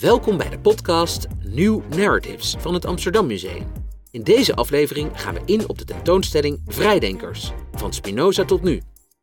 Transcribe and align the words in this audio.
Welkom 0.00 0.36
bij 0.36 0.48
de 0.48 0.58
podcast 0.58 1.26
New 1.44 1.80
Narratives 1.96 2.56
van 2.58 2.74
het 2.74 2.84
Amsterdam 2.84 3.26
Museum. 3.26 3.66
In 4.10 4.22
deze 4.22 4.54
aflevering 4.54 5.20
gaan 5.20 5.34
we 5.34 5.40
in 5.44 5.68
op 5.68 5.78
de 5.78 5.84
tentoonstelling 5.84 6.60
Vrijdenkers, 6.66 7.52
van 7.72 7.92
Spinoza 7.92 8.44
tot 8.44 8.62
nu. 8.62 8.82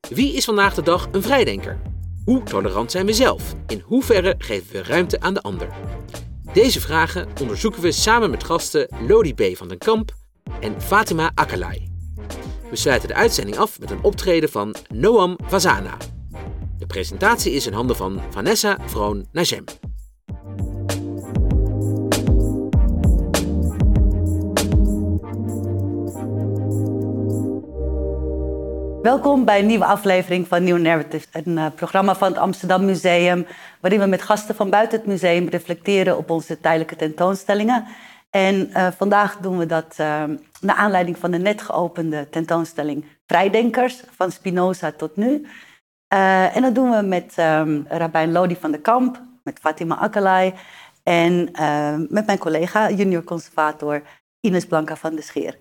Wie 0.10 0.34
is 0.34 0.46
vandaag 0.46 0.74
de 0.74 0.82
dag 0.82 1.08
een 1.12 1.22
vrijdenker? 1.22 1.82
Hoe 2.26 2.44
tolerant 2.44 2.92
zijn 2.92 3.06
we 3.06 3.14
zelf? 3.14 3.56
In 3.68 3.84
hoeverre 3.86 4.36
geven 4.38 4.72
we 4.72 4.84
ruimte 4.84 5.20
aan 5.20 5.34
de 5.34 5.42
ander? 5.42 5.68
Deze 6.54 6.82
vragen 6.82 7.28
onderzoeken 7.42 7.82
we 7.82 7.92
samen 7.92 8.30
met 8.30 8.44
gasten 8.44 8.88
Lodi 9.08 9.34
B. 9.34 9.58
van 9.58 9.68
den 9.68 9.78
Kamp 9.78 10.12
en 10.60 10.82
Fatima 10.82 11.32
Akalai. 11.34 11.95
We 12.70 12.76
sluiten 12.76 13.08
de 13.08 13.16
uitzending 13.16 13.58
af 13.58 13.80
met 13.80 13.92
een 13.92 14.04
optreden 14.04 14.50
van 14.50 14.76
Noam 14.94 15.38
Vazana. 15.44 15.98
De 16.78 16.86
presentatie 16.86 17.52
is 17.52 17.68
in 17.68 17.74
handen 17.74 17.96
van 17.96 18.22
Vanessa 18.30 18.78
Vroon 18.86 19.26
Najem. 19.32 19.64
Welkom 29.02 29.46
bij 29.46 29.60
een 29.60 29.66
nieuwe 29.66 29.86
aflevering 29.86 30.48
van 30.48 30.64
Nieuw 30.64 30.78
Narrative, 30.78 31.28
een 31.32 31.58
uh, 31.58 31.66
programma 31.76 32.16
van 32.16 32.28
het 32.28 32.38
Amsterdam 32.38 32.86
Museum, 32.86 33.46
waarin 33.82 34.00
we 34.00 34.06
met 34.06 34.22
gasten 34.22 34.56
van 34.56 34.70
buiten 34.70 34.98
het 34.98 35.08
museum 35.08 35.48
reflecteren 35.48 36.18
op 36.18 36.30
onze 36.30 36.60
tijdelijke 36.60 36.96
tentoonstellingen. 36.96 37.86
En 38.30 38.70
uh, 38.70 38.88
vandaag 38.98 39.38
doen 39.38 39.58
we 39.58 39.66
dat 39.66 39.96
uh, 40.00 40.24
naar 40.66 40.76
aanleiding 40.76 41.18
van 41.18 41.32
de 41.32 41.38
net 41.38 41.62
geopende 41.62 42.30
tentoonstelling 42.30 43.06
Vrijdenkers, 43.26 44.04
van 44.16 44.32
Spinoza 44.32 44.92
tot 44.92 45.16
nu. 45.16 45.48
en 46.08 46.62
dat 46.62 46.76
doen 46.76 46.92
we 46.92 47.02
met 47.02 47.36
um, 47.40 47.86
Rabijn 47.90 48.32
Lodi 48.32 48.56
van 48.56 48.72
de 48.72 48.80
Kamp, 48.80 49.22
met 49.44 49.60
Fatima 49.60 49.98
Akalai 49.98 50.54
en 51.04 51.50
met 52.10 52.26
mijn 52.26 52.38
collega, 52.38 52.90
junior 52.90 53.24
conservator 53.24 54.02
Ines 54.40 54.66
Blanca 54.66 54.96
van 54.96 55.16
de 55.16 55.22
Scheer. 55.22 55.58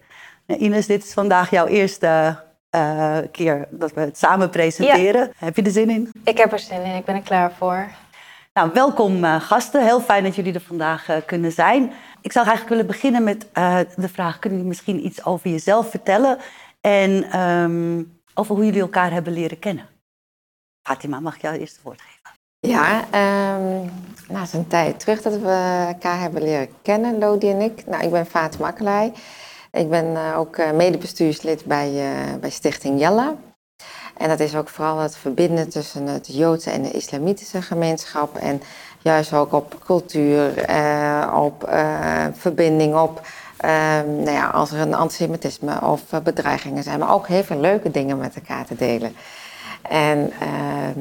Nou, 0.46 0.60
Ines, 0.60 0.86
dit 0.86 1.04
is 1.04 1.12
vandaag 1.12 1.50
jouw 1.50 1.66
eerste 1.66 2.42
uh, 2.74 3.18
keer 3.32 3.68
dat 3.70 3.92
we 3.92 4.00
het 4.00 4.18
samen 4.18 4.50
presenteren. 4.50 5.32
Heb 5.36 5.56
je 5.56 5.62
er 5.62 5.70
zin 5.70 5.90
in? 5.90 6.10
Ik 6.24 6.38
heb 6.38 6.52
er 6.52 6.58
zin 6.58 6.82
in, 6.82 6.96
ik 6.96 7.04
ben 7.04 7.14
er 7.14 7.22
klaar 7.22 7.52
voor. 7.52 7.88
Nou, 8.52 8.70
welkom 8.74 9.24
uh, 9.24 9.40
gasten. 9.40 9.84
Heel 9.84 10.00
fijn 10.00 10.24
dat 10.24 10.34
jullie 10.34 10.54
er 10.54 10.60
vandaag 10.60 11.06
kunnen 11.26 11.52
zijn. 11.52 11.92
Ik 12.24 12.32
zou 12.32 12.46
eigenlijk 12.46 12.68
willen 12.68 12.86
beginnen 12.86 13.24
met 13.24 13.46
de 13.96 14.08
vraag: 14.08 14.38
kunnen 14.38 14.58
jullie 14.58 14.74
misschien 14.74 15.06
iets 15.06 15.24
over 15.24 15.50
jezelf 15.50 15.90
vertellen 15.90 16.38
en 16.80 17.40
um, 17.40 18.20
over 18.34 18.54
hoe 18.54 18.64
jullie 18.64 18.80
elkaar 18.80 19.12
hebben 19.12 19.32
leren 19.32 19.58
kennen? 19.58 19.86
Fatima, 20.82 21.20
mag 21.20 21.34
ik 21.34 21.40
jou 21.40 21.56
eerst 21.56 21.74
het 21.74 21.82
woord 21.82 22.00
geven? 22.00 22.38
Ja, 22.60 22.98
um, 23.00 23.90
nou, 24.28 24.38
het 24.38 24.48
is 24.48 24.52
een 24.52 24.66
tijd 24.66 25.00
terug 25.00 25.22
dat 25.22 25.38
we 25.38 25.84
elkaar 25.88 26.20
hebben 26.20 26.42
leren 26.42 26.68
kennen, 26.82 27.18
Lodi 27.18 27.50
en 27.50 27.60
ik. 27.60 27.86
Nou, 27.86 28.04
ik 28.04 28.10
ben 28.10 28.26
Fatima 28.26 28.68
Akkelij. 28.68 29.12
Ik 29.72 29.88
ben 29.88 30.04
uh, 30.04 30.38
ook 30.38 30.56
uh, 30.56 30.70
medebestuurslid 30.70 31.64
bij, 31.64 32.04
bij 32.40 32.50
Stichting 32.50 33.00
Jalla. 33.00 33.36
En 34.16 34.28
dat 34.28 34.40
is 34.40 34.56
ook 34.56 34.68
vooral 34.68 34.98
het 34.98 35.16
verbinden 35.16 35.68
tussen 35.68 36.06
het 36.06 36.26
Joodse 36.36 36.70
en 36.70 36.82
de 36.82 36.90
islamitische 36.90 37.62
gemeenschap. 37.62 38.36
En 38.36 38.62
juist 39.04 39.32
ook 39.32 39.52
op 39.52 39.76
cultuur, 39.84 40.66
op 41.34 41.68
verbinding, 42.32 42.96
op 42.96 43.20
ehm, 43.56 44.16
nou 44.16 44.30
ja, 44.30 44.46
als 44.46 44.72
er 44.72 44.80
een 44.80 44.94
antisemitisme 44.94 45.80
of 45.80 46.02
bedreigingen 46.22 46.82
zijn. 46.82 46.98
Maar 46.98 47.12
ook 47.12 47.26
heel 47.28 47.44
veel 47.44 47.60
leuke 47.60 47.90
dingen 47.90 48.18
met 48.18 48.34
elkaar 48.34 48.64
te 48.64 48.74
delen. 48.74 49.16
En 49.82 50.32
ehm, 50.40 51.00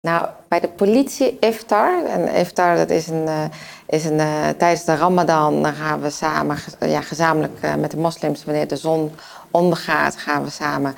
nou, 0.00 0.26
bij 0.48 0.60
de 0.60 0.68
politie 0.68 1.36
iftar. 1.40 2.04
En 2.04 2.34
iftar 2.34 2.76
dat 2.76 2.90
is 2.90 3.06
een, 3.06 3.26
uh, 3.26 3.44
is 3.86 4.04
een 4.04 4.20
tijdens 4.56 4.84
de 4.84 4.96
Ramadan 4.96 5.62
dan 5.62 5.72
gaan 5.72 6.00
we 6.00 6.10
samen, 6.10 6.56
ja, 6.80 7.00
gezamenlijk 7.00 7.76
met 7.78 7.90
de 7.90 7.96
moslims, 7.96 8.44
wanneer 8.44 8.68
de 8.68 8.76
zon 8.76 9.12
ondergaat, 9.50 10.16
gaan 10.16 10.44
we 10.44 10.50
samen 10.50 10.94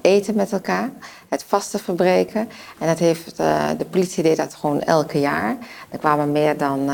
eten 0.00 0.34
met 0.34 0.52
elkaar. 0.52 0.90
Het 1.30 1.44
vasten 1.44 1.80
verbreken. 1.80 2.48
En 2.78 2.86
dat 2.86 2.98
heeft, 2.98 3.36
de 3.78 3.86
politie 3.90 4.22
deed 4.22 4.36
dat 4.36 4.54
gewoon 4.54 4.80
elke 4.80 5.20
jaar. 5.20 5.56
Er 5.90 5.98
kwamen 5.98 6.32
meer 6.32 6.56
dan 6.56 6.90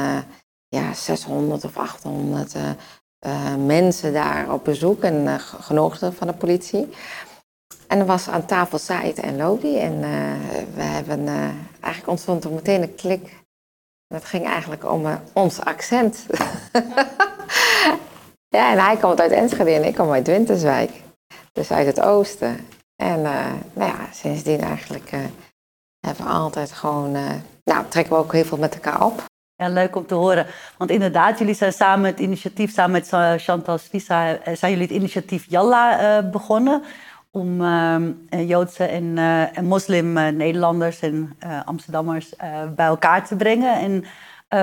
ja, 0.68 0.94
600 0.94 1.64
of 1.64 1.76
800 1.76 2.54
mensen 3.66 4.12
daar 4.12 4.52
op 4.52 4.64
bezoek 4.64 5.02
en 5.02 5.40
genodigden 5.40 6.14
van 6.14 6.26
de 6.26 6.32
politie. 6.32 6.88
En 7.86 7.98
er 7.98 8.06
was 8.06 8.28
aan 8.28 8.46
tafel 8.46 8.78
Said 8.78 9.18
en 9.18 9.36
Lodi. 9.36 9.78
En 9.78 10.00
we 10.74 10.82
hebben, 10.82 11.28
eigenlijk 11.80 12.08
ontstond 12.08 12.44
er 12.44 12.50
meteen 12.50 12.82
een 12.82 12.94
klik. 12.94 13.44
Het 14.14 14.24
ging 14.24 14.46
eigenlijk 14.46 14.90
om 14.92 15.06
ons 15.32 15.60
accent. 15.60 16.26
ja, 18.56 18.72
en 18.72 18.84
hij 18.84 18.96
komt 18.96 19.20
uit 19.20 19.30
Enschede 19.30 19.70
en 19.70 19.84
ik 19.84 19.94
kom 19.94 20.12
uit 20.12 20.26
Winterswijk. 20.26 20.90
Dus 21.52 21.70
uit 21.70 21.86
het 21.86 22.00
oosten. 22.00 22.66
En 22.96 23.22
nou 23.72 23.90
ja, 23.90 23.96
sindsdien 24.12 24.60
eigenlijk 24.60 25.10
hebben 26.00 26.24
we 26.24 26.30
altijd 26.30 26.72
gewoon... 26.72 27.12
nou, 27.64 27.86
trekken 27.88 28.12
we 28.12 28.18
ook 28.18 28.32
heel 28.32 28.44
veel 28.44 28.58
met 28.58 28.74
elkaar 28.74 29.04
op. 29.04 29.24
Ja, 29.54 29.68
leuk 29.68 29.96
om 29.96 30.06
te 30.06 30.14
horen. 30.14 30.46
Want 30.78 30.90
inderdaad, 30.90 31.38
jullie 31.38 31.54
zijn 31.54 31.72
samen 31.72 32.06
het 32.06 32.20
initiatief, 32.20 32.72
samen 32.72 32.92
met 32.92 33.40
Chantal 33.42 33.78
Svisa, 33.78 34.38
zijn 34.54 34.72
jullie 34.72 34.86
het 34.86 34.96
initiatief 34.96 35.46
Jalla 35.48 36.22
begonnen 36.22 36.82
om 37.30 37.60
uh, 37.60 38.48
Joodse 38.48 38.84
en, 38.84 39.18
moslim-Nederlanders 39.64 41.00
en 41.00 41.38
Amsterdammers 41.64 42.34
bij 42.74 42.86
elkaar 42.86 43.26
te 43.26 43.36
brengen. 43.36 43.74
En 43.80 44.04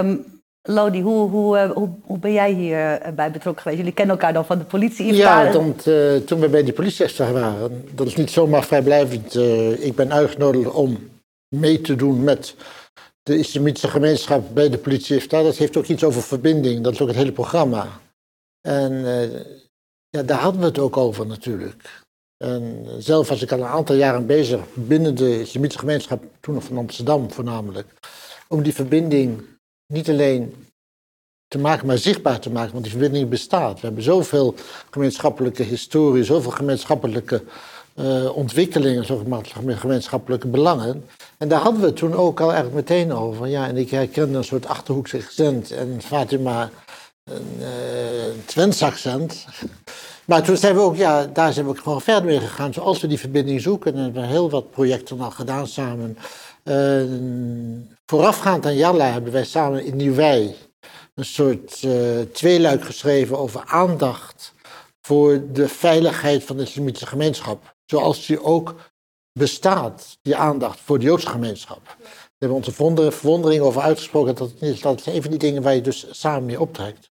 um, 0.06 0.33
Lodi, 0.70 1.02
hoe, 1.02 1.30
hoe, 1.30 1.72
hoe, 1.74 1.90
hoe, 2.02 2.20
ben 2.20 2.34
jij 2.34 2.52
hierbij 2.52 3.32
betrokken 3.32 3.62
geweest? 3.62 3.78
Jullie 3.78 3.94
kennen 3.94 4.16
elkaar 4.16 4.34
dan 4.34 4.46
van 4.46 4.58
de 4.58 4.64
politie? 4.64 5.14
Ja, 5.14 5.52
dan, 5.52 5.76
toen 6.26 6.40
we 6.40 6.50
bij 6.50 6.64
de 6.64 6.74
politie 6.74 7.08
waren, 7.18 7.86
dat 7.96 8.08
is 8.08 8.16
niet 8.16 8.32
zomaar 8.32 8.64
vrijblijvend. 8.64 9.36
ik 9.80 9.96
ben 9.96 10.14
uitgenodigd 10.14 10.72
om 10.72 11.10
mee 11.56 11.82
te 11.82 11.96
doen 11.96 12.24
met 12.24 12.56
de 13.24 13.38
islamitische 13.38 13.88
gemeenschap 13.88 14.54
bij 14.54 14.70
de 14.70 14.78
politie. 14.78 15.28
Dat 15.28 15.58
heeft 15.58 15.78
ook 15.78 15.88
iets 15.88 16.04
over 16.04 16.22
verbinding, 16.22 16.84
dat 16.84 16.94
is 16.94 17.02
ook 17.02 17.08
het 17.08 17.18
hele 17.18 17.32
programma. 17.32 17.88
En 18.62 18.94
ja, 20.10 20.24
daar 20.24 20.40
hadden 20.40 20.62
we 20.62 20.68
het 20.68 20.80
ook 20.80 20.98
over 20.98 21.28
natuurlijk. 21.28 22.02
En 22.38 22.86
zelf 23.00 23.30
was 23.30 23.42
ik 23.42 23.52
al 23.52 23.60
een 23.60 23.66
aantal 23.66 23.96
jaren 23.96 24.26
bezig 24.26 24.60
binnen 24.74 25.16
de 25.16 25.42
islamitische 25.42 25.80
gemeenschap, 25.80 26.24
toen 26.40 26.54
nog 26.54 26.64
van 26.64 26.78
Amsterdam 26.78 27.32
voornamelijk, 27.32 27.88
om 28.48 28.64
die 28.64 28.74
verbinding 28.74 29.52
niet 29.94 30.10
alleen 30.10 30.66
te 31.48 31.60
maken, 31.60 31.88
maar 31.88 31.98
zichtbaar 31.98 32.40
te 32.40 32.50
maken, 32.50 32.72
want 32.72 32.84
die 32.84 32.92
verbinding 32.92 33.30
bestaat. 33.30 33.80
We 33.80 33.86
hebben 33.86 34.04
zoveel 34.04 34.56
gemeenschappelijke 34.92 35.64
historie, 35.64 36.24
zoveel 36.24 36.52
gemeenschappelijke 36.52 37.44
uh, 37.96 38.38
ontwikkelingen, 38.38 39.06
zoveel 39.06 39.42
gemeenschappelijke 39.76 40.48
belangen. 40.48 41.06
En 41.38 41.48
daar 41.48 41.62
hadden 41.62 41.82
we 41.82 41.88
het 41.88 41.96
toen 41.96 42.14
ook 42.14 42.40
al 42.40 42.54
eigenlijk 42.54 42.90
meteen 42.90 43.14
over. 43.14 43.48
Ja, 43.48 43.68
en 43.68 43.78
ik 43.78 43.90
herkende 43.90 44.38
een 44.38 44.44
soort 44.44 44.66
achterhoekse 44.66 45.18
accent 45.18 45.72
en 45.72 46.02
Fatima 46.02 46.70
een 47.24 47.58
uh, 47.60 47.68
Twents 48.46 48.84
accent. 48.84 49.46
Maar 50.26 50.44
toen 50.44 50.58
zijn 50.58 50.76
we 50.76 50.82
ook, 50.82 50.96
ja, 50.96 51.26
daar 51.26 51.54
zijn 51.54 51.66
we 51.66 51.72
ook 51.72 51.80
gewoon 51.80 52.02
verder 52.02 52.26
mee 52.26 52.40
gegaan. 52.40 52.74
Zoals 52.74 53.02
we 53.02 53.08
die 53.08 53.20
verbinding 53.20 53.62
zoeken, 53.62 53.92
en 53.92 53.98
we 53.98 54.04
hebben 54.04 54.24
heel 54.24 54.50
wat 54.50 54.72
projecten 54.72 55.22
al 55.22 55.32
gedaan 55.32 55.68
samen. 55.68 56.18
Uh, 56.64 57.04
voorafgaand 58.06 58.66
aan 58.66 58.76
Jalla 58.76 59.12
hebben 59.12 59.32
wij 59.32 59.46
samen 59.46 59.86
in 59.86 59.96
Nieuwij 59.96 60.56
een 61.16 61.26
soort 61.26 61.82
uh, 61.84 62.22
tweeluik 62.22 62.84
geschreven 62.84 63.38
over 63.38 63.64
aandacht 63.66 64.54
voor 65.02 65.52
de 65.52 65.68
veiligheid 65.68 66.44
van 66.44 66.58
de 66.58 66.64
islamitische 66.64 67.08
gemeenschap. 67.08 67.76
Zoals 67.86 68.26
die 68.26 68.44
ook 68.44 68.76
bestaat, 69.40 70.18
die 70.22 70.36
aandacht 70.36 70.80
voor 70.80 71.00
de 71.00 71.06
Joodse 71.06 71.30
gemeenschap. 71.30 71.96
We 72.00 72.38
hebben 72.38 72.58
onze 72.58 73.12
verwondering 73.12 73.62
over 73.62 73.82
uitgesproken. 73.82 74.36
Dat, 74.36 74.54
is, 74.60 74.82
dat 74.82 75.00
is 75.00 75.06
een 75.06 75.22
van 75.22 75.32
die 75.32 75.40
dingen 75.40 75.62
waar 75.62 75.76
je 75.76 75.82
dus 75.82 76.08
samen 76.10 76.46
mee 76.46 76.60
optrekt. 76.60 77.12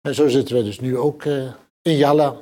En 0.00 0.14
zo 0.14 0.28
zitten 0.28 0.56
we 0.56 0.62
dus 0.62 0.80
nu 0.80 0.98
ook 0.98 1.24
uh, 1.24 1.52
in 1.82 1.96
Jalla. 1.96 2.36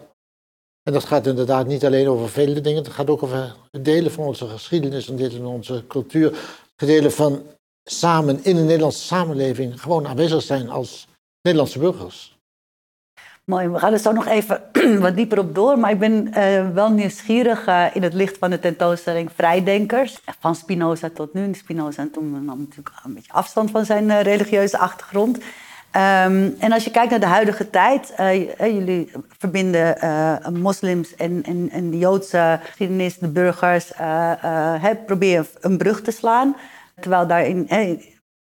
En 0.89 0.95
dat 0.95 1.05
gaat 1.05 1.27
inderdaad 1.27 1.67
niet 1.67 1.85
alleen 1.85 2.09
over 2.09 2.29
vele 2.29 2.61
dingen, 2.61 2.83
het 2.83 2.93
gaat 2.93 3.11
ook 3.11 3.23
over 3.23 3.55
delen 3.71 4.13
van 4.13 4.25
onze 4.25 4.47
geschiedenis 4.47 5.09
en 5.09 5.17
delen 5.17 5.37
van 5.37 5.47
onze 5.47 5.85
cultuur. 5.89 6.39
Delen 6.77 7.13
van 7.13 7.43
samen 7.85 8.45
in 8.45 8.57
de 8.57 8.63
Nederlandse 8.63 9.07
samenleving 9.07 9.81
gewoon 9.81 10.07
aanwezig 10.07 10.43
zijn 10.43 10.69
als 10.69 11.07
Nederlandse 11.43 11.79
burgers. 11.79 12.39
Mooi, 13.45 13.69
we 13.69 13.79
gaan 13.79 13.93
er 13.93 13.99
zo 13.99 14.13
nog 14.13 14.27
even 14.27 14.63
wat 15.05 15.17
dieper 15.17 15.39
op 15.39 15.55
door. 15.55 15.79
Maar 15.79 15.91
ik 15.91 15.99
ben 15.99 16.27
uh, 16.27 16.71
wel 16.71 16.91
nieuwsgierig 16.91 17.67
uh, 17.67 17.87
in 17.93 18.03
het 18.03 18.15
licht 18.15 18.39
van 18.39 18.51
de 18.51 18.59
tentoonstelling 18.59 19.31
Vrijdenkers. 19.35 20.21
Van 20.41 20.55
Spinoza 20.55 21.11
tot 21.15 21.35
nu. 21.35 21.55
Spinoza 21.55 22.09
toen 22.13 22.45
nam 22.45 22.59
natuurlijk 22.59 22.95
een 23.05 23.15
beetje 23.15 23.33
afstand 23.33 23.71
van 23.71 23.85
zijn 23.85 24.05
uh, 24.05 24.21
religieuze 24.21 24.79
achtergrond. 24.79 25.39
Ehm, 25.91 26.51
en 26.59 26.73
als 26.73 26.85
je 26.85 26.91
kijkt 26.91 27.11
naar 27.11 27.21
de 27.21 27.27
huidige 27.27 27.71
tijd, 27.71 28.15
uh, 28.21 28.47
jullie 28.59 29.13
verbinden 29.39 29.97
uh, 30.05 30.49
moslims 30.49 31.15
en, 31.15 31.43
en, 31.45 31.69
en, 31.71 31.91
de 31.91 31.99
Joodse 31.99 32.61
geschiedenis, 32.63 33.19
de 33.19 33.29
burgers, 33.29 33.93
uh, 34.01 34.91
proberen 35.07 35.47
een 35.61 35.79
brug 35.79 36.03
te 36.03 36.11
slaan. 36.11 36.57
Terwijl 37.01 37.27
daarin 37.27 37.69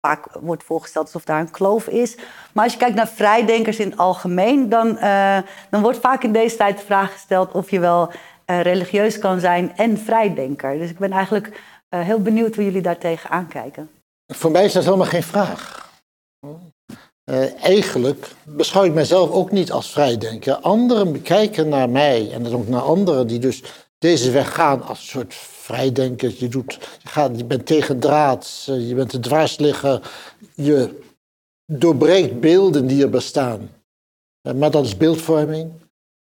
vaak 0.01 0.27
wordt 0.39 0.63
voorgesteld 0.63 1.05
alsof 1.05 1.23
daar 1.23 1.39
een 1.39 1.51
kloof 1.51 1.87
is. 1.87 2.17
Maar 2.53 2.63
als 2.63 2.73
je 2.73 2.79
kijkt 2.79 2.95
naar 2.95 3.07
vrijdenkers 3.07 3.77
in 3.77 3.89
het 3.89 3.99
algemeen, 3.99 4.69
dan, 4.69 4.97
dan 5.69 5.81
wordt 5.81 5.99
vaak 5.99 6.23
in 6.23 6.31
deze 6.31 6.55
tijd 6.55 6.77
de 6.77 6.85
vraag 6.85 7.11
gesteld 7.11 7.51
of 7.51 7.69
je 7.69 7.79
wel 7.79 8.11
religieus 8.45 9.19
kan 9.19 9.39
zijn 9.39 9.75
en 9.75 9.97
vrijdenker. 9.97 10.77
Dus 10.77 10.89
ik 10.89 10.99
ben 10.99 11.11
eigenlijk 11.11 11.61
heel 11.89 12.21
benieuwd 12.21 12.55
hoe 12.55 12.63
jullie 12.63 12.81
daar 12.81 12.97
tegenaan 12.97 13.47
kijken. 13.47 13.89
Voor 14.33 14.51
mij 14.51 14.65
is 14.65 14.73
dat 14.73 14.83
helemaal 14.83 15.05
geen 15.05 15.23
vraag. 15.23 15.89
Uh, 17.29 17.63
eigenlijk 17.63 18.31
beschouw 18.43 18.83
ik 18.83 18.93
mezelf 18.93 19.31
ook 19.31 19.51
niet 19.51 19.71
als 19.71 19.91
vrijdenker. 19.91 20.55
Anderen 20.55 21.21
kijken 21.21 21.69
naar 21.69 21.89
mij 21.89 22.31
en 22.31 22.53
ook 22.53 22.67
naar 22.67 22.81
anderen 22.81 23.27
die 23.27 23.39
dus 23.39 23.63
deze 23.97 24.31
weg 24.31 24.53
gaan 24.53 24.83
als 24.83 24.99
een 24.99 25.05
soort 25.05 25.33
vrijdenker. 25.33 26.33
Je, 26.37 26.47
doet, 26.47 26.73
je, 27.01 27.07
gaat, 27.09 27.37
je 27.37 27.45
bent 27.45 27.65
tegen 27.65 27.99
draad, 27.99 28.65
eh, 28.67 28.87
je 28.87 28.95
bent 28.95 29.09
te 29.09 29.19
dwarsligger, 29.19 30.11
je 30.55 30.99
doorbreekt 31.65 32.39
beelden 32.39 32.87
die 32.87 33.03
er 33.03 33.09
bestaan. 33.09 33.69
Uh, 34.47 34.53
maar 34.53 34.71
dat 34.71 34.85
is 34.85 34.97
beeldvorming. 34.97 35.71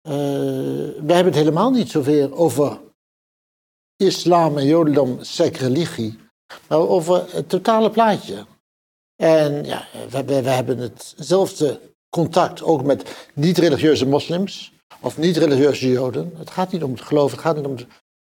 Uh, 0.08 0.14
we 0.14 1.14
hebben 1.14 1.26
het 1.26 1.36
helemaal 1.36 1.72
niet 1.72 1.90
zoveel 1.90 2.34
over 2.34 2.80
islam 3.96 4.58
en 4.58 4.66
jodendom, 4.66 5.18
sec 5.22 5.58
religie, 5.58 6.20
maar 6.68 6.80
over 6.80 7.26
het 7.36 7.50
totale 7.50 7.90
plaatje. 7.90 8.46
En 9.22 9.64
ja, 9.64 9.86
we, 10.10 10.24
we, 10.24 10.50
hebben 10.50 10.78
hetzelfde 10.78 11.80
contact 12.10 12.64
ook 12.64 12.84
met 12.84 13.30
niet-religieuze 13.34 14.06
moslims 14.06 14.74
of 15.00 15.18
niet-religieuze 15.18 15.90
joden. 15.92 16.34
Het 16.38 16.50
gaat 16.50 16.72
niet 16.72 16.84
om 16.84 16.92
het 16.92 17.02
geloof, 17.02 17.32
het 17.32 17.40
gaat, 17.40 17.56
niet 17.56 17.66
om 17.66 17.76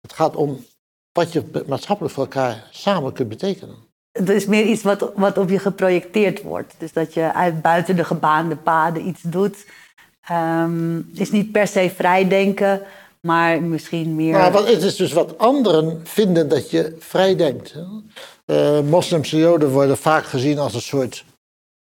het, 0.00 0.12
gaat 0.12 0.36
om 0.36 0.64
wat 1.12 1.32
je 1.32 1.64
maatschappelijk 1.66 2.14
voor 2.14 2.24
elkaar 2.24 2.68
samen 2.70 3.12
kunt 3.12 3.28
betekenen. 3.28 3.74
Het 4.12 4.28
is 4.28 4.46
meer 4.46 4.64
iets 4.64 4.82
wat, 4.82 5.12
wat 5.14 5.38
op 5.38 5.48
je 5.48 5.58
geprojecteerd 5.58 6.42
wordt. 6.42 6.74
Dus 6.78 6.92
dat 6.92 7.14
je 7.14 7.32
uit 7.32 7.62
buiten 7.62 7.96
de 7.96 8.04
gebaande 8.04 8.56
paden 8.56 9.06
iets 9.06 9.22
doet. 9.22 9.66
Um, 10.30 11.10
is 11.14 11.30
niet 11.30 11.52
per 11.52 11.66
se 11.66 11.90
vrijdenken, 11.94 12.82
maar 13.26 13.62
misschien 13.62 14.14
meer. 14.14 14.32
Maar 14.32 14.52
het 14.52 14.82
is 14.82 14.96
dus 14.96 15.12
wat 15.12 15.38
anderen 15.38 16.00
vinden 16.06 16.48
dat 16.48 16.70
je 16.70 16.96
vrij 16.98 17.36
denkt. 17.36 17.74
Uh, 18.46 18.80
moslims 18.80 19.32
en 19.32 19.38
joden 19.38 19.70
worden 19.70 19.96
vaak 19.96 20.24
gezien 20.24 20.58
als 20.58 20.74
een 20.74 20.80
soort 20.80 21.24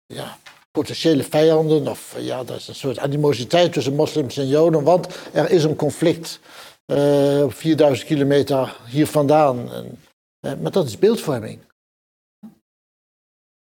ja, 0.07 0.39
potentiële 0.71 1.25
vijanden. 1.25 1.89
Of 1.89 2.17
ja, 2.19 2.45
dat 2.45 2.57
is 2.57 2.69
een 2.69 2.75
soort 2.75 2.99
animositeit 2.99 3.73
tussen 3.73 3.95
moslims 3.95 4.37
en 4.37 4.49
joden. 4.49 4.83
Want 4.83 5.07
er 5.33 5.51
is 5.51 5.65
een 5.65 5.77
conflict 5.77 6.41
uh, 6.87 7.43
op 7.43 7.55
4000 7.55 8.09
kilometer 8.09 8.77
hier 8.87 9.07
vandaan. 9.07 9.73
En, 9.73 9.99
uh, 10.47 10.53
maar 10.61 10.73
dat 10.73 10.87
is 10.87 10.99
beeldvorming. 10.99 11.59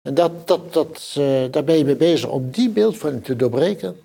En 0.02 0.13
dat, 0.13 0.48
dat, 0.48 0.74
dat, 0.74 1.12
daar 1.52 1.63
ben 1.63 1.78
je 1.78 1.86
mee 1.86 1.96
bezig 1.96 2.30
om 2.30 2.52
die 2.52 2.69
beeldvorming 2.69 3.24
te 3.24 3.36
doorbreken. 3.36 4.00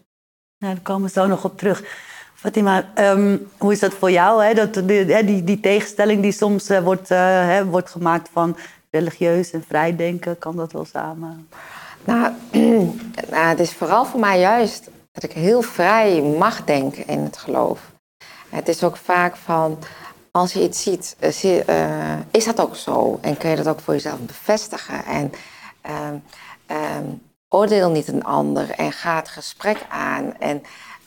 Nou, 0.59 0.75
daar 0.75 0.83
komen 0.83 1.07
we 1.07 1.13
zo 1.13 1.27
nog 1.27 1.45
op 1.45 1.59
terug. 1.59 2.09
Fatima, 2.41 2.85
um, 2.95 3.51
hoe 3.59 3.73
is 3.73 3.79
dat 3.79 3.95
voor 3.95 4.11
jou? 4.11 4.55
Dat, 4.55 4.75
die, 4.75 5.45
die, 5.45 5.61
tegenstelling 5.61 6.23
die 6.23 6.33
soms 6.33 6.71
uh, 6.71 6.79
wordt, 6.79 7.11
uh, 7.11 7.19
hè, 7.19 7.67
wordt 7.67 7.91
gemaakt 7.91 8.29
van 8.33 8.57
religieus 8.91 9.51
en 9.51 9.65
vrijdenken, 9.69 10.39
kan 10.39 10.57
dat 10.57 10.73
wel 10.73 10.85
samen? 10.85 11.49
Nou, 12.05 12.33
nou, 13.31 13.47
het 13.47 13.61
is 13.61 13.73
vooral 13.73 14.05
voor 14.05 14.21
mij 14.21 14.39
juist 14.39 14.91
dat 15.13 15.23
ik 15.23 15.33
heel 15.33 15.63
vrij 15.63 16.23
mag 16.23 16.65
denken 16.65 17.07
in 17.07 17.19
het 17.19 17.37
geloof. 17.37 17.81
Het 18.49 18.69
is 18.69 18.85
ook 18.85 18.97
vaak 18.97 19.37
van, 19.37 19.79
als 20.31 20.53
je 20.53 20.63
iets 20.63 20.83
ziet, 20.83 21.17
uh, 21.69 22.19
is 22.31 22.45
dat 22.45 22.61
ook 22.61 22.77
zo? 22.77 23.19
En 23.21 23.37
kun 23.37 23.51
je 23.51 23.57
dat 23.57 23.69
ook 23.69 23.81
voor 23.81 23.95
jezelf 23.95 24.19
bevestigen? 24.19 25.05
En 25.05 25.33
um, 26.71 27.23
oordeel 27.49 27.91
niet 27.91 28.09
een 28.09 28.25
ander 28.25 28.71
en 28.71 28.93
ga 28.93 29.17
het 29.17 29.29
gesprek 29.29 29.87
aan. 29.89 30.37
En 30.39 30.63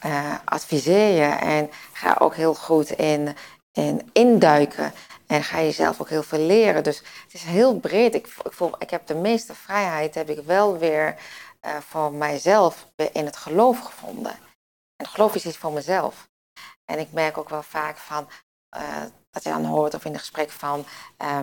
uh, 0.06 0.36
adviseer 0.46 1.16
je 1.16 1.36
en 1.36 1.72
ga 1.94 2.16
ook 2.20 2.36
heel 2.36 2.56
goed 2.56 2.90
in, 2.90 3.36
in 3.72 4.10
induiken. 4.14 4.94
En 5.28 5.44
ga 5.44 5.62
jezelf 5.62 6.02
ook 6.02 6.10
heel 6.10 6.24
veel 6.24 6.40
leren. 6.40 6.84
Dus 6.84 6.98
het 6.98 7.34
is 7.34 7.44
heel 7.44 7.80
breed. 7.80 8.16
Ik, 8.16 8.28
ik, 8.28 8.54
voel, 8.54 8.72
ik 8.80 8.90
heb 8.90 9.08
de 9.08 9.16
meeste 9.16 9.56
vrijheid 9.56 10.16
heb 10.16 10.30
ik 10.30 10.46
wel 10.46 10.78
weer 10.78 11.16
uh, 11.66 11.78
voor 11.78 12.14
mijzelf 12.14 12.88
in 13.12 13.26
het 13.26 13.38
geloof 13.38 13.80
gevonden. 13.80 14.36
En 14.96 15.08
geloof 15.08 15.36
is 15.36 15.46
iets 15.46 15.58
voor 15.58 15.72
mezelf. 15.72 16.30
En 16.86 17.00
ik 17.00 17.12
merk 17.12 17.38
ook 17.38 17.50
wel 17.50 17.64
vaak 17.64 17.98
van, 17.98 18.30
uh, 18.78 19.02
dat 19.30 19.44
je 19.44 19.50
dan 19.50 19.66
hoort 19.66 19.94
of 19.94 20.06
in 20.06 20.14
een 20.14 20.20
gesprek 20.20 20.50
van, 20.50 20.86
uh, 21.22 21.40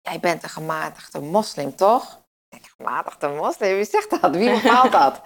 jij 0.00 0.20
bent 0.20 0.42
een 0.42 0.48
gematigde 0.48 1.20
moslim, 1.20 1.76
toch? 1.76 2.20
Ik 2.48 2.72
gematigde 2.76 3.28
moslim, 3.28 3.74
wie 3.74 3.84
zegt 3.84 4.20
dat? 4.20 4.36
Wie 4.36 4.60
bepaalt 4.60 4.92
dat? 5.02 5.20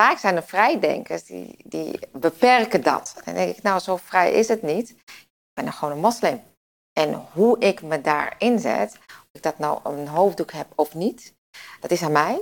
Vaak 0.00 0.18
zijn 0.18 0.36
er 0.36 0.42
vrijdenkers 0.42 1.24
die, 1.24 1.56
die 1.64 1.98
beperken 2.12 2.82
dat. 2.82 3.12
En 3.16 3.22
dan 3.24 3.34
denk 3.34 3.56
ik, 3.56 3.62
nou, 3.62 3.80
zo 3.80 3.96
vrij 3.96 4.32
is 4.32 4.48
het 4.48 4.62
niet. 4.62 4.90
Ik 4.90 5.26
ben 5.54 5.72
gewoon 5.72 5.94
een 5.94 6.00
moslim. 6.00 6.42
En 6.92 7.26
hoe 7.32 7.58
ik 7.58 7.82
me 7.82 8.00
daar 8.00 8.34
inzet, 8.38 8.98
of 9.06 9.28
ik 9.32 9.42
dat 9.42 9.58
nou 9.58 9.80
een 9.84 10.08
hoofddoek 10.08 10.52
heb 10.52 10.66
of 10.74 10.94
niet, 10.94 11.34
dat 11.80 11.90
is 11.90 12.02
aan 12.02 12.12
mij. 12.12 12.40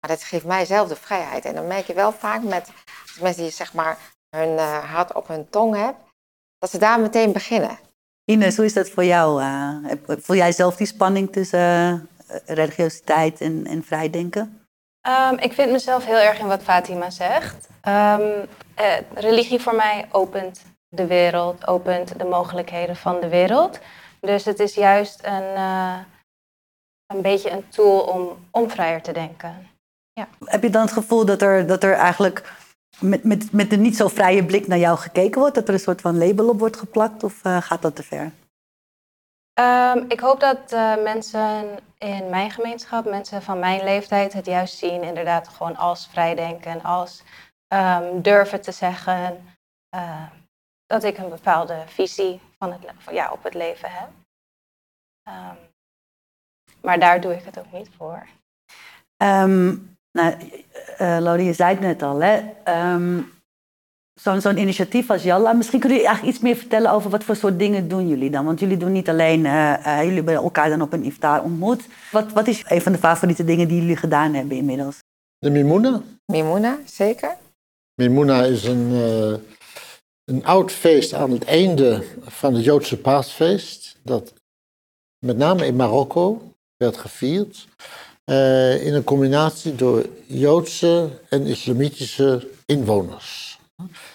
Maar 0.00 0.16
dat 0.16 0.22
geeft 0.22 0.44
mij 0.44 0.64
zelf 0.64 0.88
de 0.88 0.96
vrijheid. 0.96 1.44
En 1.44 1.54
dan 1.54 1.66
merk 1.66 1.86
je 1.86 1.94
wel 1.94 2.12
vaak 2.12 2.42
met 2.42 2.70
mensen 3.20 3.42
die 3.42 3.52
zeg 3.52 3.74
maar 3.74 3.98
hun 4.36 4.48
uh, 4.48 4.92
hart 4.92 5.12
op 5.12 5.28
hun 5.28 5.50
tong 5.50 5.74
hebben, 5.74 6.02
dat 6.58 6.70
ze 6.70 6.78
daar 6.78 7.00
meteen 7.00 7.32
beginnen. 7.32 7.78
Ines, 8.24 8.56
hoe 8.56 8.64
is 8.64 8.72
dat 8.72 8.90
voor 8.90 9.04
jou? 9.04 9.42
Uh, 9.42 9.92
voel 10.06 10.36
jij 10.36 10.52
zelf 10.52 10.76
die 10.76 10.86
spanning 10.86 11.32
tussen 11.32 11.60
uh, 11.60 12.38
religiositeit 12.46 13.40
en, 13.40 13.66
en 13.66 13.84
vrijdenken? 13.84 14.65
Um, 15.08 15.38
ik 15.38 15.52
vind 15.52 15.70
mezelf 15.70 16.04
heel 16.04 16.18
erg 16.18 16.38
in 16.38 16.46
wat 16.46 16.62
Fatima 16.62 17.10
zegt. 17.10 17.68
Um, 17.88 18.48
eh, 18.74 18.96
religie 19.14 19.60
voor 19.60 19.74
mij 19.74 20.06
opent 20.10 20.62
de 20.88 21.06
wereld, 21.06 21.66
opent 21.66 22.18
de 22.18 22.24
mogelijkheden 22.24 22.96
van 22.96 23.20
de 23.20 23.28
wereld. 23.28 23.78
Dus 24.20 24.44
het 24.44 24.60
is 24.60 24.74
juist 24.74 25.24
een, 25.24 25.54
uh, 25.54 25.98
een 27.06 27.22
beetje 27.22 27.50
een 27.50 27.68
tool 27.68 28.00
om, 28.00 28.48
om 28.50 28.70
vrijer 28.70 29.02
te 29.02 29.12
denken. 29.12 29.68
Ja. 30.12 30.28
Heb 30.44 30.62
je 30.62 30.70
dan 30.70 30.82
het 30.82 30.92
gevoel 30.92 31.24
dat 31.24 31.42
er, 31.42 31.66
dat 31.66 31.82
er 31.82 31.92
eigenlijk 31.92 32.52
met, 32.98 33.24
met, 33.24 33.52
met 33.52 33.72
een 33.72 33.82
niet 33.82 33.96
zo 33.96 34.08
vrije 34.08 34.44
blik 34.44 34.66
naar 34.66 34.78
jou 34.78 34.98
gekeken 34.98 35.40
wordt? 35.40 35.54
Dat 35.54 35.68
er 35.68 35.74
een 35.74 35.80
soort 35.80 36.00
van 36.00 36.18
label 36.18 36.48
op 36.48 36.58
wordt 36.58 36.76
geplakt 36.76 37.24
of 37.24 37.44
uh, 37.44 37.62
gaat 37.62 37.82
dat 37.82 37.96
te 37.96 38.02
ver? 38.02 38.32
Um, 39.60 40.04
ik 40.08 40.20
hoop 40.20 40.40
dat 40.40 40.72
uh, 40.72 41.02
mensen 41.02 41.78
in 41.98 42.30
mijn 42.30 42.50
gemeenschap, 42.50 43.04
mensen 43.04 43.42
van 43.42 43.58
mijn 43.58 43.84
leeftijd, 43.84 44.32
het 44.32 44.46
juist 44.46 44.76
zien 44.78 45.02
inderdaad 45.02 45.48
gewoon 45.48 45.76
als 45.76 46.06
vrijdenken, 46.06 46.82
als 46.82 47.22
um, 47.68 48.22
durven 48.22 48.60
te 48.60 48.72
zeggen 48.72 49.44
uh, 49.94 50.26
dat 50.86 51.04
ik 51.04 51.18
een 51.18 51.28
bepaalde 51.28 51.82
visie 51.86 52.40
van 52.58 52.72
het, 52.72 52.80
ja, 53.10 53.32
op 53.32 53.42
het 53.42 53.54
leven 53.54 53.90
heb. 53.90 54.08
Maar 56.80 56.98
daar 56.98 57.20
doe 57.20 57.34
ik 57.34 57.44
het 57.44 57.58
ook 57.58 57.72
niet 57.72 57.90
voor. 57.96 58.26
nou, 60.12 60.62
uh, 61.00 61.18
Lodi, 61.20 61.42
je 61.42 61.52
zei 61.52 61.70
het 61.70 61.80
net 61.80 62.02
al, 62.02 62.20
hè? 62.22 62.52
Zo'n 64.20 64.40
zo'n 64.40 64.58
initiatief 64.58 65.10
als 65.10 65.22
Jalla. 65.22 65.52
Misschien 65.52 65.80
kunnen 65.80 65.98
jullie 65.98 66.12
eigenlijk 66.12 66.36
iets 66.36 66.46
meer 66.46 66.56
vertellen 66.56 66.90
over 66.90 67.10
wat 67.10 67.24
voor 67.24 67.36
soort 67.36 67.58
dingen 67.58 67.88
doen 67.88 68.08
jullie 68.08 68.30
dan? 68.30 68.44
Want 68.44 68.60
jullie 68.60 68.76
doen 68.76 68.92
niet 68.92 69.08
alleen, 69.08 69.44
uh, 69.44 69.74
uh, 69.86 69.98
jullie 70.00 70.14
hebben 70.14 70.34
elkaar 70.34 70.68
dan 70.68 70.82
op 70.82 70.92
een 70.92 71.04
iftar 71.04 71.42
ontmoet. 71.42 71.82
Wat, 72.12 72.32
wat 72.32 72.46
is 72.46 72.64
een 72.66 72.82
van 72.82 72.92
de 72.92 72.98
favoriete 72.98 73.44
dingen 73.44 73.68
die 73.68 73.80
jullie 73.80 73.96
gedaan 73.96 74.34
hebben 74.34 74.56
inmiddels? 74.56 74.98
De 75.38 75.50
Mimuna. 75.50 76.02
Mimuna, 76.26 76.78
zeker. 76.84 77.36
Mimuna 77.94 78.44
is 78.44 78.64
een, 78.64 78.90
uh, 78.92 79.38
een 80.24 80.44
oud 80.44 80.72
feest 80.72 81.12
aan 81.14 81.30
het 81.30 81.44
einde 81.44 82.04
van 82.20 82.54
het 82.54 82.64
Joodse 82.64 82.96
paasfeest. 82.96 83.96
Dat 84.02 84.32
met 85.18 85.36
name 85.36 85.66
in 85.66 85.76
Marokko 85.76 86.52
werd 86.76 86.96
gevierd. 86.96 87.68
in 88.84 88.94
een 88.94 89.04
combinatie 89.04 89.74
door 89.74 90.06
Joodse 90.26 91.08
en 91.28 91.46
islamitische 91.46 92.48
inwoners. 92.66 93.45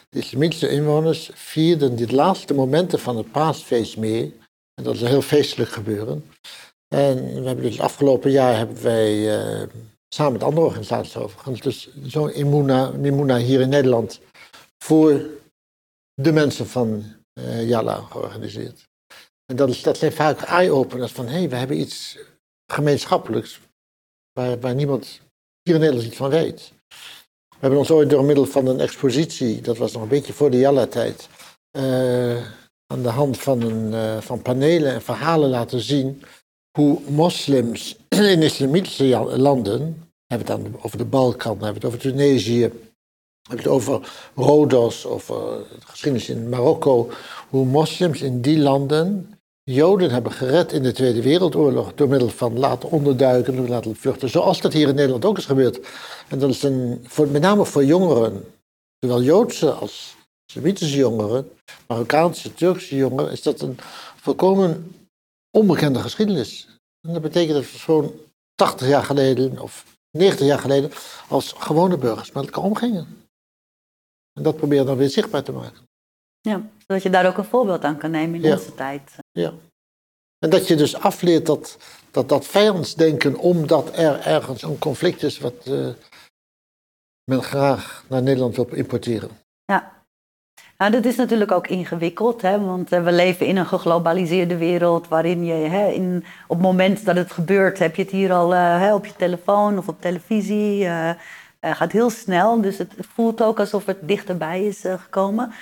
De 0.10 0.20
islamitische 0.20 0.70
inwoners 0.70 1.30
vierden 1.34 1.96
die 1.96 2.15
laatste 2.15 2.53
momenten 2.53 3.00
van 3.00 3.18
het 3.18 3.32
paasfeest 3.32 3.98
mee. 3.98 4.39
En 4.74 4.84
dat 4.84 4.96
is 4.96 5.01
een 5.01 5.08
heel 5.08 5.22
feestelijk 5.22 5.70
gebeuren. 5.70 6.25
En 6.88 7.41
we 7.41 7.48
hebben 7.48 7.63
dus 7.63 7.80
afgelopen 7.80 8.32
jaar 8.32 8.58
hebben 8.58 8.84
wij 8.84 9.39
uh, 9.62 9.68
samen 10.08 10.34
met 10.34 10.44
andere 10.44 10.65
organisaties 10.65 11.18
overigens, 11.18 11.62
dus 11.62 11.89
zo'n 12.03 12.39
Imuna, 12.39 13.38
hier 13.38 13.62
in 13.62 13.70
Nederland 13.70 14.20
voor 14.77 15.25
de 16.13 16.32
mensen 16.32 16.68
van 16.68 17.03
uh, 17.34 17.68
Jala 17.68 17.96
georganiseerd. 18.01 18.89
En 19.46 19.56
dat, 19.56 19.70
is, 19.70 19.82
dat 19.82 19.98
zijn 19.98 20.12
vaak 20.12 20.41
eye-openers 20.41 21.12
van 21.12 21.27
hé, 21.27 21.38
hey, 21.38 21.50
we 21.50 21.56
hebben 21.56 21.80
iets 21.80 22.18
gemeenschappelijks 22.72 23.60
waar, 24.34 24.60
waar 24.60 24.75
niemand 24.75 25.22
hier 25.63 25.74
in 25.74 25.80
Nederland 25.82 26.08
iets 26.08 26.18
van 26.18 26.30
weet. 26.30 26.74
We 27.62 27.68
hebben 27.68 27.86
ons 27.86 27.91
ooit 27.91 28.10
door 28.10 28.24
middel 28.24 28.46
van 28.46 28.68
een 28.68 28.80
expositie, 28.80 29.62
dat 29.62 29.77
was 29.77 29.91
nog 29.91 30.01
een 30.01 30.08
beetje 30.08 30.34
voor 30.34 30.51
de 30.51 30.58
Jalla-tijd, 30.58 31.30
uh, 31.77 32.36
aan 32.88 33.01
de 33.01 33.10
hand 33.10 33.38
van, 33.38 33.62
een, 33.62 33.91
uh, 33.91 34.18
van 34.18 34.41
panelen 34.41 34.94
en 34.94 35.01
verhalen 35.01 35.50
laten 35.50 35.80
zien 35.80 36.24
hoe 36.77 37.00
moslims 37.08 37.98
in 38.34 38.41
islamitische 38.41 39.06
landen, 39.38 40.10
hebben 40.27 40.48
het 40.48 40.63
dan 40.63 40.82
over 40.82 40.98
de 40.98 41.06
Balkan, 41.06 41.51
hebben 41.51 41.74
het 41.74 41.86
over 41.86 42.00
Tunesië, 42.00 42.62
hebben 42.62 43.65
het 43.65 43.68
over 43.68 44.12
Rodos, 44.36 45.06
over 45.06 45.36
de 45.80 45.86
geschiedenis 45.86 46.30
in 46.30 46.50
Marokko, 46.50 47.10
hoe 47.50 47.65
moslims 47.65 48.22
in 48.22 48.41
die 48.41 48.60
landen 48.60 49.39
Joden 49.73 50.11
hebben 50.11 50.31
gered 50.31 50.71
in 50.71 50.83
de 50.83 50.91
Tweede 50.91 51.21
Wereldoorlog 51.21 51.93
door 51.93 52.07
middel 52.07 52.29
van 52.29 52.59
laten 52.59 52.89
onderduiken, 52.89 53.55
door 53.55 53.67
laten 53.67 53.95
vluchten, 53.95 54.29
zoals 54.29 54.61
dat 54.61 54.73
hier 54.73 54.87
in 54.87 54.95
Nederland 54.95 55.25
ook 55.25 55.37
is 55.37 55.45
gebeurd. 55.45 55.79
En 56.27 56.39
dat 56.39 56.49
is 56.49 56.63
een, 56.63 57.05
voor, 57.07 57.27
met 57.27 57.41
name 57.41 57.65
voor 57.65 57.85
jongeren, 57.85 58.45
zowel 58.99 59.21
Joodse 59.21 59.71
als 59.71 60.15
Semitische 60.51 60.97
jongeren, 60.97 61.51
Marokkaanse, 61.87 62.53
Turkse 62.53 62.95
jongeren, 62.95 63.31
is 63.31 63.41
dat 63.41 63.61
een 63.61 63.77
volkomen 64.15 64.95
onbekende 65.57 65.99
geschiedenis. 65.99 66.67
En 67.07 67.13
dat 67.13 67.21
betekent 67.21 67.53
dat 67.53 67.71
we 67.71 67.77
zo'n 67.77 68.19
80 68.55 68.87
jaar 68.87 69.03
geleden 69.03 69.59
of 69.59 69.85
90 70.17 70.45
jaar 70.47 70.59
geleden 70.59 70.91
als 71.27 71.53
gewone 71.57 71.97
burgers 71.97 72.31
met 72.31 72.45
elkaar 72.45 72.63
omgingen. 72.63 73.07
En 74.33 74.43
dat 74.43 74.57
proberen 74.57 74.85
dan 74.85 74.97
weer 74.97 75.09
zichtbaar 75.09 75.43
te 75.43 75.51
maken. 75.51 75.90
Ja, 76.41 76.62
zodat 76.88 77.03
je 77.03 77.10
daar 77.10 77.27
ook 77.27 77.38
een 77.38 77.43
voorbeeld 77.43 77.83
aan 77.83 77.98
kan 77.98 78.12
nemen 78.12 78.43
in 78.43 78.51
onze 78.51 78.75
tijd. 78.75 79.15
Ja. 79.31 79.53
En 80.39 80.50
dat 80.50 80.67
je 80.67 80.75
dus 80.75 80.95
afleert 80.95 81.45
dat, 81.45 81.77
dat, 82.12 82.29
dat 82.29 82.45
vijandsdenken, 82.45 83.38
omdat 83.38 83.98
er 83.98 84.19
ergens 84.19 84.62
een 84.62 84.79
conflict 84.79 85.24
is 85.24 85.39
wat 85.39 85.65
uh, 85.67 85.88
men 87.24 87.43
graag 87.43 88.05
naar 88.07 88.21
Nederland 88.21 88.55
wil 88.55 88.67
importeren. 88.74 89.29
Ja. 89.65 89.91
Nou, 90.77 90.91
dat 90.91 91.05
is 91.05 91.15
natuurlijk 91.15 91.51
ook 91.51 91.67
ingewikkeld, 91.67 92.41
hè? 92.41 92.60
want 92.60 92.93
uh, 92.93 93.03
we 93.03 93.12
leven 93.12 93.45
in 93.45 93.57
een 93.57 93.65
geglobaliseerde 93.65 94.57
wereld 94.57 95.07
waarin 95.07 95.45
je 95.45 95.53
hè, 95.53 95.88
in, 95.88 96.24
op 96.48 96.57
het 96.57 96.65
moment 96.65 97.05
dat 97.05 97.15
het 97.15 97.31
gebeurt, 97.31 97.79
heb 97.79 97.95
je 97.95 98.01
het 98.01 98.12
hier 98.12 98.33
al 98.33 98.53
uh, 98.53 98.79
hè, 98.79 98.93
op 98.93 99.05
je 99.05 99.15
telefoon 99.15 99.77
of 99.77 99.88
op 99.88 100.01
televisie. 100.01 100.88
gaat 101.62 101.91
heel 101.91 102.10
snel, 102.10 102.62
dus 102.62 102.77
het 102.77 102.93
voelt 102.98 103.43
ook 103.43 103.60
alsof 103.60 103.86
het 103.86 104.07
dichterbij 104.07 104.65
is 104.65 104.81
gekomen. 104.81 105.53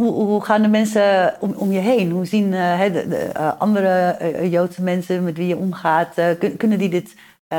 Hoe, 0.00 0.12
hoe, 0.12 0.44
gaan 0.44 0.62
de 0.62 0.68
mensen 0.68 1.36
om, 1.40 1.72
je 1.72 1.78
heen? 1.78 2.10
Hoe 2.10 2.24
zien 2.24 2.52
uh, 2.52 2.92
de, 2.92 3.30
uh, 3.36 3.60
andere 3.60 4.18
uh, 4.20 4.52
Joodse 4.52 4.82
mensen 4.82 5.24
met 5.24 5.36
wie 5.36 5.46
je 5.46 5.56
omgaat, 5.56 6.14
kun, 6.38 6.56
kunnen 6.56 6.78
die 6.78 6.88
dit 6.88 7.14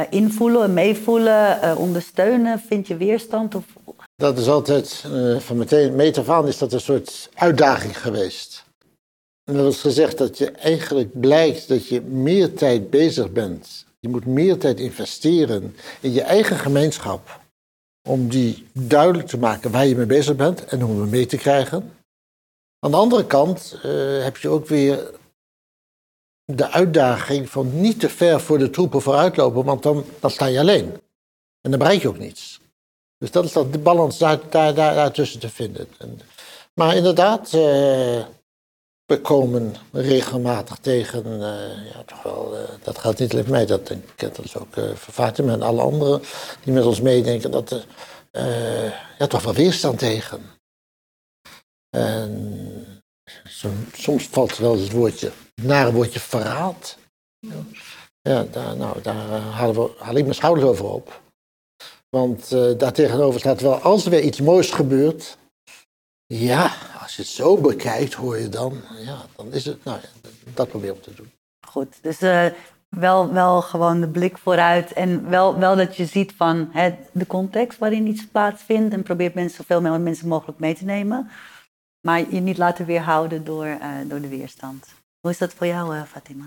invoelen, 0.09 0.73
meevoelen, 0.73 1.77
ondersteunen? 1.77 2.59
Vind 2.59 2.87
je 2.87 2.97
weerstand? 2.97 3.55
Of... 3.55 3.63
Dat 4.15 4.37
is 4.37 4.47
altijd, 4.47 5.05
van 5.37 5.57
meteen 5.57 5.95
meet 5.95 6.17
af 6.17 6.29
aan 6.29 6.47
is 6.47 6.57
dat 6.57 6.73
een 6.73 6.79
soort 6.79 7.29
uitdaging 7.33 7.99
geweest. 8.01 8.65
En 9.45 9.55
dat 9.55 9.73
is 9.73 9.81
gezegd 9.81 10.17
dat 10.17 10.37
je 10.37 10.51
eigenlijk 10.51 11.19
blijkt 11.19 11.67
dat 11.67 11.87
je 11.87 12.01
meer 12.01 12.53
tijd 12.53 12.89
bezig 12.89 13.31
bent. 13.31 13.85
Je 13.99 14.09
moet 14.09 14.25
meer 14.25 14.57
tijd 14.57 14.79
investeren 14.79 15.75
in 15.99 16.13
je 16.13 16.21
eigen 16.21 16.57
gemeenschap. 16.57 17.39
Om 18.09 18.29
die 18.29 18.67
duidelijk 18.73 19.27
te 19.27 19.37
maken 19.37 19.71
waar 19.71 19.85
je 19.85 19.95
mee 19.95 20.05
bezig 20.05 20.35
bent 20.35 20.65
en 20.65 20.85
om 20.85 20.99
hem 20.99 21.09
mee 21.09 21.25
te 21.25 21.37
krijgen. 21.37 21.91
Aan 22.85 22.91
de 22.91 22.97
andere 22.97 23.25
kant 23.25 23.79
uh, 23.85 24.23
heb 24.23 24.37
je 24.37 24.49
ook 24.49 24.67
weer 24.67 25.11
de 26.45 26.69
uitdaging 26.69 27.49
van 27.49 27.81
niet 27.81 27.99
te 27.99 28.09
ver 28.09 28.41
voor 28.41 28.57
de 28.57 28.69
troepen 28.69 29.01
vooruitlopen, 29.01 29.63
want 29.63 29.83
dan, 29.83 30.05
dan 30.19 30.29
sta 30.29 30.45
je 30.45 30.59
alleen. 30.59 30.91
En 31.61 31.71
dan 31.71 31.79
bereik 31.79 32.01
je 32.01 32.07
ook 32.07 32.17
niets. 32.17 32.61
Dus 33.17 33.31
dat 33.31 33.45
is 33.45 33.51
dat, 33.51 33.71
de 33.73 33.79
balans 33.79 34.17
daar, 34.17 34.39
daar, 34.49 34.73
daar, 34.73 34.95
daartussen 34.95 35.39
te 35.39 35.49
vinden. 35.49 35.87
En, 35.97 36.19
maar 36.73 36.95
inderdaad, 36.95 37.45
uh, 37.45 38.25
we 39.05 39.21
komen 39.21 39.75
regelmatig 39.91 40.77
tegen, 40.77 41.25
uh, 41.25 41.91
ja, 41.93 42.03
toch 42.05 42.23
wel, 42.23 42.55
dat 42.83 42.97
gaat 42.97 43.19
niet 43.19 43.31
alleen 43.31 43.49
mij, 43.49 43.65
dat 43.65 43.87
denk 43.87 44.03
ik, 44.03 44.19
dat 44.19 44.45
is 44.45 44.57
ook 44.57 44.75
uh, 44.75 44.95
Fatima 44.95 45.53
en 45.53 45.61
alle 45.61 45.81
anderen 45.81 46.21
die 46.63 46.73
met 46.73 46.85
ons 46.85 47.01
meedenken, 47.01 47.51
dat 47.51 47.85
ja, 49.17 49.27
toch 49.27 49.43
wel 49.43 49.53
weerstand 49.53 49.99
tegen. 49.99 50.53
En 51.95 52.74
soms 53.93 54.27
valt 54.27 54.57
wel 54.57 54.79
het 54.79 54.91
woordje, 54.91 55.31
het 55.55 55.65
nare 55.65 55.91
woordje 55.91 56.19
verraad. 56.19 56.97
Ja, 58.21 58.43
daar, 58.43 58.75
nou, 58.77 59.01
daar 59.01 59.29
eh, 59.31 59.69
we, 59.69 59.91
haal 59.99 60.15
ik 60.15 60.23
mijn 60.23 60.35
schouders 60.35 60.67
over 60.67 60.85
op. 60.85 61.21
Want 62.09 62.51
uh, 62.53 62.77
daartegenover 62.77 63.39
staat 63.39 63.61
wel, 63.61 63.75
als 63.75 64.05
er 64.05 64.11
weer 64.11 64.21
iets 64.21 64.41
moois 64.41 64.71
gebeurt, 64.71 65.37
ja, 66.25 66.71
als 67.01 67.15
je 67.15 67.21
het 67.21 67.31
zo 67.31 67.57
bekijkt, 67.57 68.13
hoor 68.13 68.37
je 68.37 68.49
dan, 68.49 68.81
ja, 68.97 69.25
dan 69.35 69.53
is 69.53 69.65
het, 69.65 69.83
nou 69.83 69.99
ja, 70.01 70.29
dat 70.53 70.67
probeer 70.67 70.93
ik 70.93 71.01
te 71.01 71.13
doen. 71.13 71.31
Goed, 71.67 71.97
dus 72.01 72.21
uh, 72.21 72.45
wel, 72.89 73.33
wel 73.33 73.61
gewoon 73.61 74.01
de 74.01 74.07
blik 74.07 74.37
vooruit 74.37 74.93
en 74.93 75.29
wel, 75.29 75.59
wel 75.59 75.75
dat 75.75 75.95
je 75.95 76.05
ziet 76.05 76.33
van 76.37 76.69
hè, 76.71 76.95
de 77.11 77.27
context 77.27 77.79
waarin 77.79 78.07
iets 78.07 78.27
plaatsvindt 78.27 78.93
en 78.93 79.03
probeert 79.03 79.33
mensen 79.33 79.65
zoveel 79.67 79.99
mensen 79.99 80.27
mogelijk 80.27 80.59
mee 80.59 80.75
te 80.75 80.85
nemen. 80.85 81.29
Maar 82.05 82.19
je 82.19 82.39
niet 82.39 82.57
laten 82.57 82.85
weerhouden 82.85 83.43
door, 83.43 83.65
uh, 83.65 83.89
door 84.03 84.21
de 84.21 84.27
weerstand. 84.27 84.87
Hoe 85.19 85.31
is 85.31 85.37
dat 85.37 85.53
voor 85.53 85.67
jou, 85.67 85.95
uh, 85.95 86.03
Fatima? 86.03 86.45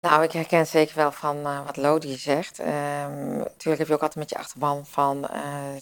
Nou, 0.00 0.22
ik 0.22 0.32
herken 0.32 0.66
zeker 0.66 0.96
wel 0.96 1.12
van 1.12 1.36
uh, 1.36 1.64
wat 1.64 1.76
Lodi 1.76 2.16
zegt. 2.16 2.58
Um, 2.58 2.66
natuurlijk 3.36 3.78
heb 3.78 3.86
je 3.86 3.94
ook 3.94 4.02
altijd 4.02 4.14
met 4.14 4.30
je 4.30 4.36
achterban 4.36 4.86
van 4.86 5.20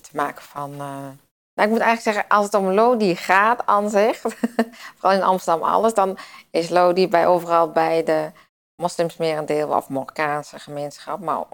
te 0.01 0.11
maken 0.13 0.43
van. 0.43 0.77
nou, 0.77 1.15
ik 1.55 1.69
moet 1.69 1.79
eigenlijk 1.79 2.01
zeggen, 2.01 2.29
als 2.29 2.45
het 2.45 2.55
om 2.55 2.71
Lodi 2.71 3.17
gaat 3.17 3.67
aan 3.67 3.91
zich, 3.91 4.21
vooral 4.97 5.19
in 5.19 5.23
Amsterdam 5.23 5.69
alles, 5.69 5.95
dan 5.95 6.19
is 6.51 6.69
Lodi 6.69 7.09
bij 7.09 7.27
overal 7.27 7.71
bij 7.71 8.05
de 8.05 8.31
moslims 8.77 9.17
merendeel 9.17 9.69
of 9.69 9.89
Marokkaanse 9.89 10.59
gemeenschap, 10.59 11.21
maar 11.21 11.45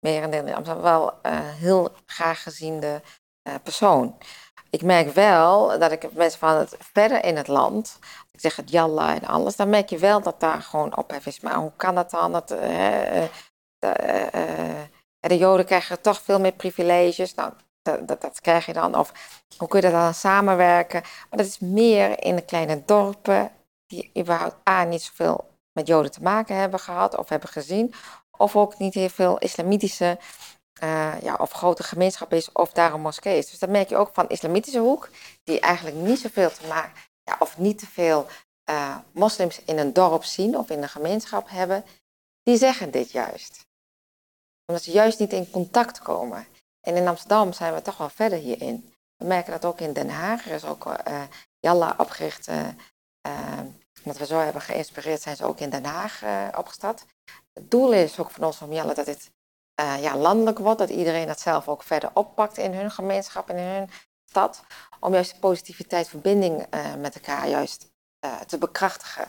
merendeel 0.00 0.46
in 0.46 0.54
Amsterdam 0.54 0.82
wel 0.82 1.18
heel 1.58 1.92
graag 2.06 2.42
geziende 2.42 3.02
persoon. 3.62 4.16
Ik 4.70 4.82
merk 4.82 5.14
wel 5.14 5.78
dat 5.78 5.92
ik 5.92 6.12
mensen 6.12 6.38
van 6.38 6.56
het 6.56 6.76
verder 6.78 7.24
in 7.24 7.36
het 7.36 7.48
land, 7.48 7.98
ik 8.32 8.40
zeg 8.40 8.56
het 8.56 8.70
jalla 8.70 9.14
en 9.14 9.26
alles, 9.26 9.56
dan 9.56 9.70
merk 9.70 9.90
je 9.90 9.98
wel 9.98 10.20
dat 10.20 10.40
daar 10.40 10.62
gewoon 10.62 10.96
ophef 10.96 11.26
is. 11.26 11.40
Maar 11.40 11.54
hoe 11.54 11.72
kan 11.76 11.94
dat 11.94 12.10
dan? 12.10 12.32
Dat, 12.32 12.50
uh, 12.52 13.22
uh, 13.22 13.28
de 15.20 15.38
Joden 15.38 15.66
krijgen 15.66 16.00
toch 16.00 16.20
veel 16.22 16.40
meer 16.40 16.52
privileges. 16.52 17.34
Nou, 17.34 17.52
dat, 17.82 18.08
dat, 18.08 18.20
dat, 18.20 18.40
krijg 18.40 18.66
je 18.66 18.72
dan. 18.72 18.94
Of 18.94 19.12
hoe 19.56 19.68
kun 19.68 19.80
je 19.80 19.90
dat 19.90 20.00
dan 20.00 20.14
samenwerken? 20.14 21.00
Maar 21.02 21.38
dat 21.38 21.46
is 21.46 21.58
meer 21.58 22.22
in 22.24 22.36
de 22.36 22.44
kleine 22.44 22.82
dorpen 22.84 23.50
die 23.86 24.10
überhaupt 24.18 24.68
A, 24.68 24.84
niet 24.84 25.02
zoveel 25.02 25.50
met 25.72 25.86
Joden 25.86 26.10
te 26.10 26.22
maken 26.22 26.56
hebben 26.56 26.80
gehad 26.80 27.16
of 27.16 27.28
hebben 27.28 27.48
gezien. 27.48 27.94
Of 28.36 28.56
ook 28.56 28.78
niet 28.78 28.94
heel 28.94 29.08
veel 29.08 29.38
islamitische 29.38 30.18
uh, 30.82 31.20
ja, 31.22 31.34
of 31.34 31.52
grote 31.52 31.82
gemeenschap 31.82 32.32
is 32.32 32.52
of 32.52 32.72
daar 32.72 32.92
een 32.92 33.00
moskee 33.00 33.38
is. 33.38 33.50
Dus 33.50 33.58
dat 33.58 33.68
merk 33.68 33.88
je 33.88 33.96
ook 33.96 34.10
van 34.12 34.28
islamitische 34.28 34.78
hoek, 34.78 35.08
die 35.44 35.60
eigenlijk 35.60 35.96
niet 35.96 36.18
zoveel 36.18 36.50
te 36.50 36.66
maken, 36.66 36.92
ja, 37.22 37.36
of 37.38 37.58
niet 37.58 37.78
te 37.78 37.86
veel 37.86 38.26
uh, 38.70 38.96
moslims 39.12 39.60
in 39.64 39.78
een 39.78 39.92
dorp 39.92 40.24
zien 40.24 40.58
of 40.58 40.70
in 40.70 40.82
een 40.82 40.88
gemeenschap 40.88 41.48
hebben, 41.48 41.84
die 42.42 42.56
zeggen 42.56 42.90
dit 42.90 43.10
juist. 43.10 43.66
Omdat 44.66 44.84
ze 44.84 44.90
juist 44.90 45.18
niet 45.18 45.32
in 45.32 45.50
contact 45.50 45.98
komen. 45.98 46.46
En 46.80 46.96
in 46.96 47.08
Amsterdam 47.08 47.52
zijn 47.52 47.74
we 47.74 47.82
toch 47.82 47.96
wel 47.96 48.08
verder 48.08 48.38
hierin. 48.38 48.94
We 49.16 49.24
merken 49.24 49.52
dat 49.52 49.64
ook 49.64 49.80
in 49.80 49.92
Den 49.92 50.10
Haag. 50.10 50.46
Er 50.46 50.54
is 50.54 50.64
ook 50.64 50.86
uh, 50.86 51.22
Jalla 51.60 51.94
opgericht. 51.98 52.48
omdat 53.98 54.18
we 54.18 54.26
zo 54.26 54.38
hebben 54.38 54.62
geïnspireerd, 54.62 55.20
zijn 55.22 55.36
ze 55.36 55.44
ook 55.44 55.58
in 55.58 55.70
Den 55.70 55.84
Haag 55.84 56.22
opgestart. 56.56 57.04
Het 57.52 57.70
doel 57.70 57.92
is 57.92 58.18
ook 58.18 58.30
van 58.30 58.44
ons 58.44 58.56
van 58.56 58.72
Jalla 58.72 58.94
dat 58.94 59.06
dit 59.06 59.30
uh, 59.80 60.02
ja, 60.02 60.16
landelijk 60.16 60.58
wordt, 60.58 60.78
dat 60.78 60.90
iedereen 60.90 61.26
dat 61.26 61.40
zelf 61.40 61.68
ook 61.68 61.82
verder 61.82 62.10
oppakt 62.14 62.58
in 62.58 62.72
hun 62.72 62.90
gemeenschap 62.90 63.48
en 63.48 63.56
in 63.56 63.64
hun 63.64 63.90
stad, 64.24 64.64
om 65.00 65.12
juist 65.12 65.32
de 65.32 65.38
positiviteit, 65.38 66.08
verbinding 66.08 66.74
uh, 66.74 66.94
met 66.94 67.14
elkaar 67.14 67.48
juist 67.48 67.90
uh, 68.24 68.40
te 68.40 68.58
bekrachtigen. 68.58 69.28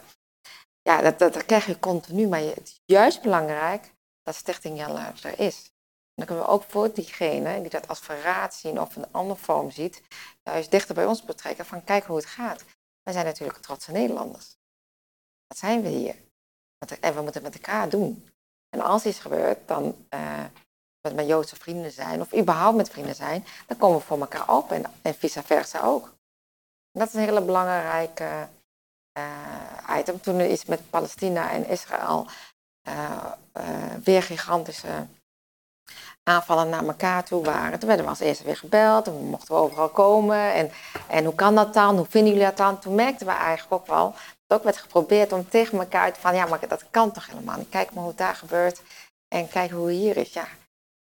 Ja, 0.81 1.01
dat, 1.01 1.19
dat, 1.19 1.45
krijg 1.45 1.65
je 1.65 1.79
continu, 1.79 2.27
maar 2.27 2.39
het 2.39 2.67
is 2.67 2.81
juist 2.85 3.21
belangrijk 3.21 3.93
dat 4.23 4.35
Stichting 4.35 4.77
Jelle 4.77 5.11
er 5.23 5.39
is. 5.39 5.71
En 6.19 6.25
dan 6.25 6.25
kunnen 6.25 6.45
we 6.45 6.51
ook 6.51 6.63
voor 6.67 6.93
diegene 6.93 7.61
die 7.61 7.69
dat 7.69 7.87
als 7.87 7.99
verraad 7.99 8.53
zien 8.53 8.81
of 8.81 8.95
een 8.95 9.11
andere 9.11 9.39
vorm 9.39 9.71
ziet, 9.71 10.01
juist 10.43 10.71
dichter 10.71 10.95
bij 10.95 11.05
ons 11.05 11.23
betrekken 11.23 11.65
van 11.65 11.83
kijk 11.83 12.05
hoe 12.05 12.17
het 12.17 12.25
gaat. 12.25 12.63
Wij 13.03 13.13
zijn 13.13 13.25
natuurlijk 13.25 13.59
trotse 13.59 13.91
Nederlanders. 13.91 14.57
Dat 15.47 15.57
zijn 15.57 15.81
we 15.81 15.89
hier. 15.89 16.15
En 16.99 17.13
we 17.15 17.21
moeten 17.21 17.43
het 17.43 17.53
met 17.53 17.61
elkaar 17.61 17.89
doen. 17.89 18.29
En 18.69 18.81
als 18.81 19.05
iets 19.05 19.19
gebeurt, 19.19 19.67
dan 19.67 19.95
uh, 20.09 20.19
met 21.01 21.15
mijn 21.15 21.27
Joodse 21.27 21.55
vrienden 21.55 21.91
zijn, 21.91 22.21
of 22.21 22.35
überhaupt 22.35 22.77
met 22.77 22.89
vrienden 22.89 23.15
zijn, 23.15 23.45
dan 23.67 23.77
komen 23.77 23.97
we 23.97 24.05
voor 24.05 24.19
elkaar 24.19 24.55
op 24.55 24.71
en, 24.71 24.83
en 25.01 25.15
vice 25.15 25.43
versa 25.43 25.81
ook. 25.81 26.13
Dat 26.91 27.07
is 27.07 27.13
een 27.13 27.19
hele 27.19 27.41
belangrijke 27.41 28.47
uh, 29.17 29.97
item. 29.99 30.21
Toen 30.21 30.39
er 30.39 30.51
iets 30.51 30.65
met 30.65 30.89
Palestina 30.89 31.51
en 31.51 31.67
Israël 31.67 32.27
uh, 32.87 33.25
weer 34.03 34.23
gigantische 34.23 35.07
aanvallen 36.23 36.69
naar 36.69 36.85
elkaar 36.85 37.23
toe 37.23 37.43
waren. 37.43 37.79
Toen 37.79 37.87
werden 37.87 38.05
we 38.05 38.11
als 38.11 38.19
eerste 38.19 38.43
weer 38.43 38.57
gebeld, 38.57 39.07
en 39.07 39.13
mochten 39.13 39.55
we 39.55 39.61
overal 39.61 39.89
komen. 39.89 40.53
En, 40.53 40.71
en 41.07 41.25
hoe 41.25 41.35
kan 41.35 41.55
dat 41.55 41.73
dan? 41.73 41.97
Hoe 41.97 42.05
vinden 42.09 42.31
jullie 42.31 42.47
dat 42.47 42.57
dan? 42.57 42.79
Toen 42.79 42.95
merkten 42.95 43.27
we 43.27 43.33
eigenlijk 43.33 43.73
ook 43.73 43.87
wel, 43.87 44.13
ook 44.53 44.63
werd 44.63 44.77
geprobeerd 44.77 45.31
om 45.31 45.49
tegen 45.49 45.79
elkaar 45.79 46.01
uit 46.01 46.13
te 46.13 46.19
van, 46.19 46.35
ja, 46.35 46.45
maar 46.45 46.67
dat 46.67 46.89
kan 46.89 47.11
toch 47.11 47.27
helemaal 47.27 47.57
niet. 47.57 47.69
Kijk 47.69 47.91
maar 47.91 47.99
hoe 48.03 48.11
het 48.11 48.17
daar 48.17 48.35
gebeurt 48.35 48.81
en 49.27 49.49
kijk 49.49 49.71
hoe 49.71 49.91
hier 49.91 50.17
is. 50.17 50.33
Ja, 50.33 50.47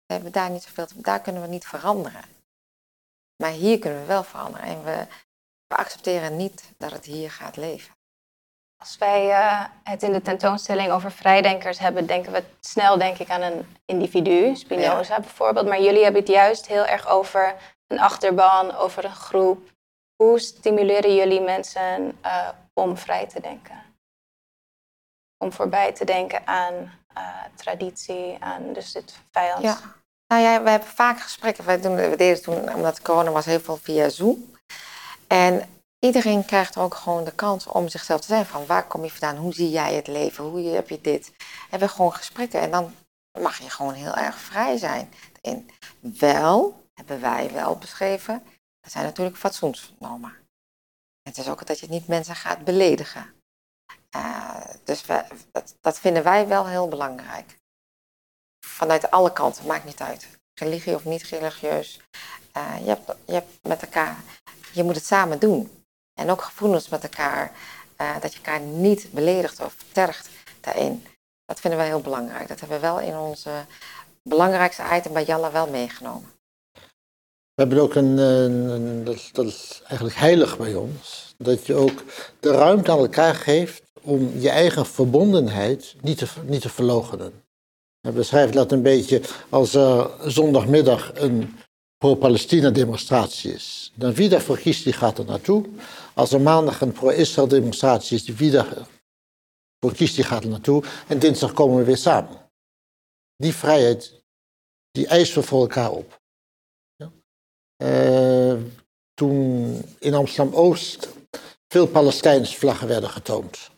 we 0.06 0.13
hebben 0.13 0.32
daar 0.32 0.50
niet 0.50 0.63
zoveel, 0.63 0.88
daar 0.96 1.22
kunnen 1.22 1.42
we 1.42 1.48
niet 1.48 1.65
veranderen. 1.65 2.24
Maar 3.36 3.51
hier 3.51 3.80
kunnen 3.80 4.00
we 4.00 4.06
wel 4.06 4.24
veranderen 4.24 4.68
en 4.68 4.84
we, 4.84 5.06
we 5.68 5.75
accepteren 5.75 6.36
niet 6.36 6.63
dat 6.77 6.92
het 6.92 7.06
hier 7.06 7.32
gaat 7.32 7.58
leven. 7.58 7.94
Als 8.77 8.98
wij 8.98 9.30
uh, 9.30 9.65
het 9.84 10.04
in 10.04 10.12
de 10.12 10.22
tentoonstelling 10.22 10.92
over 10.92 11.12
vrijdenkers 11.12 11.80
hebben, 11.80 12.06
denken 12.06 12.32
we 12.32 12.44
snel 12.60 12.98
denk 12.98 13.18
ik 13.18 13.30
aan 13.30 13.42
een 13.42 13.77
individu, 13.86 14.56
Spinoza 14.56 15.15
ja. 15.15 15.20
bijvoorbeeld. 15.20 15.68
Maar 15.68 15.82
jullie 15.82 16.04
hebben 16.04 16.22
het 16.22 16.30
juist 16.30 16.68
heel 16.68 16.86
erg 16.86 17.08
over 17.08 17.56
een 17.88 18.00
achterban, 18.00 18.75
over 18.75 19.06
een 19.06 19.15
groep. 19.15 19.74
Hoe 20.15 20.39
stimuleren 20.39 21.15
jullie 21.15 21.41
mensen 21.41 22.17
uh, 22.25 22.50
om 22.74 22.98
vrij 22.98 23.27
te 23.27 23.41
denken? 23.41 23.84
Om 25.38 25.51
voorbij 25.51 25.93
te 25.93 26.05
denken 26.05 26.48
aan 26.48 26.74
uh, 27.17 27.43
traditie, 27.55 28.38
aan 28.39 28.74
dus 28.74 28.91
dit 28.91 29.15
vijand. 29.31 29.62
Ja. 29.62 29.79
Nou 30.27 30.41
ja, 30.41 30.63
we 30.63 30.69
hebben 30.69 30.89
vaak 30.89 31.19
gesprekken. 31.19 31.65
We, 31.65 31.79
doen, 31.79 31.95
we 31.95 32.15
deden 32.15 32.41
toen, 32.41 32.74
omdat 32.74 33.01
corona 33.01 33.31
was, 33.31 33.45
heel 33.45 33.60
veel 33.60 33.77
via 33.77 34.10
Zoom. 34.10 34.53
En 35.27 35.69
iedereen 36.00 36.45
krijgt 36.45 36.77
ook 36.77 36.95
gewoon 36.95 37.24
de 37.24 37.31
kans 37.31 37.67
om 37.67 37.88
zichzelf 37.88 38.22
te 38.22 38.27
zijn 38.27 38.45
van 38.45 38.65
waar 38.65 38.88
kom 38.88 39.03
je 39.03 39.12
vandaan, 39.12 39.41
hoe 39.41 39.53
zie 39.53 39.69
jij 39.69 39.93
het 39.93 40.07
leven, 40.07 40.43
hoe 40.43 40.62
heb 40.62 40.89
je 40.89 41.01
dit. 41.01 41.31
En 41.69 41.79
we 41.79 41.88
gewoon 41.88 42.13
gesprekken 42.13 42.62
en 42.62 42.72
dan 42.72 42.95
mag 43.39 43.57
je 43.57 43.69
gewoon 43.69 43.93
heel 43.93 44.15
erg 44.15 44.38
vrij 44.38 44.77
zijn. 44.77 45.13
In. 45.41 45.69
Wel, 46.00 46.84
hebben 46.93 47.22
wij 47.22 47.51
wel 47.53 47.77
beschreven, 47.77 48.43
dat 48.86 48.94
zijn 48.94 49.06
natuurlijk 49.06 49.38
fatsoensnormen. 49.38 50.34
Het 51.22 51.38
is 51.38 51.50
ook 51.50 51.65
dat 51.65 51.80
je 51.80 51.88
niet 51.88 52.08
mensen 52.08 52.36
gaat 52.36 52.63
beledigen. 52.63 53.34
Uh, 54.15 54.65
dus 54.84 55.06
dat, 55.51 55.75
dat 55.82 56.00
vinden 56.00 56.24
wij 56.24 56.48
wel 56.48 56.68
heel 56.68 56.88
belangrijk. 56.88 57.58
Vanuit 58.65 59.12
alle 59.12 59.34
kanten, 59.34 59.65
maakt 59.65 59.86
niet 59.86 60.01
uit. 60.01 60.27
Religie 60.54 60.96
of 60.96 61.06
niet 61.06 61.24
religieus. 61.24 62.00
Uh, 62.58 62.80
je, 62.80 62.88
hebt, 62.88 63.12
je 63.25 63.44
met 63.62 63.82
elkaar, 63.82 64.18
je 64.72 64.84
moet 64.84 64.96
het 64.96 65.06
samen 65.06 65.39
doen. 65.39 65.86
En 66.13 66.30
ook 66.30 66.42
gevoelens 66.42 66.89
met 66.89 67.04
elkaar. 67.04 67.51
Uh, 68.01 68.20
dat 68.22 68.34
je 68.34 68.38
elkaar 68.38 68.60
niet 68.60 69.12
beledigt 69.12 69.60
of 69.60 69.75
tergt 69.92 70.30
daarin. 70.62 71.06
Dat 71.46 71.60
vinden 71.60 71.80
wij 71.80 71.88
heel 71.88 72.01
belangrijk. 72.01 72.48
Dat 72.48 72.60
hebben 72.60 72.80
we 72.80 72.88
wel 72.88 73.00
in 73.00 73.15
onze 73.15 73.65
belangrijkste 74.24 74.84
item 74.92 75.13
bij 75.13 75.24
Jalla 75.25 75.51
wel 75.51 75.70
meegenomen. 75.70 76.35
We 77.55 77.62
hebben 77.62 77.81
ook 77.81 77.95
een, 77.95 78.15
dat, 79.03 79.29
dat, 79.31 79.45
is 79.45 79.81
eigenlijk 79.83 80.15
heilig 80.15 80.57
bij 80.57 80.75
ons, 80.75 81.35
dat 81.38 81.65
je 81.65 81.74
ook 81.74 82.03
de 82.39 82.51
ruimte 82.51 82.91
aan 82.91 82.97
elkaar 82.97 83.35
geeft 83.35 83.83
om 84.01 84.39
je 84.39 84.50
eigen 84.50 84.85
verbondenheid 84.85 85.95
niet 86.01 86.17
te, 86.17 86.27
niet 86.45 86.62
te 86.62 86.69
verloochenen. 86.69 87.43
We 88.01 88.12
beschrijven 88.12 88.55
dat 88.55 88.71
een 88.71 88.81
beetje 88.81 89.21
als 89.50 89.74
er 89.74 90.09
zondagmiddag 90.24 91.12
een 91.13 91.55
pro-Palestina 91.97 92.69
demonstratie 92.69 93.53
is. 93.53 93.91
Dan 93.95 94.13
wie 94.13 94.29
daarvoor 94.29 94.57
kiest, 94.57 94.83
die 94.83 94.93
gaat 94.93 95.17
er 95.17 95.25
naartoe. 95.25 95.65
Als 96.13 96.31
er 96.31 96.41
maandag 96.41 96.81
een 96.81 96.91
pro-Israël 96.91 97.47
demonstratie 97.47 98.17
is, 98.17 98.25
die 98.25 98.35
wie 98.35 98.51
daarvoor 98.51 99.93
kiest, 99.93 100.15
die 100.15 100.24
gaat 100.24 100.43
er 100.43 100.50
naartoe. 100.50 100.83
En 101.07 101.19
dinsdag 101.19 101.53
komen 101.53 101.77
we 101.77 101.83
weer 101.83 101.97
samen. 101.97 102.51
Die 103.35 103.55
vrijheid, 103.55 104.21
die 104.91 105.07
eisen 105.07 105.39
we 105.39 105.47
voor 105.47 105.62
elkaar 105.62 105.91
op. 105.91 106.24
Uh, 107.84 108.53
toen 109.13 109.82
in 110.00 110.13
Amsterdam-Oost 110.13 111.10
veel 111.67 111.88
Palestijnse 111.88 112.58
vlaggen 112.58 112.88
werden 112.88 113.10
getoond. 113.10 113.70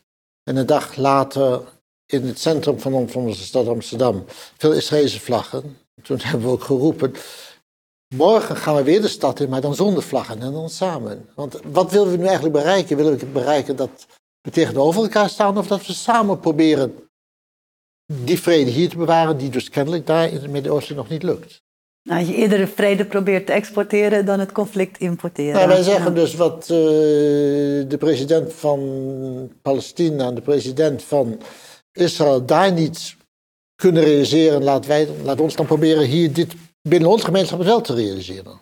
En 0.44 0.56
een 0.56 0.66
dag 0.66 0.96
later 0.96 1.62
in 2.06 2.26
het 2.26 2.40
centrum 2.40 2.80
van 2.80 2.94
onze 3.14 3.44
stad 3.44 3.68
Amsterdam 3.68 4.26
veel 4.58 4.74
Israëlische 4.74 5.20
vlaggen. 5.20 5.78
Toen 6.04 6.20
hebben 6.20 6.42
we 6.42 6.54
ook 6.54 6.64
geroepen, 6.64 7.16
Morgen 8.16 8.56
gaan 8.56 8.76
we 8.76 8.84
weer 8.84 9.02
de 9.02 9.08
stad 9.08 9.40
in, 9.40 9.50
maar 9.50 9.62
dan 9.62 9.76
zonder 9.76 10.04
vlaggen 10.04 10.42
en 10.42 10.52
dan 10.52 10.70
samen. 10.70 11.30
Want 11.36 11.60
wat 11.64 11.92
willen 11.92 12.12
we 12.12 12.18
nu 12.18 12.24
eigenlijk 12.24 12.56
bereiken? 12.56 12.98
Willen 12.98 13.18
we 13.18 13.26
bereiken 13.26 13.76
dat 13.76 14.08
we 14.42 14.52
tegenover 14.52 15.02
elkaar 15.02 15.30
staan 15.30 15.58
of 15.58 15.68
dat 15.68 15.86
we 15.86 15.94
samen 15.94 16.40
proberen 16.40 17.10
die 18.14 18.40
vrede 18.40 18.72
hier 18.72 18.90
te 18.90 18.98
bewaren, 18.98 19.38
die 19.38 19.50
dus 19.50 19.70
kennelijk 19.70 20.06
daar 20.06 20.28
in 20.30 20.42
het 20.42 20.52
Midden-Oosten 20.52 20.96
nog 20.96 21.10
niet 21.10 21.24
lukt? 21.24 21.62
Nou, 22.08 22.20
als 22.20 22.30
je 22.30 22.36
eerder 22.36 22.58
de 22.58 22.68
vrede 22.68 23.06
probeert 23.06 23.46
te 23.46 23.52
exporteren 23.52 24.26
dan 24.26 24.40
het 24.40 24.52
conflict 24.52 24.98
importeren. 24.98 25.54
Nou, 25.54 25.68
wij 25.68 25.82
zeggen 25.82 26.16
dus 26.16 26.36
wat 26.36 26.62
uh, 26.62 26.68
de 27.88 27.96
president 28.00 28.54
van 28.54 29.52
Palestina 29.62 30.28
en 30.28 30.36
de 30.36 30.42
president 30.42 31.04
van 31.04 31.42
Israël 31.92 32.46
daar 32.46 32.72
niet 32.72 33.16
kunnen 33.76 34.04
realiseren, 34.04 34.64
laat, 34.64 34.86
wij, 34.86 35.08
laat 35.24 35.40
ons 35.40 35.56
dan 35.56 35.66
proberen 35.66 36.04
hier 36.04 36.34
dit 36.34 36.56
binnen 36.82 37.10
onze 37.10 37.26
gemeenschap 37.26 37.64
wel 37.64 37.82
te 37.82 37.94
realiseren. 37.94 38.60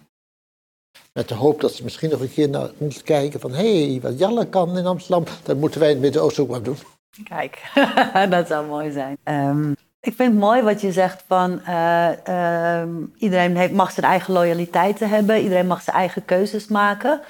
Met 1.13 1.27
de 1.27 1.33
hoop 1.35 1.61
dat 1.61 1.73
ze 1.73 1.83
misschien 1.83 2.09
nog 2.09 2.19
een 2.19 2.33
keer 2.33 2.49
naar 2.49 2.69
ons 2.77 3.03
kijken 3.03 3.39
van... 3.39 3.53
hé, 3.53 3.89
hey, 3.89 4.01
wat 4.01 4.19
Jalle 4.19 4.47
kan 4.47 4.77
in 4.77 4.85
Amsterdam, 4.85 5.23
dat 5.43 5.57
moeten 5.57 5.79
wij 5.79 5.89
in 5.89 5.95
het 5.95 6.03
Midden-Oosten 6.03 6.43
ook 6.43 6.49
wel 6.49 6.61
doen. 6.61 6.77
Kijk, 7.23 7.71
dat 8.29 8.47
zou 8.47 8.67
mooi 8.67 8.91
zijn. 8.91 9.17
Um, 9.23 9.75
ik 10.05 10.13
vind 10.15 10.31
het 10.31 10.39
mooi 10.39 10.61
wat 10.61 10.81
je 10.81 10.91
zegt 10.91 11.23
van... 11.27 11.61
Uh, 11.67 12.07
uh, 12.29 12.81
iedereen 13.17 13.75
mag 13.75 13.91
zijn 13.91 14.05
eigen 14.05 14.33
loyaliteiten 14.33 15.09
hebben. 15.09 15.41
Iedereen 15.41 15.67
mag 15.67 15.81
zijn 15.81 15.95
eigen 15.95 16.25
keuzes 16.25 16.67
maken. 16.67 17.21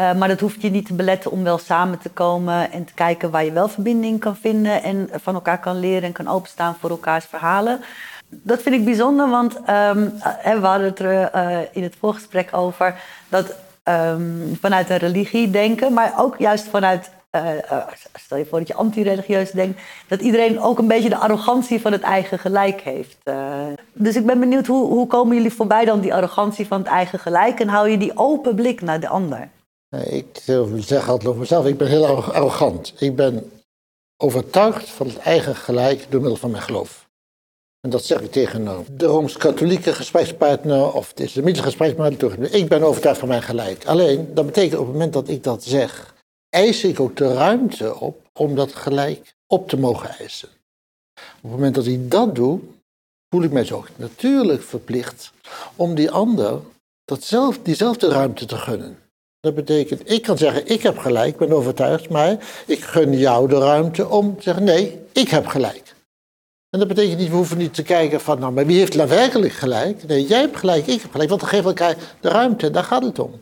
Uh, 0.00 0.14
maar 0.14 0.28
dat 0.28 0.40
hoeft 0.40 0.62
je 0.62 0.70
niet 0.70 0.86
te 0.86 0.94
beletten 0.94 1.30
om 1.30 1.44
wel 1.44 1.58
samen 1.58 1.98
te 1.98 2.08
komen... 2.08 2.72
en 2.72 2.84
te 2.84 2.94
kijken 2.94 3.30
waar 3.30 3.44
je 3.44 3.52
wel 3.52 3.68
verbinding 3.68 4.20
kan 4.20 4.36
vinden... 4.36 4.82
en 4.82 5.08
van 5.12 5.34
elkaar 5.34 5.60
kan 5.60 5.80
leren 5.80 6.02
en 6.02 6.12
kan 6.12 6.28
openstaan 6.28 6.76
voor 6.80 6.90
elkaars 6.90 7.24
verhalen 7.24 7.80
dat 8.42 8.62
vind 8.62 8.74
ik 8.74 8.84
bijzonder, 8.84 9.28
want 9.30 9.56
um, 9.56 10.12
we 10.42 10.58
hadden 10.60 10.86
het 10.86 10.98
er 10.98 11.68
in 11.72 11.82
het 11.82 11.96
voorgesprek 11.98 12.48
over 12.56 12.94
dat 13.28 13.54
um, 13.84 14.58
vanuit 14.60 14.90
een 14.90 14.96
religie 14.96 15.50
denken, 15.50 15.92
maar 15.92 16.12
ook 16.16 16.38
juist 16.38 16.68
vanuit, 16.68 17.10
uh, 17.34 17.86
stel 18.14 18.38
je 18.38 18.46
voor 18.46 18.58
dat 18.58 18.68
je 18.68 18.74
anti-religieus 18.74 19.50
denkt, 19.50 19.80
dat 20.08 20.20
iedereen 20.20 20.60
ook 20.60 20.78
een 20.78 20.88
beetje 20.88 21.08
de 21.08 21.16
arrogantie 21.16 21.80
van 21.80 21.92
het 21.92 22.02
eigen 22.02 22.38
gelijk 22.38 22.80
heeft. 22.80 23.16
dus 23.92 24.16
ik 24.16 24.26
ben 24.26 24.40
benieuwd, 24.40 24.66
hoe, 24.66 24.86
hoe 24.86 25.06
komen 25.06 25.36
jullie 25.36 25.52
voorbij 25.52 25.84
dan 25.84 26.00
die 26.00 26.14
arrogantie 26.14 26.66
van 26.66 26.78
het 26.78 26.88
eigen 26.88 27.18
gelijk 27.18 27.60
en 27.60 27.68
hou 27.68 27.88
je 27.88 27.98
die 27.98 28.16
open 28.16 28.54
blik 28.54 28.80
naar 28.80 29.00
de 29.00 29.08
ander? 29.08 29.48
Ik 30.02 30.42
zeg 30.78 31.08
altijd 31.08 31.28
over 31.28 31.40
mezelf, 31.40 31.66
ik 31.66 31.78
ben 31.78 31.88
heel 31.88 32.06
arrogant. 32.06 32.94
Ik 32.98 33.16
ben 33.16 33.50
overtuigd 34.16 34.90
van 34.90 35.06
het 35.06 35.18
eigen 35.18 35.56
gelijk 35.56 36.06
door 36.08 36.20
middel 36.20 36.38
van 36.38 36.50
mijn 36.50 36.62
geloof. 36.62 37.08
En 37.80 37.90
dat 37.90 38.04
zeg 38.04 38.20
ik 38.20 38.32
tegen 38.32 38.62
nou, 38.62 38.84
de 38.90 39.06
Rooms-Katholieke 39.06 39.92
gesprekspartner 39.92 40.92
of 40.92 41.12
de 41.12 41.22
Islamitische 41.22 41.64
gesprekspartner. 41.64 42.54
Ik 42.54 42.68
ben 42.68 42.82
overtuigd 42.82 43.18
van 43.18 43.28
mijn 43.28 43.42
gelijk. 43.42 43.86
Alleen, 43.86 44.34
dat 44.34 44.46
betekent 44.46 44.80
op 44.80 44.86
het 44.86 44.92
moment 44.92 45.12
dat 45.12 45.28
ik 45.28 45.44
dat 45.44 45.64
zeg, 45.64 46.13
eis 46.54 46.84
ik 46.84 47.00
ook 47.00 47.16
de 47.16 47.32
ruimte 47.32 48.00
op 48.00 48.28
om 48.32 48.54
dat 48.54 48.74
gelijk 48.74 49.34
op 49.46 49.68
te 49.68 49.76
mogen 49.76 50.08
eisen. 50.08 50.48
Op 51.14 51.42
het 51.42 51.50
moment 51.50 51.74
dat 51.74 51.86
ik 51.86 52.10
dat 52.10 52.34
doe, 52.34 52.60
voel 53.28 53.42
ik 53.42 53.52
mij 53.52 53.64
zo 53.64 53.84
natuurlijk 53.96 54.62
verplicht 54.62 55.32
om 55.76 55.94
die 55.94 56.10
ander 56.10 56.60
datzelfde, 57.04 57.62
diezelfde 57.62 58.08
ruimte 58.08 58.44
te 58.44 58.56
gunnen. 58.56 58.98
Dat 59.40 59.54
betekent, 59.54 60.10
ik 60.10 60.22
kan 60.22 60.38
zeggen, 60.38 60.66
ik 60.66 60.82
heb 60.82 60.98
gelijk, 60.98 61.36
ben 61.36 61.52
overtuigd, 61.52 62.08
maar 62.08 62.62
ik 62.66 62.84
gun 62.84 63.18
jou 63.18 63.48
de 63.48 63.58
ruimte 63.58 64.08
om 64.08 64.36
te 64.36 64.42
zeggen, 64.42 64.64
nee, 64.64 65.00
ik 65.12 65.28
heb 65.28 65.46
gelijk. 65.46 65.94
En 66.70 66.78
dat 66.78 66.88
betekent 66.88 67.18
niet, 67.18 67.28
we 67.28 67.36
hoeven 67.36 67.58
niet 67.58 67.74
te 67.74 67.82
kijken 67.82 68.20
van, 68.20 68.38
nou, 68.38 68.52
maar 68.52 68.66
wie 68.66 68.78
heeft 68.78 68.96
nou 68.96 69.08
werkelijk 69.08 69.52
gelijk? 69.52 70.06
Nee, 70.06 70.26
jij 70.26 70.40
hebt 70.40 70.56
gelijk, 70.56 70.86
ik 70.86 71.02
heb 71.02 71.10
gelijk, 71.10 71.28
want 71.28 71.40
dan 71.40 71.50
geven 71.50 71.66
elkaar 71.66 71.96
de 72.20 72.28
ruimte, 72.28 72.70
daar 72.70 72.84
gaat 72.84 73.02
het 73.02 73.18
om. 73.18 73.40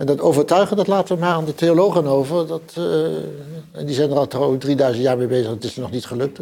En 0.00 0.06
dat 0.06 0.20
overtuigen, 0.20 0.76
dat 0.76 0.86
laten 0.86 1.14
we 1.14 1.20
maar 1.20 1.34
aan 1.34 1.44
de 1.44 1.54
theologen 1.54 2.06
over. 2.06 2.46
Dat, 2.46 2.74
uh, 2.78 3.16
en 3.72 3.86
die 3.86 3.94
zijn 3.94 4.10
er 4.10 4.16
al 4.16 4.26
trouwens 4.26 4.62
3000 4.64 5.04
jaar 5.04 5.16
mee 5.16 5.26
bezig, 5.26 5.50
het 5.50 5.64
is 5.64 5.76
nog 5.76 5.90
niet 5.90 6.04
gelukt. 6.04 6.38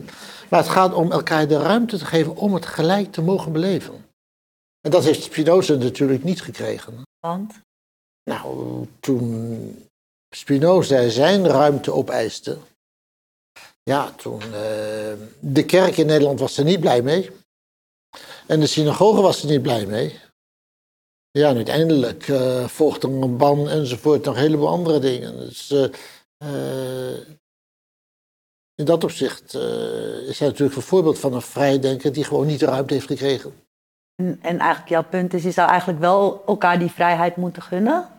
Maar 0.48 0.60
het 0.60 0.68
gaat 0.68 0.94
om 0.94 1.12
elkaar 1.12 1.48
de 1.48 1.58
ruimte 1.58 1.98
te 1.98 2.04
geven 2.04 2.36
om 2.36 2.54
het 2.54 2.66
gelijk 2.66 3.12
te 3.12 3.22
mogen 3.22 3.52
beleven. 3.52 3.94
En 4.80 4.90
dat 4.90 5.04
heeft 5.04 5.22
Spinoza 5.22 5.74
natuurlijk 5.74 6.24
niet 6.24 6.42
gekregen. 6.42 7.02
Want? 7.20 7.60
Nou, 8.24 8.86
toen 9.00 9.88
Spinoza 10.34 11.08
zijn 11.08 11.46
ruimte 11.46 11.92
opeiste, 11.92 12.58
ja, 13.82 14.10
toen, 14.10 14.42
uh, 14.42 14.52
de 15.40 15.64
kerk 15.66 15.96
in 15.96 16.06
Nederland 16.06 16.40
was 16.40 16.56
er 16.56 16.64
niet 16.64 16.80
blij 16.80 17.02
mee. 17.02 17.30
En 18.46 18.60
de 18.60 18.66
synagoge 18.66 19.20
was 19.20 19.42
er 19.42 19.48
niet 19.48 19.62
blij 19.62 19.86
mee. 19.86 20.18
Ja, 21.30 21.48
en 21.48 21.56
uiteindelijk 21.56 22.24
volgde 22.66 23.08
er 23.08 23.22
een 23.22 23.36
ban 23.36 23.68
enzovoort, 23.68 24.24
nog 24.24 24.34
een 24.34 24.40
heleboel 24.40 24.68
andere 24.68 24.98
dingen. 24.98 25.36
Dus 25.36 25.70
uh, 25.70 27.16
in 28.74 28.84
dat 28.84 29.04
opzicht 29.04 29.54
is 30.28 30.38
hij 30.38 30.48
natuurlijk 30.48 30.76
een 30.76 30.82
voorbeeld 30.82 31.18
van 31.18 31.32
een 31.32 31.42
vrijdenker 31.42 32.12
die 32.12 32.24
gewoon 32.24 32.46
niet 32.46 32.60
de 32.60 32.66
ruimte 32.66 32.94
heeft 32.94 33.06
gekregen. 33.06 33.52
En, 34.22 34.38
en 34.42 34.58
eigenlijk 34.58 34.88
jouw 34.88 35.04
punt 35.04 35.34
is, 35.34 35.42
je 35.42 35.50
zou 35.50 35.68
eigenlijk 35.68 36.00
wel 36.00 36.44
elkaar 36.46 36.78
die 36.78 36.90
vrijheid 36.90 37.36
moeten 37.36 37.62
gunnen. 37.62 38.18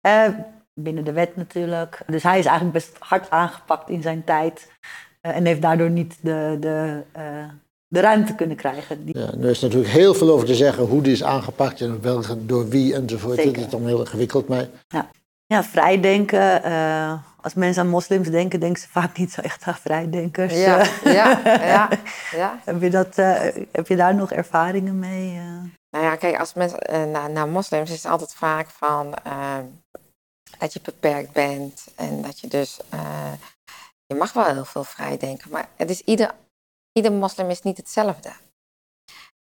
Eh, 0.00 0.28
binnen 0.74 1.04
de 1.04 1.12
wet 1.12 1.36
natuurlijk. 1.36 2.02
Dus 2.06 2.22
hij 2.22 2.38
is 2.38 2.44
eigenlijk 2.44 2.74
best 2.74 2.96
hard 2.98 3.30
aangepakt 3.30 3.88
in 3.88 4.02
zijn 4.02 4.24
tijd. 4.24 4.72
eh, 5.20 5.36
en 5.36 5.44
heeft 5.44 5.62
daardoor 5.62 5.90
niet 5.90 6.18
de, 6.22 6.56
de, 6.60 7.02
eh, 7.12 7.48
de 7.96 8.02
ruimte 8.02 8.34
kunnen 8.34 8.56
krijgen. 8.56 9.04
Die, 9.04 9.18
Ja, 9.18 9.26
er 9.32 9.44
is 9.50 9.60
natuurlijk 9.60 9.90
heel 9.92 10.14
veel 10.14 10.30
over 10.30 10.46
te 10.46 10.54
zeggen 10.54 10.84
hoe 10.84 11.02
die 11.02 11.12
is 11.12 11.22
aangepakt 11.24 11.80
en 11.80 12.02
welke, 12.02 12.46
door 12.46 12.68
wie 12.68 12.94
enzovoort. 12.94 13.36
Zeker. 13.36 13.52
Dat 13.52 13.64
is 13.64 13.70
dan 13.70 13.86
heel 13.86 14.00
ingewikkeld, 14.00 14.48
maar 14.48 14.66
ja, 15.46 15.64
vrijdenken. 15.64 16.62
eh, 16.62 17.12
als 17.40 17.54
mensen 17.54 17.82
aan 17.82 17.88
moslims 17.88 18.28
denken, 18.28 18.60
denken 18.60 18.80
ze 18.82 18.88
vaak 18.88 19.18
niet 19.18 19.32
zo 19.32 19.40
echt 19.40 19.62
aan 19.64 19.74
vrijdenkers. 19.74 20.54
Ja, 20.54 20.78
Eh, 20.80 21.14
ja, 21.14 21.40
ja, 21.44 21.88
ja. 22.32 22.60
heb, 22.64 22.82
je 22.82 22.90
dat, 22.90 23.18
eh, 23.18 23.40
heb 23.72 23.86
je 23.88 23.96
daar 23.96 24.14
nog 24.14 24.32
ervaringen 24.32 24.98
mee? 24.98 25.36
eh? 25.36 25.42
Nou 25.90 26.04
ja, 26.04 26.16
kijk, 26.16 26.38
als 26.38 26.54
mensen 26.54 27.10
naar, 27.10 27.30
naar 27.30 27.48
moslims 27.48 27.90
is 27.90 28.02
het 28.02 28.12
altijd 28.12 28.34
vaak 28.34 28.68
van 28.70 29.14
dat 30.58 30.72
je 30.72 30.80
beperkt 30.82 31.32
bent 31.32 31.86
en 31.96 32.22
dat 32.22 32.40
je 32.40 32.48
dus, 32.48 32.78
eh, 32.90 33.32
je 34.06 34.14
mag 34.14 34.32
wel 34.32 34.44
heel 34.44 34.64
veel 34.64 34.84
vrij 34.84 35.16
denken, 35.18 35.50
maar 35.50 35.68
het 35.76 35.90
is 35.90 36.00
ieder, 36.00 36.30
ieder 36.96 37.12
moslim 37.12 37.50
is 37.50 37.62
niet 37.62 37.76
hetzelfde. 37.76 38.32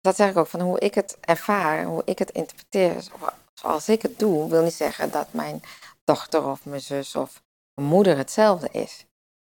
Dat 0.00 0.16
zeg 0.16 0.30
ik 0.30 0.36
ook 0.36 0.46
van 0.46 0.60
hoe 0.60 0.78
ik 0.78 0.94
het 0.94 1.16
ervaar, 1.20 1.84
hoe 1.84 2.02
ik 2.04 2.18
het 2.18 2.30
interpreteer, 2.30 3.00
zo- 3.02 3.12
zoals 3.54 3.88
ik 3.88 4.02
het 4.02 4.18
doe, 4.18 4.48
wil 4.50 4.62
niet 4.62 4.74
zeggen 4.74 5.10
dat 5.10 5.32
mijn 5.32 5.62
dochter 6.04 6.46
of 6.46 6.64
mijn 6.64 6.80
zus 6.80 7.16
of 7.16 7.42
mijn 7.74 7.88
moeder 7.88 8.16
hetzelfde 8.16 8.68
is. 8.70 9.04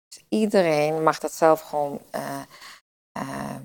Dus 0.08 0.24
iedereen 0.28 1.02
mag 1.02 1.18
dat 1.18 1.32
zelf 1.32 1.60
gewoon 1.60 2.00
eh, 2.10 2.40
eh, 3.12 3.56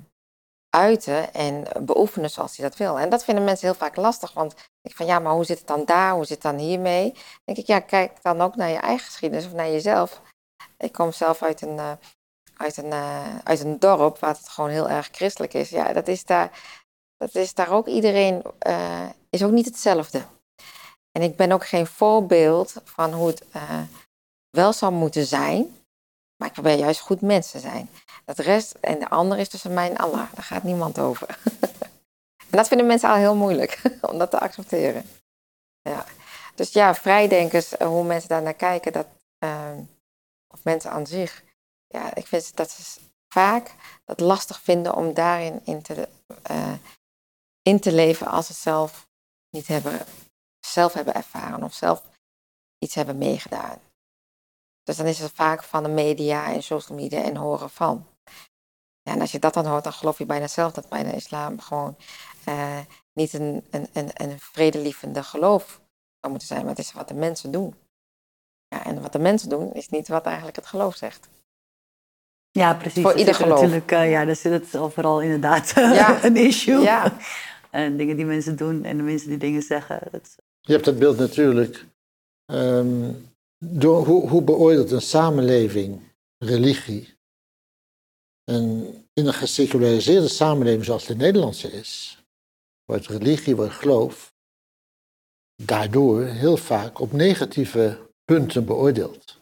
uiten 0.70 1.34
en 1.34 1.68
beoefenen 1.86 2.30
zoals 2.30 2.58
hij 2.58 2.70
dat 2.70 2.78
wil. 2.78 3.00
En 3.00 3.10
dat 3.10 3.24
vinden 3.24 3.44
mensen 3.44 3.68
heel 3.68 3.78
vaak 3.78 3.96
lastig, 3.96 4.34
want 4.34 4.56
ik 4.82 4.96
van 4.96 5.06
ja, 5.06 5.20
maar 5.20 5.34
hoe 5.34 5.46
zit 5.46 5.58
het 5.58 5.68
dan 5.68 5.86
daar, 5.86 6.14
hoe 6.14 6.26
zit 6.26 6.44
het 6.44 6.52
dan 6.52 6.62
hiermee? 6.62 7.12
Dan 7.12 7.24
denk 7.44 7.58
ik, 7.58 7.68
ja, 7.68 7.80
kijk 7.80 8.22
dan 8.22 8.42
ook 8.42 8.56
naar 8.56 8.70
je 8.70 8.78
eigen 8.78 9.06
geschiedenis 9.06 9.46
of 9.46 9.54
naar 9.54 9.70
jezelf. 9.70 10.22
Ik 10.78 10.92
kom 10.92 11.12
zelf 11.12 11.44
uit 11.44 11.62
een, 11.62 11.80
eh, 11.80 11.92
uit 12.62 12.78
een, 12.78 12.92
eh, 12.92 13.38
uit 13.44 13.60
een 13.60 13.80
dorp 13.80 14.20
waar 14.20 14.36
het 14.36 14.50
gewoon 14.50 14.70
heel 14.70 14.90
erg 14.90 15.10
christelijk 15.12 15.54
is. 15.54 15.70
Ja, 15.70 15.94
dat 15.94 16.08
is 16.08 16.24
daar, 16.26 16.52
dat 17.18 17.36
is 17.36 17.54
daar 17.54 17.72
ook 17.72 17.88
iedereen, 17.88 18.44
eh, 18.60 19.10
is 19.30 19.44
ook 19.44 19.52
niet 19.52 19.66
hetzelfde. 19.66 20.22
En 21.12 21.22
ik 21.22 21.36
ben 21.36 21.52
ook 21.52 21.66
geen 21.66 21.88
voorbeeld 21.88 22.74
van 22.84 23.14
hoe 23.14 23.28
het 23.28 23.44
eh, 23.52 23.80
wel 24.50 24.74
zou 24.74 24.92
moeten 24.92 25.26
zijn, 25.26 25.76
maar 26.36 26.48
ik 26.48 26.54
probeer 26.54 26.78
juist 26.78 27.00
goed 27.00 27.22
mens 27.22 27.52
te 27.52 27.60
zijn. 27.60 27.90
Dat 28.26 28.38
rest 28.38 28.72
en 28.72 29.00
de 29.00 29.10
ander 29.10 29.38
is 29.38 29.50
tussen 29.50 29.74
mij 29.74 29.90
en 29.90 29.98
Allah. 29.98 30.34
Daar 30.34 30.44
gaat 30.44 30.64
niemand 30.64 31.00
over. 31.00 31.28
en 32.50 32.58
dat 32.58 32.68
vinden 32.68 32.88
mensen 32.88 33.10
al 33.10 33.16
heel 33.16 33.36
moeilijk 33.36 33.82
om 34.12 34.18
dat 34.18 34.32
te 34.32 34.40
accepteren. 34.40 35.06
Ja. 35.82 36.06
Dus 36.56 36.72
ja, 36.72 36.96
vrijdenkers, 36.96 37.74
hoe 37.74 38.04
mensen 38.04 38.30
daar 38.30 38.42
naar 38.42 38.54
kijken, 38.54 38.92
dat, 38.92 39.08
ehm, 39.38 39.80
of 40.48 40.64
mensen 40.64 40.92
aan 40.92 41.08
zich. 41.08 41.44
Ja, 41.92 42.16
ik 42.16 42.28
vind 42.28 42.56
dat 42.56 42.72
ze 42.72 43.00
vaak 43.34 43.76
dat 44.06 44.20
lastig 44.20 44.62
vinden 44.62 44.96
om 44.96 45.14
daarin 45.14 45.66
in 45.66 45.82
te, 45.82 46.10
eh, 46.44 46.74
in 47.62 47.80
te 47.80 47.92
leven 47.92 48.28
als 48.28 48.46
ze 48.48 48.54
zelf 48.54 49.08
niet 49.50 49.68
hebben, 49.68 50.06
zelf 50.60 50.94
hebben 50.94 51.14
ervaren 51.14 51.64
of 51.64 51.74
zelf 51.74 52.04
iets 52.78 52.96
hebben 52.96 53.18
meegedaan. 53.18 53.80
Dus 54.84 54.98
dan 54.98 55.06
is 55.06 55.20
het 55.20 55.32
vaak 55.32 55.64
van 55.64 55.84
de 55.84 55.90
media 55.90 56.54
en 56.54 56.64
social 56.64 56.98
media 56.98 57.24
en 57.24 57.36
horen 57.36 57.70
van. 57.70 58.08
Ja, 59.02 59.14
en 59.14 59.22
als 59.22 59.32
je 59.32 59.40
dat 59.40 59.54
dan 59.54 59.66
hoort, 59.66 59.84
dan 59.84 59.94
geloof 59.94 60.18
je 60.18 60.26
bijna 60.26 60.48
zelf 60.48 60.74
dat 60.74 60.90
bijna 60.90 61.12
islam 61.12 61.60
gewoon 61.60 61.96
eh, 62.46 62.80
niet 63.14 63.34
een, 63.34 63.66
een, 63.70 63.90
een, 63.94 64.10
een 64.14 64.40
vredelievende 64.40 65.24
geloof 65.24 65.82
zou 66.20 66.32
moeten 66.32 66.48
zijn, 66.48 66.62
maar 66.62 66.76
het 66.76 66.86
is 66.86 66.92
wat 66.92 67.08
de 67.08 67.14
mensen 67.14 67.52
doen. 67.52 67.76
Ja, 68.68 68.86
en 68.86 69.02
wat 69.02 69.12
de 69.12 69.20
mensen 69.20 69.50
doen 69.50 69.74
is 69.74 69.90
niet 69.90 70.08
wat 70.08 70.26
eigenlijk 70.26 70.56
het 70.56 70.66
geloof 70.66 70.96
zegt. 70.96 71.30
Ja, 72.52 72.74
precies. 72.74 73.02
Voor 73.02 73.12
Dat 73.12 73.20
ieder 73.20 73.34
er 73.34 73.40
geloof. 73.42 73.60
Natuurlijk, 73.62 73.92
eh, 73.92 74.12
ja, 74.12 74.26
daar 74.26 74.36
zit 74.36 74.52
het 74.52 74.76
overal 74.78 75.22
inderdaad 75.22 75.72
Ja. 75.76 76.24
een 76.24 76.36
issue. 76.38 76.80
Ja. 76.82 77.18
En 77.70 77.98
dingen 77.98 78.16
die 78.16 78.26
mensen 78.26 78.56
doen 78.56 78.84
en 78.84 78.98
de 78.98 79.04
mensen 79.04 79.30
die 79.30 79.38
dingen 79.38 79.62
zeggen. 79.62 80.00
Dat 80.12 80.22
is- 80.22 80.36
je 80.62 80.72
hebt 80.74 80.86
dat 80.86 81.00
beeld 81.00 81.18
natuurlijk. 81.18 81.86
ehm, 82.46 83.12
door, 83.66 84.06
hoe, 84.06 84.30
hoe 84.30 84.42
beoordeelt 84.42 84.92
een 84.92 85.02
samenleving 85.02 86.02
religie? 86.38 87.14
En 88.44 88.94
in 89.14 89.26
een 89.28 89.34
geseculariseerde 89.34 90.28
samenleving 90.28 90.86
zoals 90.86 91.06
de 91.06 91.16
Nederlandse 91.16 91.72
is, 91.72 92.24
wordt 92.86 93.08
religie, 93.08 93.56
wordt 93.56 93.74
geloof, 93.74 94.34
daardoor 95.64 96.24
heel 96.26 96.58
vaak 96.58 97.00
op 97.00 97.12
negatieve 97.12 98.10
punten 98.26 98.66
beoordeeld. 98.66 99.41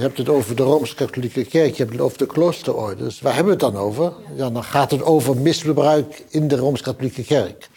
Je 0.00 0.06
hebt 0.06 0.18
het 0.18 0.28
over 0.28 0.56
de 0.56 0.62
Rooms-Katholieke 0.62 1.44
Kerk, 1.44 1.70
je 1.70 1.82
hebt 1.82 1.92
het 1.92 2.00
over 2.00 2.18
de 2.18 2.26
kloosterorders. 2.26 3.20
Waar 3.20 3.34
hebben 3.34 3.58
we 3.58 3.64
het 3.64 3.74
dan 3.74 3.82
over? 3.82 4.12
Ja, 4.34 4.50
dan 4.50 4.64
gaat 4.64 4.90
het 4.90 5.02
over 5.02 5.36
misbruik 5.36 6.24
in 6.28 6.48
de 6.48 6.56
Rooms-Katholieke 6.56 7.24
Kerk. 7.24 7.68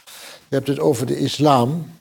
Je 0.49 0.55
hebt 0.55 0.67
het 0.67 0.79
over 0.79 1.05
de 1.05 1.17
islam. 1.17 1.91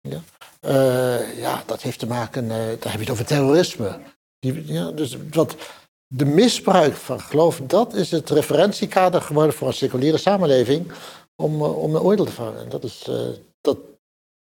Ja, 0.00 0.20
Eh, 0.60 1.38
ja 1.38 1.62
dat 1.66 1.82
heeft 1.82 1.98
te 1.98 2.06
maken, 2.06 2.50
eh 2.50 2.56
daar 2.56 2.90
heb 2.90 2.92
je 2.92 2.98
het 2.98 3.10
over 3.10 3.24
terrorisme. 3.24 3.98
Die, 4.38 4.72
ja, 4.72 4.90
dus 4.90 5.16
wat, 5.30 5.56
de 6.06 6.24
misbruik 6.24 6.94
van 6.94 7.20
geloof, 7.20 7.60
dat 7.66 7.94
is 7.94 8.10
het 8.10 8.30
referentiekader 8.30 9.22
geworden 9.22 9.54
voor 9.54 9.68
een 9.68 9.74
seculiere 9.74 10.18
samenleving 10.18 10.92
om, 11.42 11.62
eh, 11.62 11.78
om 11.78 11.94
een 11.94 12.02
oordeel 12.02 12.24
te 12.24 12.32
varen. 12.32 12.60
En 12.60 12.68
dat 12.68 12.84
is, 12.84 13.10
dat, 13.60 13.78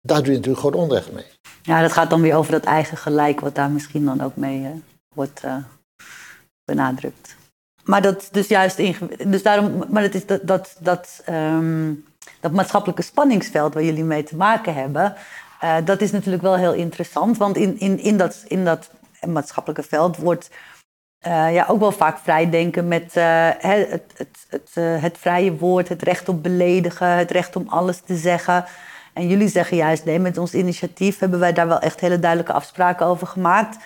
daar 0.00 0.22
doe 0.22 0.32
je 0.32 0.38
natuurlijk 0.38 0.60
gewoon 0.64 0.82
onrecht 0.82 1.12
mee. 1.12 1.26
Ja, 1.62 1.82
dat 1.82 1.92
gaat 1.92 2.10
dan 2.10 2.20
weer 2.20 2.36
over 2.36 2.52
dat 2.52 2.64
eigen 2.64 2.96
gelijk, 2.96 3.40
wat 3.40 3.54
daar 3.54 3.70
misschien 3.70 4.04
dan 4.04 4.20
ook 4.20 4.36
mee 4.36 4.82
wordt 5.14 5.42
eh, 5.42 5.56
benadrukt. 6.64 7.36
Maar 7.84 8.02
dat 8.02 8.28
dus 8.32 8.48
juist 8.48 8.76
dus 9.28 9.42
daarom, 9.42 9.84
maar 9.88 10.02
het 10.02 10.14
is 10.14 10.26
dat, 10.26 10.40
dat, 10.42 10.76
dat, 10.80 11.22
ehm, 11.24 11.92
dat 12.40 12.52
maatschappelijke 12.52 13.02
spanningsveld 13.02 13.74
waar 13.74 13.82
jullie 13.82 14.04
mee 14.04 14.22
te 14.22 14.36
maken 14.36 14.74
hebben, 14.74 15.14
eh, 15.60 15.76
dat 15.84 16.00
is 16.00 16.10
natuurlijk 16.10 16.42
wel 16.42 16.56
heel 16.56 16.72
interessant. 16.72 17.36
Want 17.36 17.56
in, 17.56 17.78
in, 17.78 17.98
in, 17.98 18.16
dat, 18.16 18.44
in 18.46 18.64
dat 18.64 18.90
maatschappelijke 19.26 19.82
veld 19.82 20.16
wordt 20.16 20.50
eh, 21.18 21.54
ja, 21.54 21.64
ook 21.68 21.80
wel 21.80 21.92
vaak 21.92 22.18
vrijdenken 22.18 22.88
met 22.88 23.14
het, 23.14 24.02
het, 24.16 24.46
het, 24.48 24.74
het 25.00 25.18
vrije 25.18 25.56
woord, 25.56 25.88
het 25.88 26.02
recht 26.02 26.28
op 26.28 26.42
beledigen, 26.42 27.08
het 27.08 27.30
recht 27.30 27.56
om 27.56 27.68
alles 27.68 28.00
te 28.00 28.16
zeggen. 28.16 28.64
En 29.14 29.28
jullie 29.28 29.48
zeggen 29.48 29.76
juist, 29.76 30.04
nee, 30.04 30.18
met 30.18 30.38
ons 30.38 30.54
initiatief 30.54 31.18
hebben 31.18 31.38
wij 31.38 31.52
daar 31.52 31.68
wel 31.68 31.78
echt 31.78 32.00
hele 32.00 32.18
duidelijke 32.18 32.52
afspraken 32.52 33.06
over 33.06 33.26
gemaakt. 33.26 33.76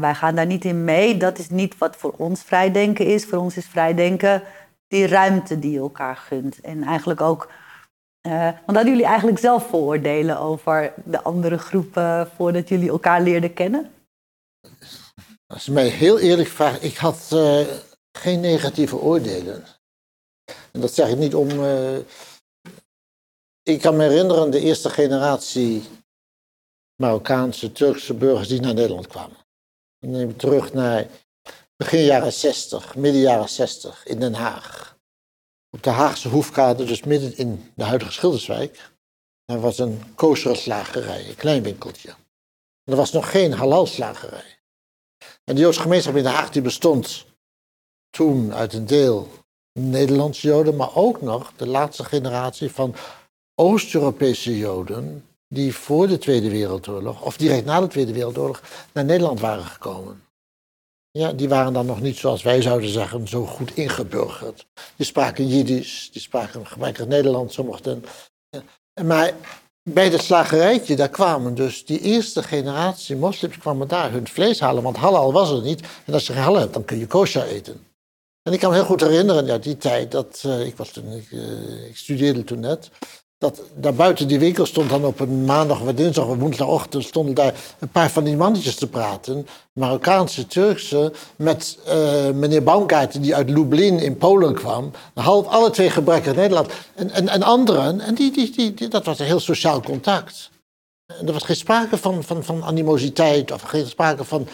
Wij 0.00 0.14
gaan 0.14 0.34
daar 0.34 0.46
niet 0.46 0.64
in 0.64 0.84
mee. 0.84 1.16
Dat 1.16 1.38
is 1.38 1.50
niet 1.50 1.78
wat 1.78 1.96
voor 1.96 2.14
ons 2.16 2.42
vrijdenken 2.42 3.06
is. 3.06 3.24
Voor 3.24 3.38
ons 3.38 3.56
is 3.56 3.66
vrijdenken 3.66 4.42
die 4.88 5.06
ruimte 5.06 5.58
die 5.58 5.70
je 5.72 5.78
elkaar 5.78 6.16
gunt. 6.16 6.60
En 6.60 6.82
eigenlijk 6.82 7.20
ook. 7.20 7.50
eh, 8.20 8.42
want 8.42 8.76
hadden 8.76 8.88
jullie 8.88 9.04
eigenlijk 9.06 9.38
zelf 9.38 9.66
vooroordelen 9.68 10.38
over 10.38 10.92
de 11.04 11.22
andere 11.22 11.58
groepen 11.58 12.30
voordat 12.36 12.68
jullie 12.68 12.88
elkaar 12.88 13.22
leerden 13.22 13.52
kennen? 13.54 13.90
Als 15.46 15.64
je 15.64 15.72
mij 15.72 15.88
heel 15.88 16.18
eerlijk 16.18 16.48
vraagt, 16.48 16.82
ik 16.82 16.96
had 16.96 17.28
eh, 17.32 17.60
geen 18.18 18.40
negatieve 18.40 18.96
oordelen. 18.96 19.64
En 20.72 20.80
dat 20.80 20.92
zeg 20.94 21.08
ik 21.08 21.16
niet 21.18 21.34
om. 21.34 21.48
eh, 21.50 21.96
ik 23.62 23.80
kan 23.80 23.96
me 23.96 24.02
herinneren 24.02 24.50
de 24.50 24.60
eerste 24.60 24.90
generatie 24.90 25.82
Marokkaanse, 27.02 27.72
Turkse 27.72 28.14
burgers 28.14 28.48
die 28.48 28.60
naar 28.60 28.74
Nederland 28.74 29.06
kwamen. 29.06 29.36
Dan 30.06 30.14
neem 30.14 30.30
ik 30.30 30.38
terug 30.38 30.72
naar 30.72 31.06
begin 31.76 32.04
jaren 32.04 32.32
60, 32.32 32.96
midden 32.96 33.20
jaren 33.20 33.48
60 33.48 34.06
in 34.06 34.20
Den 34.20 34.34
Haag. 34.34 34.98
Op 35.70 35.82
de 35.82 35.90
Haagse 35.90 36.28
Hoefkade, 36.28 36.84
dus 36.84 37.02
midden 37.02 37.36
in 37.36 37.72
de 37.74 37.84
huidige 37.84 38.12
Schilderswijk, 38.12 38.90
daar 39.44 39.60
was 39.60 39.78
een 39.78 40.14
kosherslagerij, 40.14 41.28
een 41.28 41.34
klein 41.34 41.62
winkeltje. 41.62 42.14
Er 42.84 42.96
was 42.96 43.12
nog 43.12 43.30
geen 43.30 43.52
halalslagerij. 43.52 44.58
En 45.44 45.54
de 45.54 45.60
Joodse 45.60 45.80
gemeenschap 45.80 46.16
in 46.16 46.22
Den 46.22 46.32
Haag 46.32 46.50
die 46.50 46.62
bestond 46.62 47.26
toen 48.10 48.54
uit 48.54 48.72
een 48.72 48.86
deel 48.86 49.28
Nederlandse 49.78 50.46
Joden, 50.46 50.76
maar 50.76 50.96
ook 50.96 51.20
nog 51.20 51.52
de 51.56 51.66
laatste 51.66 52.04
generatie 52.04 52.70
van 52.70 52.94
Oost-Europese 53.54 54.58
Joden 54.58 55.25
die 55.48 55.74
voor 55.74 56.06
de 56.06 56.18
Tweede 56.18 56.50
Wereldoorlog, 56.50 57.22
of 57.22 57.36
direct 57.36 57.64
na 57.64 57.80
de 57.80 57.86
Tweede 57.86 58.12
Wereldoorlog, 58.12 58.62
naar 58.92 59.04
Nederland 59.04 59.40
waren 59.40 59.64
gekomen. 59.64 60.24
Ja, 61.10 61.32
die 61.32 61.48
waren 61.48 61.72
dan 61.72 61.86
nog 61.86 62.00
niet, 62.00 62.16
zoals 62.16 62.42
wij 62.42 62.62
zouden 62.62 62.88
zeggen, 62.88 63.28
zo 63.28 63.46
goed 63.46 63.76
ingeburgerd. 63.76 64.66
Die 64.96 65.06
spraken 65.06 65.48
Jiddisch, 65.48 66.10
die 66.12 66.22
spraken 66.22 66.66
gebrekkig 66.66 67.06
Nederlands, 67.06 67.54
sommigen. 67.54 68.04
Maar 69.04 69.32
bij 69.82 70.10
dat 70.10 70.22
slagerijtje, 70.22 70.96
daar 70.96 71.08
kwamen 71.08 71.54
dus 71.54 71.84
die 71.84 72.00
eerste 72.00 72.42
generatie 72.42 73.16
moslims 73.16 73.58
kwamen 73.58 73.88
daar 73.88 74.12
hun 74.12 74.28
vlees 74.28 74.60
halen, 74.60 74.82
want 74.82 74.96
halal 74.96 75.32
was 75.32 75.50
er 75.50 75.62
niet. 75.62 75.80
En 76.06 76.12
als 76.12 76.26
je 76.26 76.32
halal 76.32 76.60
hebt, 76.60 76.72
dan 76.72 76.84
kun 76.84 76.98
je 76.98 77.06
kosher 77.06 77.46
eten. 77.46 77.86
En 78.42 78.52
ik 78.52 78.60
kan 78.60 78.70
me 78.70 78.76
heel 78.76 78.84
goed 78.84 79.00
herinneren, 79.00 79.46
ja, 79.46 79.58
die 79.58 79.76
tijd, 79.76 80.10
dat, 80.10 80.42
eh, 80.44 80.66
ik, 80.66 80.76
was 80.76 80.92
eh, 80.92 81.86
ik 81.88 81.96
studeerde 81.96 82.44
toen 82.44 82.60
net. 82.60 82.90
Dat 83.38 83.62
daar 83.74 83.94
buiten 83.94 84.28
die 84.28 84.38
winkel 84.38 84.66
stond 84.66 84.90
dan 84.90 85.04
op 85.04 85.20
een 85.20 85.44
maandag 85.44 85.80
of 85.80 85.92
dinsdag 85.92 86.26
of 86.26 86.36
woensdagochtend 86.36 87.04
stonden 87.04 87.34
daar 87.34 87.54
een 87.78 87.88
paar 87.88 88.10
van 88.10 88.24
die 88.24 88.36
mannetjes 88.36 88.74
te 88.74 88.88
praten. 88.88 89.46
Marokkaanse, 89.72 90.46
Turkse, 90.46 91.12
met 91.36 91.78
uh, 91.88 92.30
meneer 92.30 92.62
Baumgarten 92.62 93.22
die 93.22 93.34
uit 93.34 93.50
Lublin 93.50 93.98
in 93.98 94.16
Polen 94.16 94.54
kwam. 94.54 94.90
Half, 95.14 95.46
alle 95.46 95.70
twee 95.70 95.90
gebrekkig 95.90 96.34
Nederland. 96.34 96.72
En, 96.94 97.10
en, 97.10 97.28
en 97.28 97.42
anderen, 97.42 98.00
en 98.00 98.14
die, 98.14 98.32
die, 98.32 98.74
die, 98.74 98.88
dat 98.88 99.04
was 99.04 99.18
een 99.18 99.26
heel 99.26 99.40
sociaal 99.40 99.80
contact. 99.80 100.50
En 101.06 101.26
er 101.26 101.32
was 101.32 101.42
geen 101.42 101.56
sprake 101.56 101.96
van, 101.96 102.24
van, 102.24 102.44
van 102.44 102.64
animositeit 102.64 103.52
of 103.52 103.62
geen 103.62 103.86
sprake 103.86 104.24
van... 104.24 104.48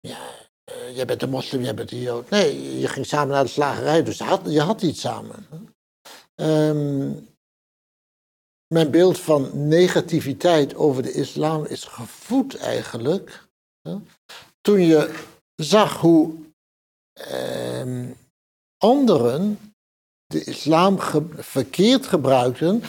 Ja, 0.00 0.18
uh, 0.70 0.96
jij 0.96 1.04
bent 1.04 1.22
een 1.22 1.30
moslim, 1.30 1.62
jij 1.62 1.74
bent 1.74 1.92
een 1.92 2.00
jood. 2.00 2.30
Nee, 2.30 2.80
je 2.80 2.88
ging 2.88 3.06
samen 3.06 3.34
naar 3.34 3.44
de 3.44 3.50
slagerij, 3.50 4.02
dus 4.02 4.18
je 4.18 4.24
had, 4.24 4.40
je 4.44 4.60
had 4.60 4.82
iets 4.82 5.00
samen. 5.00 5.46
Um, 6.34 7.28
mijn 8.68 8.90
beeld 8.90 9.18
van 9.18 9.68
negativiteit 9.68 10.74
over 10.74 11.02
de 11.02 11.12
islam 11.12 11.64
is 11.64 11.84
gevoed 11.84 12.56
eigenlijk. 12.56 13.44
Toen 14.60 14.80
je 14.80 15.24
zag 15.54 16.00
hoe 16.00 16.34
eh, 17.12 18.04
anderen 18.78 19.58
de 20.26 20.44
islam 20.44 20.98
verkeerd 21.36 22.06
gebruikten 22.06 22.82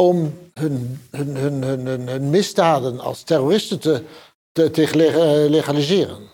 om 0.00 0.38
hun, 0.54 1.00
hun, 1.10 1.36
hun, 1.36 1.62
hun, 1.62 2.08
hun 2.08 2.30
misdaden 2.30 3.00
als 3.00 3.22
terroristen 3.22 3.80
te, 3.80 4.04
te, 4.52 4.70
te 4.70 5.46
legaliseren. 5.50 6.32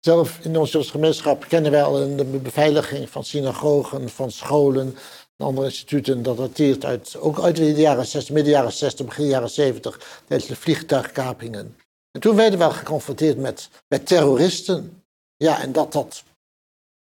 Zelf 0.00 0.38
in 0.44 0.56
onze 0.56 0.82
gemeenschap 0.82 1.44
kennen 1.48 1.70
wij 1.70 1.82
al 1.82 2.16
de 2.16 2.24
beveiliging 2.24 3.10
van 3.10 3.24
synagogen, 3.24 4.08
van 4.08 4.30
scholen, 4.30 4.96
andere 5.44 5.66
instituten, 5.66 6.22
dat 6.22 6.36
dateert 6.36 6.84
uit, 6.84 7.16
ook 7.18 7.40
uit 7.40 7.56
de 7.56 7.74
jaren 7.74 8.06
60, 8.06 8.34
midden 8.34 8.52
jaren 8.52 8.72
60, 8.72 9.06
begin 9.06 9.26
jaren 9.26 9.50
70, 9.50 10.22
tijdens 10.26 10.48
de 10.48 10.56
vliegtuigkapingen. 10.56 11.76
En 12.10 12.20
toen 12.20 12.36
werden 12.36 12.58
we 12.58 12.70
geconfronteerd 12.70 13.38
met, 13.38 13.68
met 13.88 14.06
terroristen. 14.06 15.02
Ja, 15.36 15.60
en 15.60 15.72
dat, 15.72 15.92
dat, 15.92 16.22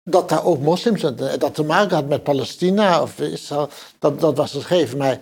dat 0.04 0.30
daar 0.30 0.46
ook 0.46 0.60
moslims, 0.60 1.02
dat 1.40 1.56
te 1.56 1.64
maken 1.64 1.96
had 1.96 2.08
met 2.08 2.24
Palestina 2.24 3.02
of 3.02 3.20
Israël, 3.20 3.70
dat, 4.00 4.20
dat 4.20 4.38
was 4.38 4.52
gegeven. 4.52 4.98
Maar 4.98 5.20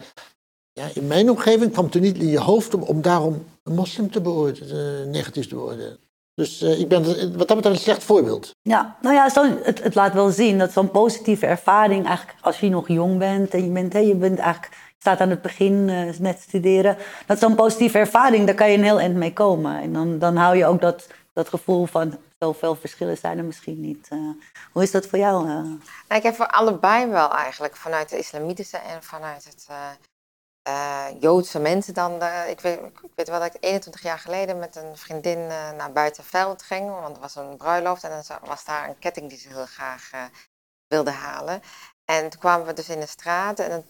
ja, 0.71 0.89
in 0.93 1.07
mijn 1.07 1.29
omgeving 1.29 1.71
kwam 1.71 1.85
het 1.85 2.01
niet 2.01 2.17
in 2.17 2.27
je 2.27 2.39
hoofd 2.39 2.73
om, 2.73 2.81
om 2.81 3.01
daarom 3.01 3.45
een 3.63 3.75
moslim 3.75 4.11
te 4.11 4.21
beoordelen, 4.21 5.01
eh, 5.01 5.11
negatief 5.11 5.47
te 5.47 5.55
beoordelen. 5.55 6.04
Dus 6.35 6.61
uh, 6.61 6.79
ik 6.79 6.87
ben 6.87 7.03
wat 7.37 7.47
dat 7.47 7.57
betreft 7.57 7.75
een 7.75 7.81
slecht 7.81 8.03
voorbeeld. 8.03 8.55
Ja, 8.61 8.95
nou 9.01 9.15
ja, 9.15 9.29
zo, 9.29 9.57
het, 9.63 9.83
het 9.83 9.95
laat 9.95 10.13
wel 10.13 10.29
zien 10.29 10.57
dat 10.57 10.71
zo'n 10.71 10.91
positieve 10.91 11.45
ervaring, 11.45 12.05
eigenlijk 12.05 12.37
als 12.41 12.59
je 12.59 12.69
nog 12.69 12.87
jong 12.87 13.17
bent 13.17 13.53
en 13.53 13.63
je 13.63 13.71
bent, 13.71 13.93
hè, 13.93 13.99
je 13.99 14.15
bent 14.15 14.39
eigenlijk, 14.39 14.77
staat 14.97 15.19
aan 15.19 15.29
het 15.29 15.41
begin 15.41 15.73
uh, 15.87 16.17
net 16.19 16.41
studeren, 16.41 16.97
dat 17.25 17.39
zo'n 17.39 17.55
positieve 17.55 17.97
ervaring, 17.97 18.45
daar 18.45 18.55
kan 18.55 18.71
je 18.71 18.77
een 18.77 18.83
heel 18.83 18.99
eind 18.99 19.15
mee 19.15 19.33
komen. 19.33 19.81
En 19.81 19.93
dan, 19.93 20.19
dan 20.19 20.35
hou 20.35 20.57
je 20.57 20.65
ook 20.65 20.81
dat, 20.81 21.07
dat 21.33 21.49
gevoel 21.49 21.85
van 21.85 22.17
zoveel 22.39 22.75
verschillen 22.75 23.17
zijn 23.17 23.37
er 23.37 23.45
misschien 23.45 23.81
niet. 23.81 24.09
Uh, 24.13 24.19
hoe 24.71 24.83
is 24.83 24.91
dat 24.91 25.07
voor 25.07 25.19
jou? 25.19 25.45
Nou, 25.45 25.79
ik 26.09 26.23
heb 26.23 26.35
voor 26.35 26.47
allebei 26.47 27.07
wel 27.07 27.31
eigenlijk, 27.31 27.75
vanuit 27.75 28.09
de 28.09 28.17
islamitische 28.17 28.77
en 28.77 29.03
vanuit 29.03 29.43
het 29.43 29.67
uh, 30.67 31.05
Joodse 31.19 31.59
mensen 31.59 31.93
dan. 31.93 32.23
Uh, 32.23 32.49
ik, 32.49 32.59
weet, 32.59 32.79
ik, 32.79 33.11
weet, 33.15 33.29
wel 33.29 33.39
dat 33.39 33.55
ik 33.55 33.63
21 33.63 34.01
jaar 34.01 34.19
geleden 34.19 34.59
met 34.59 34.75
een 34.75 34.97
vriendin 34.97 35.37
uh, 35.37 35.71
naar 35.71 35.91
Buitenveld 35.91 36.61
ging, 36.61 36.89
want 36.89 37.15
er 37.15 37.21
was 37.21 37.35
een 37.35 37.57
bruiloft 37.57 38.03
en 38.03 38.09
dan 38.09 38.39
was 38.43 38.65
daar 38.65 38.87
een 38.89 38.99
ketting 38.99 39.29
die 39.29 39.37
ze 39.37 39.47
heel 39.47 39.65
graag 39.65 40.09
wilde 40.87 41.11
halen. 41.11 41.61
En 42.05 42.29
toen 42.29 42.39
kwamen 42.39 42.65
we 42.65 42.73
dus 42.73 42.89
in 42.89 42.99
de 42.99 43.05
straat 43.05 43.59
en 43.59 43.85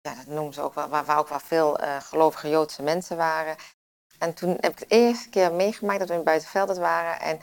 ja, 0.00 0.14
dat 0.14 0.26
noemen 0.26 0.54
ze 0.54 0.60
ook 0.60 0.74
wel, 0.74 0.88
waar, 0.88 1.04
waar 1.04 1.18
ook 1.18 1.28
wel 1.28 1.40
veel 1.40 1.78
gelovige 2.02 2.48
Joodse 2.48 2.82
mensen 2.82 3.16
waren. 3.16 3.56
En 4.18 4.34
toen 4.34 4.56
heb 4.60 4.72
ik 4.72 4.78
de 4.78 4.86
eerste 4.86 5.28
keer 5.28 5.52
meegemaakt 5.52 5.98
dat 5.98 6.08
we 6.08 6.14
in 6.14 6.22
Buitenveld 6.22 6.76
waren 6.76 7.20
en 7.20 7.40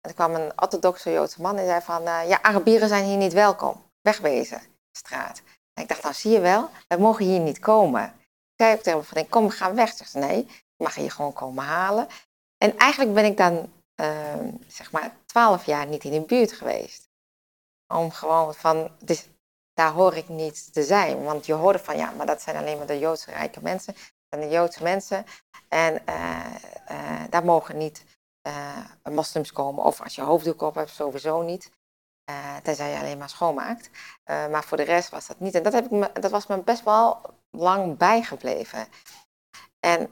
er 0.00 0.14
kwam 0.14 0.34
een 0.34 0.52
orthodoxe 0.62 1.12
Joodse 1.12 1.42
man 1.42 1.56
en 1.56 1.66
zei 1.66 1.80
van, 1.80 2.02
ja, 2.02 2.42
Arabieren 2.42 2.88
zijn 2.88 3.04
hier 3.04 3.16
niet 3.16 3.32
welkom, 3.32 3.82
wegwezen, 4.02 4.60
straat. 4.92 5.42
Ik 5.80 5.88
dacht, 5.88 6.02
nou 6.02 6.14
zie 6.14 6.30
je 6.30 6.40
wel, 6.40 6.70
wij 6.88 6.98
mogen 6.98 7.24
hier 7.24 7.40
niet 7.40 7.58
komen. 7.58 8.04
Ik 8.04 8.54
zei 8.56 8.74
ook 8.74 8.82
tegen 8.82 9.04
van, 9.04 9.28
kom, 9.28 9.46
we 9.46 9.50
gaan 9.50 9.74
weg. 9.74 9.92
Ze 9.92 10.04
zei, 10.04 10.26
nee, 10.26 10.46
je 10.46 10.84
mag 10.84 10.94
hier 10.94 11.10
gewoon 11.10 11.32
komen 11.32 11.64
halen. 11.64 12.08
En 12.58 12.76
eigenlijk 12.76 13.14
ben 13.14 13.24
ik 13.24 13.36
dan, 13.36 13.72
uh, 14.00 14.34
zeg 14.66 14.92
maar, 14.92 15.16
twaalf 15.26 15.66
jaar 15.66 15.86
niet 15.86 16.04
in 16.04 16.10
de 16.10 16.20
buurt 16.20 16.52
geweest. 16.52 17.08
Om 17.94 18.10
gewoon 18.10 18.54
van, 18.54 18.90
dus 18.98 19.28
daar 19.74 19.92
hoor 19.92 20.16
ik 20.16 20.28
niet 20.28 20.72
te 20.72 20.84
zijn. 20.84 21.22
Want 21.22 21.46
je 21.46 21.52
hoorde 21.52 21.78
van, 21.78 21.96
ja, 21.96 22.10
maar 22.10 22.26
dat 22.26 22.42
zijn 22.42 22.56
alleen 22.56 22.78
maar 22.78 22.86
de 22.86 22.98
Joodse 22.98 23.30
rijke 23.30 23.62
mensen. 23.62 23.94
En 24.28 24.40
de 24.40 24.48
Joodse 24.48 24.82
mensen. 24.82 25.26
En 25.68 26.02
uh, 26.08 26.54
uh, 26.90 27.24
daar 27.30 27.44
mogen 27.44 27.76
niet 27.76 28.04
uh, 28.48 28.84
moslims 29.02 29.52
komen. 29.52 29.84
Of 29.84 30.02
als 30.02 30.14
je 30.14 30.22
hoofddoek 30.22 30.62
op 30.62 30.74
hebt, 30.74 30.90
sowieso 30.90 31.42
niet. 31.42 31.70
Uh, 32.30 32.56
tenzij 32.62 32.90
je 32.90 32.98
alleen 32.98 33.18
maar 33.18 33.28
schoonmaakt. 33.28 33.90
Uh, 34.26 34.48
maar 34.48 34.64
voor 34.64 34.76
de 34.76 34.82
rest 34.82 35.10
was 35.10 35.26
dat 35.26 35.40
niet. 35.40 35.54
En 35.54 35.62
dat, 35.62 35.72
heb 35.72 35.92
ik 35.92 36.22
dat 36.22 36.30
was 36.30 36.46
me 36.46 36.62
best 36.62 36.84
wel 36.84 37.20
lang 37.50 37.96
bijgebleven. 37.96 38.88
En, 39.80 40.10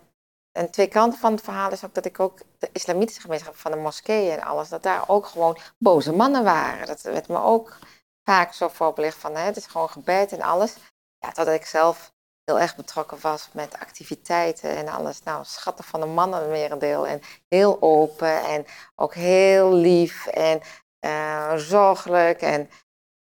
en 0.52 0.70
twee 0.70 0.88
kanten 0.88 1.18
van 1.18 1.32
het 1.32 1.44
verhaal 1.44 1.70
is 1.70 1.84
ook 1.84 1.94
dat 1.94 2.04
ik 2.04 2.20
ook 2.20 2.38
de 2.58 2.68
islamitische 2.72 3.20
gemeenschap 3.20 3.56
van 3.56 3.70
de 3.70 3.76
moskeeën 3.76 4.32
en 4.38 4.42
alles, 4.46 4.68
dat 4.68 4.82
daar 4.82 5.08
ook 5.08 5.26
gewoon 5.26 5.58
boze 5.78 6.12
mannen 6.12 6.44
waren. 6.44 6.86
Dat 6.86 7.02
werd 7.02 7.28
me 7.28 7.42
ook 7.42 7.78
vaak 8.24 8.52
zo 8.52 8.68
voorbelicht 8.68 9.18
van, 9.18 9.36
hè, 9.36 9.42
het 9.42 9.56
is 9.56 9.66
gewoon 9.66 9.90
gebed 9.90 10.32
en 10.32 10.42
alles. 10.42 10.76
Ja, 11.18 11.32
totdat 11.32 11.54
ik 11.54 11.66
zelf 11.66 12.12
heel 12.44 12.60
erg 12.60 12.76
betrokken 12.76 13.20
was 13.20 13.48
met 13.52 13.78
activiteiten 13.78 14.76
en 14.76 14.88
alles. 14.88 15.22
Nou, 15.22 15.44
schatten 15.44 15.84
van 15.84 16.00
de 16.00 16.06
mannen 16.06 16.48
merendeel. 16.48 17.06
En 17.06 17.20
heel 17.48 17.82
open 17.82 18.42
en 18.44 18.66
ook 18.94 19.14
heel 19.14 19.72
lief. 19.72 20.26
En 20.26 20.60
zorgelijk. 21.56 22.40
En 22.42 22.70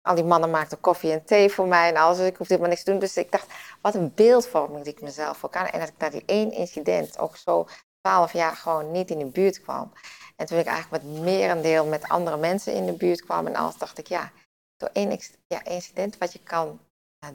al 0.02 0.16
die 0.16 0.24
mannen 0.24 0.50
maakten 0.50 0.80
koffie 0.80 1.12
en 1.12 1.26
thee 1.26 1.50
voor 1.50 1.68
mij 1.68 1.90
en 1.90 1.98
alles. 1.98 2.18
Dus 2.18 2.28
ik 2.28 2.38
hoefde 2.38 2.54
helemaal 2.54 2.74
niks 2.74 2.84
te 2.84 2.92
doen. 2.92 3.00
Dus 3.00 3.18
ik 3.18 3.32
dacht, 3.32 3.48
wat 3.82 3.96
een 3.96 4.12
beeldvorming 4.16 4.84
die 4.84 4.94
ik 4.94 5.02
mezelf 5.02 5.38
voor 5.38 5.50
kan. 5.50 5.66
En 5.66 5.80
dat 5.80 5.90
ik 5.90 5.98
naar 5.98 6.12
die 6.12 6.24
één 6.26 6.52
incident 6.52 7.20
ook 7.20 7.36
zo 7.36 7.68
twaalf 8.02 8.34
jaar 8.34 8.56
gewoon 8.56 8.92
niet 8.92 9.10
in 9.10 9.20
de 9.20 9.26
buurt 9.26 9.62
kwam. 9.62 9.92
En 10.36 10.46
toen 10.46 10.58
ik 10.58 10.66
eigenlijk 10.66 11.04
met 11.04 11.24
merendeel 11.24 11.86
met 11.86 12.08
andere 12.08 12.38
mensen 12.38 12.74
in 12.74 12.86
de 12.86 12.94
buurt 12.94 13.24
kwam 13.24 13.48
en 13.48 13.56
alles, 13.56 13.78
dacht 13.78 13.98
ik, 13.98 14.08
ja, 14.08 14.32
door 14.78 14.90
één 14.94 15.20
ja, 15.48 15.63
incident 15.63 16.18
wat 16.18 16.34
je 16.34 16.40
kan 16.40 16.80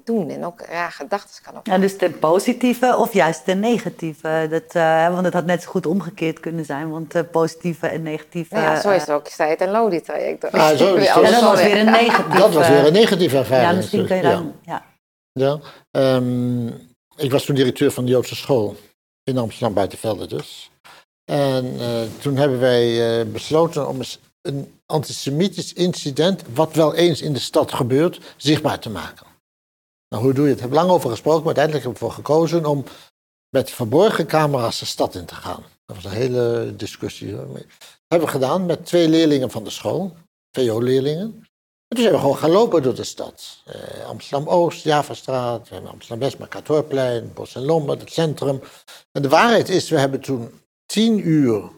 doen. 0.05 0.31
En 0.31 0.45
ook 0.45 0.61
raar 0.61 0.91
gedachten 0.91 1.45
kan 1.45 1.57
ook. 1.57 1.67
Ja, 1.67 1.79
dus 1.79 1.99
de 1.99 2.11
positieve 2.11 2.97
of 2.97 3.13
juist 3.13 3.47
de 3.47 3.55
negatieve. 3.55 4.47
Dat, 4.51 4.75
uh, 4.75 5.09
want 5.09 5.25
het 5.25 5.35
had 5.35 5.45
net 5.45 5.63
zo 5.63 5.71
goed 5.71 5.87
omgekeerd 5.87 6.41
kunnen 6.41 6.65
zijn. 6.65 6.91
Want 6.91 7.13
de 7.13 7.25
positieve 7.25 7.87
en 7.87 8.03
negatieve... 8.03 8.55
Ja, 8.55 8.81
zo 8.81 8.91
is 8.91 9.01
het 9.01 9.11
ook. 9.11 9.27
Sta 9.27 9.47
het 9.47 9.61
en 9.61 9.71
Lodi 9.71 10.01
traject. 10.01 10.53
Ah, 10.53 10.77
zo 10.77 10.95
is 10.97 11.09
het. 11.09 11.25
En 11.25 11.33
dat 11.33 11.43
was 11.43 11.63
weer 11.63 11.79
een 11.79 11.91
negatieve... 11.91 12.39
Dat 12.39 12.55
was 12.55 12.69
weer 12.69 12.87
een 12.87 12.93
negatieve 12.93 13.37
ervaring. 13.37 13.71
Ja, 13.71 13.77
misschien 13.77 14.07
kun 14.07 14.17
je 14.17 14.23
dan... 14.23 14.55
Ja. 14.63 14.85
ja. 15.33 15.59
Um, 15.91 16.67
ik 17.17 17.31
was 17.31 17.45
toen 17.45 17.55
directeur 17.55 17.91
van 17.91 18.05
de 18.05 18.11
Joodse 18.11 18.37
school. 18.37 18.77
In 19.25 19.39
Amsterdam, 19.39 19.75
Buitenvelde 19.75 20.27
dus. 20.27 20.71
En 21.25 21.65
uh, 21.65 22.03
toen 22.21 22.37
hebben 22.37 22.61
wij 22.61 23.21
uh, 23.21 23.33
besloten 23.33 23.89
om 23.89 23.97
eens 23.97 24.19
een 24.43 24.81
antisemitisch 24.87 25.73
incident... 25.73 26.43
wat 26.55 26.75
wel 26.75 26.95
eens 26.95 27.21
in 27.21 27.33
de 27.33 27.39
stad 27.39 27.73
gebeurt, 27.73 28.21
zichtbaar 28.37 28.79
te 28.79 28.91
maken. 28.91 29.32
Nou, 30.13 30.25
hoe 30.25 30.33
doe 30.33 30.45
je 30.45 30.51
het? 30.51 30.59
Ik 30.59 30.65
heb 30.65 30.75
lang 30.75 30.91
over 30.91 31.11
gesproken, 31.11 31.45
maar 31.45 31.57
uiteindelijk 31.57 31.85
heb 31.85 31.95
ik 31.95 32.01
ervoor 32.01 32.17
gekozen 32.17 32.67
om 32.67 32.85
met 33.49 33.71
verborgen 33.71 34.27
camera's 34.27 34.79
de 34.79 34.85
stad 34.85 35.15
in 35.15 35.25
te 35.25 35.35
gaan. 35.35 35.65
Dat 35.87 35.97
was 35.97 36.05
een 36.05 36.19
hele 36.19 36.75
discussie. 36.77 37.37
Dat 37.37 37.47
hebben 38.09 38.29
we 38.29 38.35
gedaan 38.35 38.67
met 38.67 38.87
twee 38.87 39.09
leerlingen 39.09 39.51
van 39.51 39.65
de 39.65 39.71
school, 39.71 40.17
VO-leerlingen. 40.51 41.47
En 41.89 41.97
toen 41.97 42.01
zijn 42.01 42.13
we 42.13 42.21
gewoon 42.21 42.37
gaan 42.37 42.51
lopen 42.51 42.83
door 42.83 42.95
de 42.95 43.05
stad. 43.05 43.63
Eh, 43.67 44.07
Amsterdam-Oost, 44.07 44.85
Javastraat, 44.85 45.69
Amsterdam-West, 45.71 46.39
Mercatorplein, 46.39 47.33
Bos 47.35 47.55
en 47.55 47.65
Lombard, 47.65 48.01
het 48.01 48.13
centrum. 48.13 48.61
En 49.13 49.23
de 49.23 49.29
waarheid 49.29 49.69
is, 49.69 49.89
we 49.89 49.99
hebben 49.99 50.21
toen 50.21 50.61
tien 50.87 51.29
uur 51.29 51.71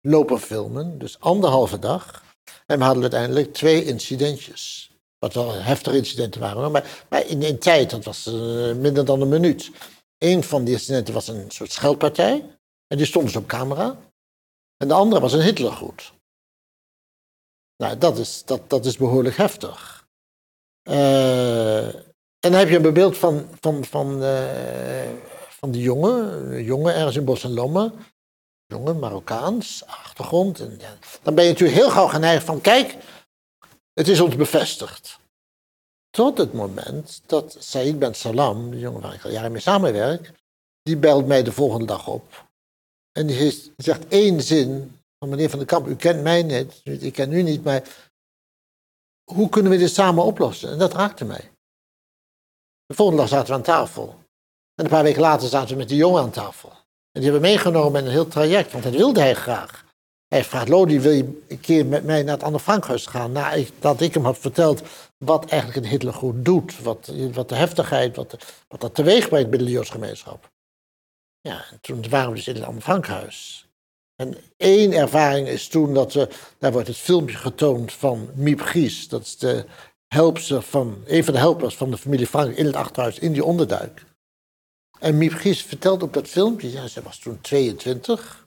lopen 0.00 0.40
filmen, 0.40 0.98
dus 0.98 1.20
anderhalve 1.20 1.78
dag. 1.78 2.22
En 2.66 2.78
we 2.78 2.84
hadden 2.84 3.02
uiteindelijk 3.02 3.52
twee 3.52 3.84
incidentjes. 3.84 4.92
Wat 5.24 5.34
wel 5.34 5.52
heftige 5.52 5.96
incidenten 5.96 6.40
waren. 6.40 6.70
Maar, 6.70 7.06
maar 7.08 7.26
in, 7.26 7.42
in 7.42 7.58
tijd, 7.58 7.90
dat 7.90 8.04
was 8.04 8.26
uh, 8.26 8.74
minder 8.74 9.04
dan 9.04 9.20
een 9.20 9.28
minuut. 9.28 9.70
Een 10.18 10.42
van 10.42 10.64
die 10.64 10.74
incidenten 10.74 11.14
was 11.14 11.28
een 11.28 11.50
soort 11.50 11.72
scheldpartij. 11.72 12.44
En 12.86 12.96
die 12.96 13.06
stond 13.06 13.24
dus 13.24 13.36
op 13.36 13.46
camera. 13.46 13.96
En 14.76 14.88
de 14.88 14.94
andere 14.94 15.20
was 15.20 15.32
een 15.32 15.40
Hitlergroet. 15.40 16.12
Nou, 17.76 17.98
dat 17.98 18.18
is, 18.18 18.42
dat, 18.44 18.70
dat 18.70 18.84
is 18.84 18.96
behoorlijk 18.96 19.36
heftig. 19.36 20.06
Uh, 20.88 21.86
en 21.86 22.04
dan 22.50 22.52
heb 22.52 22.68
je 22.68 22.76
een 22.76 22.92
beeld 22.92 23.18
van, 23.18 23.48
van, 23.60 23.84
van, 23.84 24.22
uh, 24.22 25.10
van 25.48 25.70
die 25.70 25.82
jongen, 25.82 26.62
jongen 26.64 26.94
ergens 26.94 27.16
in 27.16 27.24
Bos 27.24 27.44
en. 27.44 27.92
Jongen, 28.66 28.98
Marokkaans, 28.98 29.86
achtergrond. 29.86 30.60
En. 30.60 30.80
Dan 31.22 31.34
ben 31.34 31.44
je 31.44 31.50
natuurlijk 31.50 31.78
heel 31.78 31.90
gauw 31.90 32.08
geneigd 32.08 32.44
van, 32.44 32.60
kijk, 32.60 32.96
het 33.94 34.08
is 34.08 34.20
ons 34.20 34.36
bevestigd. 34.36 35.18
Tot 36.10 36.38
het 36.38 36.52
moment 36.52 37.22
dat 37.26 37.56
Said 37.58 37.98
Ben 37.98 38.14
Salam, 38.14 38.70
de 38.70 38.78
jongen 38.78 39.00
waar 39.00 39.14
ik 39.14 39.24
al 39.24 39.30
jaren 39.30 39.52
mee 39.52 39.60
samenwerk, 39.60 40.32
die 40.82 40.96
belt 40.96 41.26
mij 41.26 41.42
de 41.42 41.52
volgende 41.52 41.86
dag 41.86 42.08
op. 42.08 42.46
En 43.12 43.26
die, 43.26 43.72
zegt 43.76 44.08
één 44.08 44.42
zin 44.42 45.00
van 45.18 45.28
meneer 45.28 45.50
Van 45.50 45.58
den 45.58 45.68
Kamp, 45.68 45.86
u 45.86 45.96
kent 45.96 46.22
mij 46.22 46.42
niet, 46.42 46.80
ik 46.84 47.12
ken 47.12 47.32
u 47.32 47.42
niet, 47.42 47.64
maar 47.64 47.82
hoe 49.24 49.48
kunnen 49.48 49.72
we 49.72 49.78
dit 49.78 49.90
samen 49.90 50.24
oplossen? 50.24 50.70
En 50.70 50.78
dat 50.78 50.92
raakte 50.92 51.24
mij. 51.24 51.50
De 52.86 52.94
volgende 52.94 53.20
dag 53.20 53.30
zaten 53.30 53.46
we 53.46 53.54
aan 53.54 53.62
tafel. 53.62 54.08
En 54.74 54.84
een 54.84 54.90
paar 54.90 55.02
weken 55.02 55.20
later 55.20 55.48
zaten 55.48 55.70
we 55.70 55.76
met 55.76 55.88
die 55.88 55.96
jongen 55.96 56.22
aan 56.22 56.30
tafel. 56.30 56.70
En 56.70 57.20
die 57.20 57.30
hebben 57.30 57.40
meegenomen 57.40 58.00
in 58.00 58.06
een 58.06 58.12
heel 58.12 58.28
traject, 58.28 58.72
want 58.72 58.84
dat 58.84 58.92
wilde 58.92 59.20
hij 59.20 59.34
graag. 59.34 59.83
Hij 60.34 60.44
vraagt, 60.44 60.68
Lodi, 60.68 61.00
wil 61.00 61.12
je 61.12 61.42
een 61.48 61.60
keer 61.60 61.86
met 61.86 62.04
mij 62.04 62.22
naar 62.22 62.34
het 62.34 62.42
Anne 62.42 62.60
Frankhuis 62.60 63.06
gaan? 63.06 63.32
Nadat 63.32 64.00
ik 64.00 64.14
hem 64.14 64.24
had 64.24 64.38
verteld 64.38 64.82
wat 65.18 65.46
eigenlijk 65.46 65.84
een 65.84 65.90
Hitlergoed 65.90 66.44
doet. 66.44 66.80
Wat, 66.82 67.12
wat 67.32 67.48
de 67.48 67.54
heftigheid, 67.54 68.16
wat, 68.16 68.36
wat 68.68 68.80
dat 68.80 68.94
teweeg 68.94 69.28
brengt 69.28 69.50
binnen 69.50 69.68
de 69.68 69.74
Joodsgemeenschap. 69.74 70.50
Ja, 71.40 71.64
en 71.70 71.80
toen 71.80 72.08
waren 72.08 72.28
we 72.28 72.36
dus 72.36 72.48
in 72.48 72.54
het 72.54 72.64
Anne 72.64 72.80
Frankhuis. 72.80 73.68
En 74.16 74.36
één 74.56 74.92
ervaring 74.92 75.48
is 75.48 75.68
toen 75.68 75.94
dat 75.94 76.12
we, 76.12 76.28
daar 76.58 76.72
wordt 76.72 76.88
het 76.88 76.96
filmpje 76.96 77.36
getoond 77.36 77.92
van 77.92 78.30
Miep 78.34 78.60
Gies. 78.60 79.08
Dat 79.08 79.22
is 79.22 79.38
de 79.38 79.64
helpster 80.06 80.62
van, 80.62 81.02
een 81.06 81.24
van 81.24 81.32
de 81.32 81.40
helpers 81.40 81.76
van 81.76 81.90
de 81.90 81.98
familie 81.98 82.26
Frank 82.26 82.56
in 82.56 82.66
het 82.66 82.76
achterhuis 82.76 83.18
in 83.18 83.32
die 83.32 83.44
onderduik. 83.44 84.04
En 84.98 85.18
Miep 85.18 85.32
Gies 85.32 85.62
vertelt 85.62 86.02
op 86.02 86.12
dat 86.12 86.28
filmpje, 86.28 86.70
ja, 86.70 86.86
ze 86.88 87.02
was 87.02 87.18
toen 87.18 87.40
22, 87.40 88.43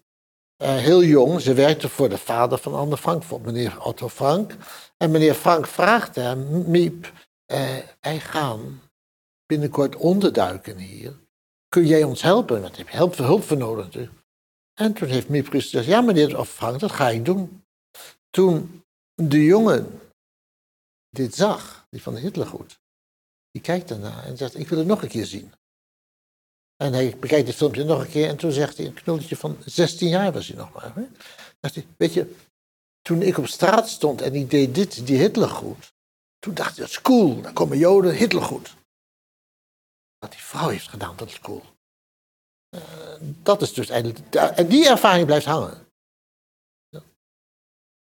uh, 0.57 0.75
heel 0.75 1.03
jong. 1.03 1.41
Ze 1.41 1.53
werkte 1.53 1.89
voor 1.89 2.09
de 2.09 2.17
vader 2.17 2.57
van 2.57 2.73
Anne 2.73 2.97
Frank, 2.97 3.23
voor 3.23 3.41
meneer 3.41 3.83
Otto 3.83 4.09
Frank. 4.09 4.55
En 4.97 5.11
meneer 5.11 5.33
Frank 5.33 5.67
vraagt 5.67 6.15
hem, 6.15 6.69
Miep, 6.69 7.11
uh, 7.51 7.77
wij 8.01 8.19
gaan 8.19 8.81
binnenkort 9.45 9.95
onderduiken 9.95 10.77
hier. 10.77 11.19
Kun 11.69 11.85
jij 11.85 12.03
ons 12.03 12.21
helpen? 12.21 12.61
Want 12.61 12.77
heb 12.77 12.89
je 12.89 12.97
hulp, 12.97 13.15
hulp 13.15 13.43
voor 13.43 13.57
nodig. 13.57 14.11
En 14.73 14.93
toen 14.93 15.07
heeft 15.07 15.29
Miep 15.29 15.47
gezegd, 15.47 15.85
ja 15.85 16.01
meneer 16.01 16.45
Frank, 16.45 16.79
dat 16.79 16.91
ga 16.91 17.09
ik 17.09 17.25
doen. 17.25 17.63
Toen 18.29 18.83
de 19.13 19.45
jongen 19.45 19.99
dit 21.09 21.35
zag, 21.35 21.87
die 21.89 22.01
van 22.01 22.15
Hitlergoed, 22.15 22.79
die 23.51 23.61
kijkt 23.61 23.87
daarna 23.87 24.23
en 24.23 24.37
zegt, 24.37 24.59
ik 24.59 24.67
wil 24.67 24.77
het 24.77 24.87
nog 24.87 25.01
een 25.01 25.09
keer 25.09 25.25
zien. 25.25 25.53
En 26.77 26.93
hij 26.93 27.17
bekijkt 27.19 27.47
het 27.47 27.55
filmpje 27.55 27.83
nog 27.83 28.01
een 28.01 28.09
keer 28.09 28.27
en 28.27 28.37
toen 28.37 28.51
zegt 28.51 28.77
hij, 28.77 28.85
een 28.85 28.93
knulletje 28.93 29.35
van 29.35 29.57
16 29.65 30.09
jaar 30.09 30.31
was 30.31 30.47
hij 30.47 30.57
nog 30.57 30.73
maar. 30.73 30.91
Hè? 30.95 31.03
Hij, 31.59 31.87
weet 31.97 32.13
je, 32.13 32.35
toen 33.01 33.21
ik 33.21 33.37
op 33.37 33.47
straat 33.47 33.89
stond 33.89 34.21
en 34.21 34.35
ik 34.35 34.49
deed 34.49 34.75
dit, 34.75 35.07
die 35.07 35.17
Hitlergoed, 35.17 35.93
toen 36.39 36.53
dacht 36.53 36.71
ik, 36.71 36.77
dat 36.77 36.89
is 36.89 37.01
cool, 37.01 37.41
dan 37.41 37.53
komen 37.53 37.77
Joden, 37.77 38.15
Hitlergoed. 38.15 38.75
Wat 40.17 40.31
die 40.31 40.41
vrouw 40.41 40.69
heeft 40.69 40.87
gedaan, 40.87 41.15
dat 41.15 41.27
is 41.27 41.39
cool. 41.39 41.63
Uh, 42.75 42.81
dat 43.43 43.61
is 43.61 43.73
dus 43.73 43.89
eigenlijk, 43.89 44.35
en 44.35 44.67
die 44.67 44.87
ervaring 44.87 45.25
blijft 45.25 45.45
hangen. 45.45 45.85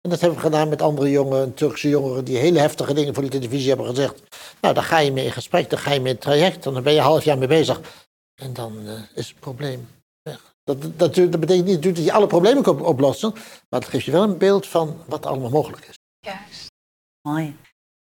En 0.02 0.10
dat 0.10 0.20
hebben 0.20 0.40
we 0.40 0.46
gedaan 0.46 0.70
met 0.70 0.82
andere 0.82 1.10
jongen, 1.10 1.54
Turkse 1.54 1.90
jongeren, 1.90 2.26
die 2.26 2.38
hele 2.38 2.60
heftige 2.60 2.94
dingen 2.94 3.14
voor 3.14 3.24
de 3.24 3.30
televisie 3.30 3.68
hebben 3.68 3.88
gezegd. 3.88 4.22
Nou, 4.62 4.74
dan 4.74 4.84
ga 4.84 4.98
je 4.98 5.12
mee 5.12 5.26
in 5.26 5.32
gesprek, 5.32 5.70
dan 5.70 5.80
ga 5.80 5.92
je 5.92 6.00
mee 6.00 6.14
in 6.14 6.20
traject, 6.20 6.64
dan 6.64 6.84
ben 6.84 6.94
je 6.94 7.00
een 7.00 7.06
half 7.06 7.24
jaar 7.24 7.38
mee 7.38 7.48
bezig. 7.48 7.82
En 8.42 8.54
dan 8.54 8.74
uh, 8.86 8.92
is 9.16 9.28
het 9.28 9.40
probleem 9.40 9.88
weg. 10.22 10.54
Dat, 10.64 10.82
dat, 10.82 11.16
dat 11.16 11.40
betekent 11.40 11.66
niet 11.66 11.84
dat 11.84 11.98
je 11.98 12.14
alle 12.14 12.28
problemen 12.28 12.64
kan 12.64 12.86
oplossen, 12.86 13.32
maar 13.70 13.80
het 13.80 13.90
geeft 13.90 14.06
je 14.06 14.12
wel 14.12 14.24
een 14.24 14.38
beeld 14.38 14.68
van 14.68 14.98
wat 15.06 15.26
allemaal 15.26 15.50
mogelijk 15.50 15.86
is. 15.86 15.96
Juist. 16.20 16.72
Mooi. 17.22 17.56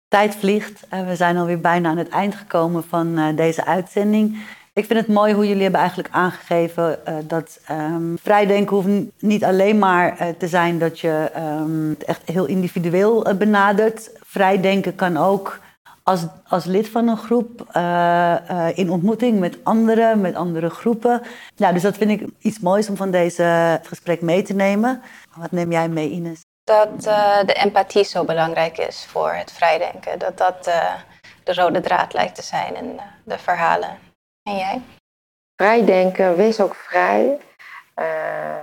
Tijd 0.08 0.34
vliegt 0.34 0.87
en 0.88 1.06
we 1.06 1.16
zijn 1.16 1.37
alweer 1.37 1.60
bijna 1.60 1.88
aan 1.88 1.96
het 1.96 2.08
eind 2.08 2.34
gekomen 2.34 2.84
van 2.84 3.18
uh, 3.18 3.37
deze 3.37 3.64
uitzending. 3.64 4.42
Ik 4.72 4.84
vind 4.84 4.98
het 4.98 5.08
mooi 5.08 5.34
hoe 5.34 5.46
jullie 5.46 5.62
hebben 5.62 5.80
eigenlijk 5.80 6.14
aangegeven 6.14 6.98
uh, 7.08 7.16
dat 7.24 7.60
um, 7.70 8.18
vrijdenken 8.18 8.76
hoeft 8.76 8.88
niet 9.18 9.44
alleen 9.44 9.78
maar 9.78 10.20
uh, 10.20 10.28
te 10.28 10.48
zijn 10.48 10.78
dat 10.78 11.00
je 11.00 11.30
um, 11.37 11.88
het 11.88 12.04
echt 12.04 12.20
heel 12.24 12.46
individueel 12.46 13.28
uh, 13.28 13.34
benadert. 13.34 14.10
Vrijdenken 14.20 14.94
kan 14.94 15.16
ook 15.16 15.58
als, 16.04 16.26
als 16.48 16.64
lid 16.64 16.88
van 16.88 17.08
een 17.08 17.16
groep 17.16 17.60
in 18.74 18.90
ontmoeting 18.90 19.38
met 19.38 19.64
anderen, 19.64 20.20
met 20.20 20.34
andere 20.34 20.70
groepen. 20.70 21.22
Nou, 21.56 21.72
dus 21.72 21.82
dat 21.82 21.96
vind 21.96 22.10
ik 22.10 22.28
iets 22.38 22.60
moois 22.60 22.88
om 22.88 22.96
van 22.96 23.10
deze 23.10 23.80
gesprek 23.82 24.20
mee 24.20 24.42
te 24.42 24.54
nemen. 24.54 25.02
Wat 25.36 25.50
neem 25.50 25.72
jij 25.72 25.88
mee, 25.88 26.10
Ines? 26.10 26.40
Dat 26.64 27.02
de 27.46 27.54
empathie 27.54 28.04
zo 28.04 28.24
belangrijk 28.24 28.78
is 28.78 29.04
voor 29.04 29.32
het 29.32 29.52
vrijdenken. 29.52 30.18
Dat 30.18 30.38
dat 30.38 30.64
de 31.44 31.54
rode 31.54 31.80
draad 31.80 32.12
lijkt 32.12 32.34
te 32.34 32.42
zijn 32.42 32.76
in 32.76 33.00
de 33.24 33.38
verhalen. 33.38 33.98
En 34.42 34.56
jij? 34.56 34.82
Vrij 35.56 35.84
denken, 35.84 36.36
wees 36.36 36.60
ook 36.60 36.74
vrij. 36.74 37.38
Uh, 37.96 38.56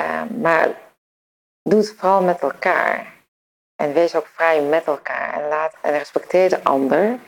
uh, 0.00 0.22
maar 0.40 0.68
doe 1.62 1.78
het 1.78 1.94
vooral 1.96 2.22
met 2.22 2.40
elkaar. 2.40 3.12
En 3.80 3.92
wees 3.92 4.14
ook 4.14 4.26
vrij 4.26 4.62
met 4.62 4.84
elkaar. 4.84 5.42
En, 5.42 5.48
laat, 5.48 5.74
en 5.82 5.92
respecteer 5.92 6.48
de 6.48 6.64
ander. 6.64 7.18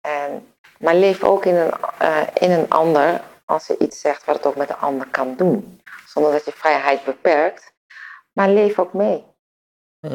En, 0.00 0.52
maar 0.78 0.94
leef 0.94 1.24
ook 1.24 1.44
in 1.44 1.54
een, 1.54 1.72
uh, 2.02 2.22
in 2.34 2.50
een 2.50 2.70
ander 2.70 3.20
als 3.44 3.66
je 3.66 3.76
iets 3.78 4.00
zegt 4.00 4.24
wat 4.24 4.36
het 4.36 4.46
ook 4.46 4.56
met 4.56 4.68
de 4.68 4.76
ander 4.76 5.06
kan 5.06 5.36
doen. 5.36 5.80
Zonder 6.06 6.32
dat 6.32 6.44
je 6.44 6.52
vrijheid 6.52 7.04
beperkt. 7.04 7.72
Maar 8.32 8.48
leef 8.48 8.78
ook 8.78 8.92
mee. 8.92 9.24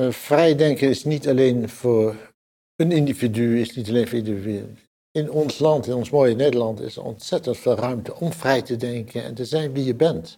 vrij 0.09 0.55
denken 0.55 0.87
is 0.87 1.03
niet 1.03 1.27
alleen 1.27 1.69
voor 1.69 2.15
een 2.75 2.91
individu, 2.91 3.59
is 3.59 3.75
niet 3.75 3.89
alleen 3.89 4.07
voor 4.07 4.17
individuen 4.17 4.87
in 5.17 5.31
ons 5.31 5.59
land, 5.59 5.87
in 5.87 5.93
ons 5.93 6.09
mooie 6.09 6.35
Nederland, 6.35 6.79
is 6.79 6.95
er 6.95 7.03
ontzettend 7.03 7.57
veel 7.57 7.75
ruimte 7.75 8.15
om 8.15 8.33
vrij 8.33 8.61
te 8.61 8.75
denken 8.75 9.23
en 9.23 9.35
te 9.35 9.45
zijn 9.45 9.73
wie 9.73 9.85
je 9.85 9.95
bent. 9.95 10.37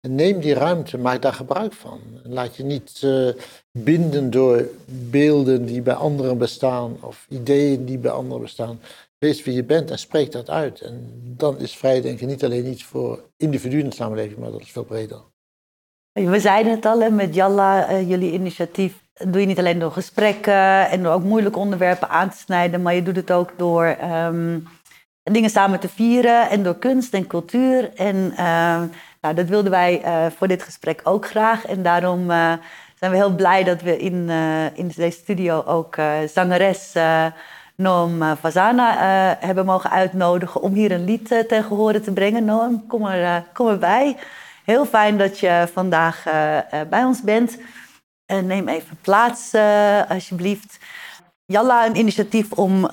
En 0.00 0.14
neem 0.14 0.40
die 0.40 0.54
ruimte, 0.54 0.98
maak 0.98 1.22
daar 1.22 1.32
gebruik 1.32 1.72
van. 1.72 2.00
Laat 2.22 2.56
je 2.56 2.62
niet 2.62 3.00
uh, 3.04 3.28
binden 3.72 4.30
door 4.30 4.68
beelden 4.86 5.64
die 5.64 5.82
bij 5.82 5.94
anderen 5.94 6.38
bestaan 6.38 6.96
of 7.00 7.26
ideeën 7.28 7.84
die 7.84 7.98
bij 7.98 8.10
anderen 8.10 8.42
bestaan. 8.42 8.80
Wees 9.18 9.44
wie 9.44 9.54
je 9.54 9.64
bent 9.64 9.90
en 9.90 9.98
spreek 9.98 10.32
dat 10.32 10.50
uit. 10.50 10.80
En 10.80 11.12
dan 11.36 11.58
is 11.58 11.76
vrijdenken 11.76 12.26
niet 12.26 12.44
alleen 12.44 12.66
iets 12.66 12.84
voor 12.84 13.24
individuen 13.36 13.82
in 13.82 13.88
de 13.88 13.94
samenleving, 13.94 14.38
maar 14.38 14.50
dat 14.50 14.60
is 14.60 14.70
veel 14.70 14.84
breder. 14.84 15.20
We 16.12 16.40
zeiden 16.40 16.72
het 16.72 16.86
al, 16.86 17.10
met 17.10 17.34
Jalla, 17.34 17.90
uh, 17.90 18.08
jullie 18.08 18.32
initiatief 18.32 18.94
doe 19.26 19.40
je 19.40 19.46
niet 19.46 19.58
alleen 19.58 19.78
door 19.78 19.92
gesprekken 19.92 20.90
en 20.90 21.02
door 21.02 21.12
ook 21.12 21.22
moeilijke 21.22 21.58
onderwerpen 21.58 22.08
aan 22.08 22.30
te 22.30 22.36
snijden, 22.36 22.82
maar 22.82 22.94
je 22.94 23.02
doet 23.02 23.16
het 23.16 23.30
ook 23.30 23.52
door 23.56 23.96
um, 24.02 24.66
dingen 25.22 25.50
samen 25.50 25.80
te 25.80 25.88
vieren 25.88 26.50
en 26.50 26.62
door 26.62 26.76
kunst 26.76 27.14
en 27.14 27.26
cultuur. 27.26 27.94
En 27.94 28.44
um, 28.46 28.90
nou, 29.20 29.34
dat 29.34 29.46
wilden 29.46 29.70
wij 29.70 30.02
uh, 30.04 30.26
voor 30.36 30.48
dit 30.48 30.62
gesprek 30.62 31.00
ook 31.04 31.26
graag. 31.26 31.66
En 31.66 31.82
daarom 31.82 32.30
uh, 32.30 32.52
zijn 32.94 33.10
we 33.10 33.16
heel 33.16 33.34
blij 33.34 33.64
dat 33.64 33.82
we 33.82 33.98
in, 33.98 34.14
uh, 34.28 34.76
in 34.76 34.92
deze 34.96 35.18
studio 35.18 35.62
ook 35.66 35.96
zangeres 36.26 36.92
Noam 37.76 38.36
Fazana 38.36 38.96
hebben 39.40 39.64
mogen 39.64 39.90
uitnodigen 39.90 40.60
om 40.60 40.72
hier 40.72 40.92
een 40.92 41.04
lied 41.04 41.28
ten 41.48 41.64
gehore 41.64 42.00
te 42.00 42.12
brengen. 42.12 42.44
Noam, 42.44 42.86
kom, 42.86 43.06
er, 43.06 43.44
kom 43.52 43.68
erbij. 43.68 44.16
Heel 44.64 44.86
fijn 44.86 45.18
dat 45.18 45.38
je 45.38 45.68
vandaag 45.72 46.22
bij 46.88 47.04
ons 47.04 47.22
bent. 47.22 47.58
Neem 48.26 48.68
even 48.68 48.98
plaats, 49.02 49.54
alsjeblieft. 50.08 50.78
Jalla, 51.46 51.86
een 51.86 51.96
initiatief 51.96 52.52
om 52.52 52.90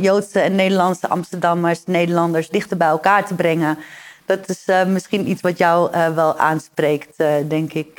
Joodse 0.00 0.40
en 0.40 0.54
Nederlandse 0.54 1.08
Amsterdammers, 1.08 1.84
Nederlanders 1.84 2.48
dichter 2.48 2.76
bij 2.76 2.88
elkaar 2.88 3.26
te 3.26 3.34
brengen. 3.34 3.78
Dat 4.26 4.48
is 4.48 4.66
misschien 4.86 5.28
iets 5.28 5.40
wat 5.40 5.58
jou 5.58 5.90
wel 6.14 6.38
aanspreekt, 6.38 7.16
denk 7.48 7.72
ik. 7.72 7.94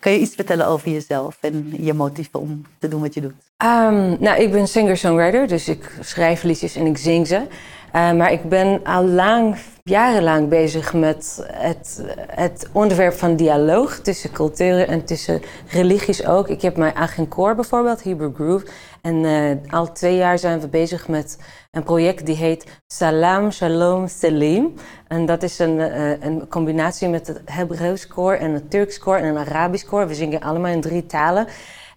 kan 0.00 0.12
je 0.12 0.18
iets 0.18 0.34
vertellen 0.34 0.66
over 0.66 0.90
jezelf 0.90 1.38
en 1.40 1.74
je 1.80 1.94
motieven 1.94 2.40
om 2.40 2.66
te 2.78 2.88
doen 2.88 3.00
wat 3.00 3.14
je 3.14 3.20
doet? 3.20 3.34
Um, 3.64 4.16
nou, 4.20 4.40
ik 4.40 4.50
ben 4.52 4.68
singer-songwriter, 4.68 5.46
dus 5.48 5.68
ik 5.68 5.98
schrijf 6.00 6.42
liedjes 6.42 6.76
en 6.76 6.86
ik 6.86 6.98
zing 6.98 7.26
ze. 7.26 7.46
Maar 7.92 8.32
ik 8.32 8.48
ben 8.48 8.80
al 8.84 9.04
lang 9.04 9.56
jarenlang 9.82 10.48
bezig 10.48 10.92
met 10.94 11.46
het, 11.52 12.04
het 12.26 12.68
onderwerp 12.72 13.14
van 13.14 13.36
dialoog 13.36 13.98
tussen 13.98 14.32
culturen 14.32 14.88
en 14.88 15.04
tussen 15.04 15.42
religies 15.68 16.26
ook. 16.26 16.48
Ik 16.48 16.62
heb 16.62 16.76
mijn 16.76 16.94
eigen 16.94 17.28
koor 17.28 17.54
bijvoorbeeld, 17.54 18.02
Hebrew 18.02 18.34
Groove. 18.34 18.66
En 19.02 19.14
uh, 19.14 19.72
al 19.72 19.92
twee 19.92 20.16
jaar 20.16 20.38
zijn 20.38 20.60
we 20.60 20.68
bezig 20.68 21.08
met 21.08 21.38
een 21.70 21.82
project 21.82 22.26
die 22.26 22.34
heet 22.36 22.80
Salam 22.86 23.50
Shalom 23.50 24.08
Selim. 24.08 24.74
En 25.08 25.26
dat 25.26 25.42
is 25.42 25.58
een, 25.58 25.78
uh, 25.78 26.22
een 26.22 26.48
combinatie 26.48 27.08
met 27.08 27.26
het 27.26 27.40
Hebreeuws 27.44 28.06
koor 28.06 28.34
en 28.34 28.52
het 28.52 28.70
Turks 28.70 28.98
koor 28.98 29.16
en 29.16 29.24
een 29.24 29.38
Arabisch 29.48 29.84
koor. 29.84 30.08
We 30.08 30.14
zingen 30.14 30.40
allemaal 30.40 30.72
in 30.72 30.80
drie 30.80 31.06
talen. 31.06 31.46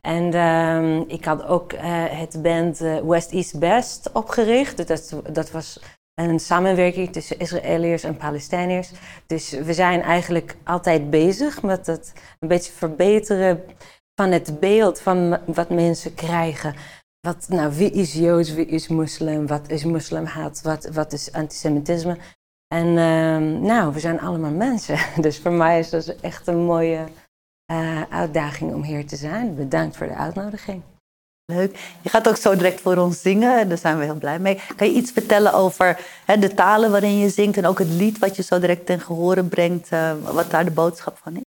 En 0.01 0.33
uh, 0.33 0.99
ik 1.07 1.25
had 1.25 1.45
ook 1.45 1.73
uh, 1.73 1.79
het 2.09 2.41
band 2.41 2.77
West 3.03 3.31
East 3.31 3.59
Best 3.59 4.11
opgericht. 4.11 4.87
Dus 4.87 5.09
dat, 5.09 5.35
dat 5.35 5.51
was 5.51 5.79
een 6.13 6.39
samenwerking 6.39 7.11
tussen 7.11 7.39
Israëliërs 7.39 8.03
en 8.03 8.17
Palestijniërs. 8.17 8.91
Dus 9.27 9.51
we 9.51 9.73
zijn 9.73 10.01
eigenlijk 10.01 10.55
altijd 10.63 11.09
bezig 11.09 11.61
met 11.61 11.85
het 11.85 12.13
een 12.39 12.47
beetje 12.47 12.71
verbeteren 12.71 13.63
van 14.15 14.31
het 14.31 14.59
beeld 14.59 14.99
van 14.99 15.37
wat 15.45 15.69
mensen 15.69 16.13
krijgen 16.13 16.75
wat, 17.21 17.45
nou, 17.49 17.73
wie 17.73 17.91
is 17.91 18.13
Joods, 18.13 18.53
wie 18.53 18.65
is 18.65 18.87
moslim, 18.87 19.47
wat 19.47 19.69
is 19.69 19.83
moslimhaat, 19.83 20.61
wat, 20.61 20.89
wat 20.93 21.13
is 21.13 21.31
antisemitisme. 21.31 22.17
En 22.67 22.97
ehm, 22.97 23.61
nou, 23.61 23.93
we 23.93 23.99
zijn 23.99 24.19
allemaal 24.19 24.51
mensen. 24.51 24.97
Dus 25.21 25.39
voor 25.39 25.51
mij 25.51 25.79
is 25.79 25.89
dat 25.89 26.07
echt 26.07 26.47
een 26.47 26.63
mooie 26.63 27.05
uh, 27.71 28.01
uitdaging 28.09 28.73
om 28.73 28.83
hier 28.83 29.07
te 29.07 29.15
zijn. 29.15 29.55
Bedankt 29.55 29.97
voor 29.97 30.07
de 30.07 30.15
uitnodiging. 30.15 30.81
Leuk. 31.45 31.79
Je 32.01 32.09
gaat 32.09 32.27
ook 32.27 32.37
zo 32.37 32.55
direct 32.55 32.81
voor 32.81 32.97
ons 32.97 33.21
zingen. 33.21 33.69
Daar 33.69 33.77
zijn 33.77 33.97
we 33.97 34.03
heel 34.03 34.15
blij 34.15 34.39
mee. 34.39 34.61
Kan 34.75 34.87
je 34.87 34.93
iets 34.93 35.11
vertellen 35.11 35.53
over 35.53 35.99
hè, 36.25 36.37
de 36.37 36.53
talen 36.53 36.91
waarin 36.91 37.17
je 37.17 37.29
zingt 37.29 37.57
en 37.57 37.65
ook 37.65 37.79
het 37.79 37.89
lied 37.89 38.19
wat 38.19 38.35
je 38.35 38.43
zo 38.43 38.59
direct 38.59 38.85
ten 38.85 38.99
gehore 38.99 39.43
brengt, 39.43 39.91
uh, 39.91 40.11
wat 40.33 40.51
daar 40.51 40.65
de 40.65 40.71
boodschap 40.71 41.17
van 41.17 41.35
is? 41.35 41.41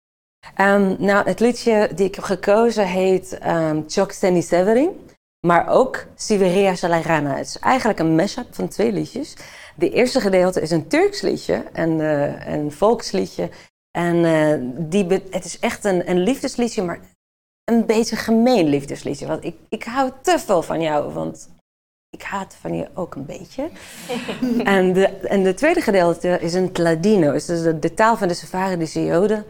Um, 0.61 0.97
nou, 0.99 1.29
het 1.29 1.41
liedje 1.41 1.91
die 1.95 2.07
ik 2.07 2.14
heb 2.14 2.25
gekozen 2.25 2.87
heet 2.87 3.39
um, 3.47 3.85
Chok 3.89 4.12
Steni 4.12 4.43
Severin, 4.43 5.09
maar 5.47 5.69
ook 5.69 6.07
Siberia 6.14 6.75
Salarana. 6.75 7.37
Het 7.37 7.47
is 7.47 7.59
eigenlijk 7.59 7.99
een 7.99 8.14
mashup 8.14 8.55
van 8.55 8.69
twee 8.69 8.93
liedjes. 8.93 9.37
De 9.77 9.91
eerste 9.91 10.21
gedeelte 10.21 10.61
is 10.61 10.71
een 10.71 10.89
Turks 10.89 11.21
liedje, 11.21 11.64
en, 11.73 11.91
uh, 11.99 12.47
een 12.47 12.73
volksliedje. 12.73 13.51
En 13.99 14.17
uh, 14.17 14.55
die 14.89 15.07
het 15.31 15.45
is 15.45 15.59
echt 15.59 15.85
een, 15.85 16.11
een 16.11 16.19
liefdesliedje, 16.19 16.83
maar 16.83 17.01
een 17.65 17.87
beetje 17.87 18.17
gemeen 18.17 18.69
liefdesliedje. 18.69 19.27
Want 19.27 19.45
ik, 19.45 19.57
ik 19.69 19.85
hou 19.85 20.11
te 20.23 20.39
veel 20.39 20.63
van 20.63 20.81
jou, 20.81 21.13
want 21.13 21.49
ik 22.11 22.23
haat 22.23 22.57
van 22.61 22.75
je 22.75 22.89
ook 22.95 23.15
een 23.15 23.27
beetje. 23.27 23.69
en, 24.65 24.93
de, 24.93 25.07
en 25.07 25.43
de 25.43 25.55
tweede 25.55 25.81
gedeelte 25.81 26.39
is 26.41 26.55
een 26.55 26.73
Tladino. 26.73 27.33
Dus 27.33 27.47
de, 27.47 27.79
de 27.79 27.95
taal 27.95 28.17
van 28.17 28.29
de 28.29 28.35
Sepharidische 28.35 29.05
Joden. 29.05 29.45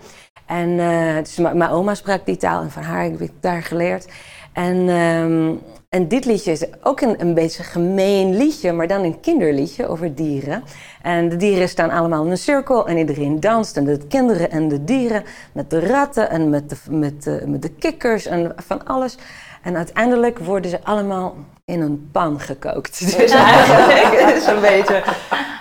En 0.46 0.68
uh, 0.68 1.16
dus 1.16 1.36
mijn 1.36 1.70
oma 1.70 1.94
sprak 1.94 2.26
die 2.26 2.36
taal 2.36 2.62
en 2.62 2.70
van 2.70 2.82
haar 2.82 3.02
heb 3.02 3.20
ik 3.20 3.32
daar 3.40 3.62
geleerd. 3.62 4.08
En, 4.52 4.88
um, 4.88 5.60
en 5.88 6.08
dit 6.08 6.24
liedje 6.24 6.50
is 6.50 6.64
ook 6.82 7.00
een, 7.00 7.20
een 7.20 7.34
beetje 7.34 7.62
gemeen 7.62 8.36
liedje, 8.36 8.72
maar 8.72 8.86
dan 8.86 9.02
een 9.02 9.20
kinderliedje 9.20 9.88
over 9.88 10.14
dieren. 10.14 10.64
En 11.02 11.28
de 11.28 11.36
dieren 11.36 11.68
staan 11.68 11.90
allemaal 11.90 12.24
in 12.24 12.30
een 12.30 12.38
cirkel 12.38 12.88
en 12.88 12.96
iedereen 12.96 13.40
danst. 13.40 13.76
En 13.76 13.84
de 13.84 14.06
kinderen 14.08 14.50
en 14.50 14.68
de 14.68 14.84
dieren 14.84 15.24
met 15.52 15.70
de 15.70 15.80
ratten 15.80 16.30
en 16.30 16.50
met 16.50 16.70
de, 16.70 16.76
met 16.90 17.22
de, 17.22 17.42
met 17.46 17.62
de 17.62 17.70
kikkers 17.70 18.26
en 18.26 18.52
van 18.56 18.86
alles. 18.86 19.16
En 19.62 19.76
uiteindelijk 19.76 20.38
worden 20.38 20.70
ze 20.70 20.78
allemaal 20.82 21.36
in 21.64 21.80
een 21.80 22.08
pan 22.12 22.40
gekookt. 22.40 23.00
Dus 23.16 23.30
eigenlijk 23.30 24.12
is 24.12 24.46
het 24.46 24.54
een 24.54 24.60
beetje 24.60 25.02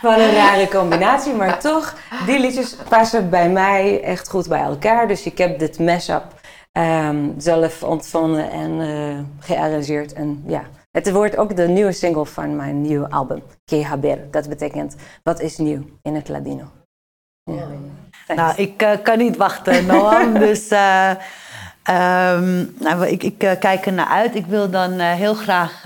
van 0.01 0.13
een 0.13 0.33
rare 0.33 0.67
combinatie. 0.67 1.33
Maar 1.33 1.59
toch, 1.59 1.95
die 2.25 2.39
liedjes 2.39 2.75
passen 2.89 3.29
bij 3.29 3.49
mij 3.49 4.03
echt 4.03 4.29
goed 4.29 4.47
bij 4.47 4.61
elkaar. 4.61 5.07
Dus 5.07 5.23
ik 5.23 5.37
heb 5.37 5.59
dit 5.59 5.79
mashup 5.79 6.23
um, 6.77 7.33
zelf 7.37 7.83
ontvonden 7.83 8.51
en 8.51 8.71
uh, 8.71 9.19
gearrangeerd. 9.39 10.13
En 10.13 10.43
ja, 10.47 10.63
het 10.91 11.11
wordt 11.11 11.37
ook 11.37 11.55
de 11.55 11.67
nieuwe 11.67 11.91
single 11.91 12.25
van 12.25 12.55
mijn 12.55 12.81
nieuwe 12.81 13.09
album, 13.09 13.43
Que 13.65 13.85
Haber. 13.85 14.31
Dat 14.31 14.49
betekent, 14.49 14.95
wat 15.23 15.39
is 15.39 15.57
nieuw 15.57 15.83
in 16.01 16.15
het 16.15 16.29
Ladino. 16.29 16.63
Ja. 17.43 17.67
Nou, 18.35 18.55
ik 18.55 18.81
uh, 18.81 18.91
kan 19.03 19.17
niet 19.17 19.37
wachten, 19.37 19.85
Noam. 19.85 20.33
dus... 20.47 20.71
Uh, 20.71 21.11
Um, 21.89 22.75
nou, 22.79 23.07
ik, 23.07 23.23
ik 23.23 23.37
kijk 23.37 23.85
er 23.85 23.93
naar 23.93 24.07
uit. 24.07 24.35
Ik 24.35 24.45
wil 24.45 24.69
dan 24.69 24.99
heel 24.99 25.33
graag 25.33 25.81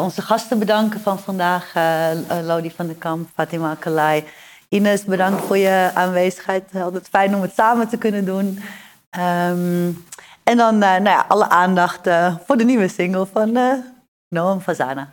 onze 0.00 0.22
gasten 0.22 0.58
bedanken 0.58 1.00
van 1.00 1.18
vandaag. 1.18 1.72
Lodi 2.44 2.70
van 2.70 2.86
der 2.86 2.96
Kamp, 2.96 3.28
Fatima 3.34 3.76
Kalai. 3.78 4.24
Ines, 4.68 5.04
bedankt 5.04 5.44
voor 5.44 5.56
je 5.56 5.90
aanwezigheid. 5.94 6.64
Altijd 6.74 7.08
fijn 7.08 7.34
om 7.34 7.42
het 7.42 7.54
samen 7.54 7.88
te 7.88 7.96
kunnen 7.96 8.24
doen. 8.24 8.58
Um, 9.18 10.04
en 10.44 10.56
dan 10.56 10.78
nou 10.78 11.04
ja, 11.04 11.24
alle 11.28 11.48
aandacht 11.48 12.08
voor 12.46 12.56
de 12.56 12.64
nieuwe 12.64 12.88
single 12.88 13.26
van 13.26 13.58
Noam 14.28 14.60
Fazana. 14.60 15.12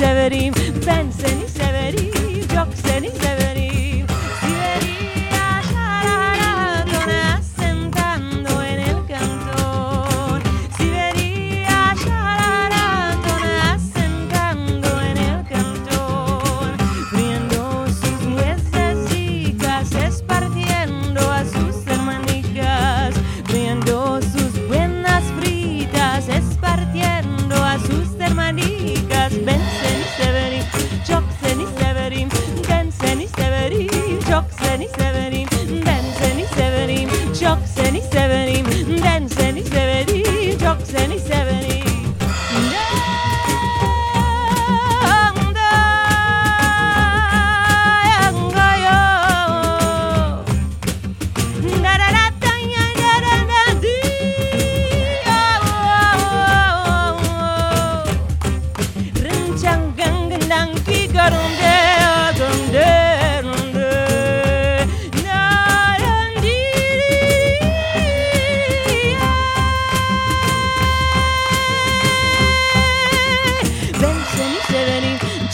longevity. 0.00 0.57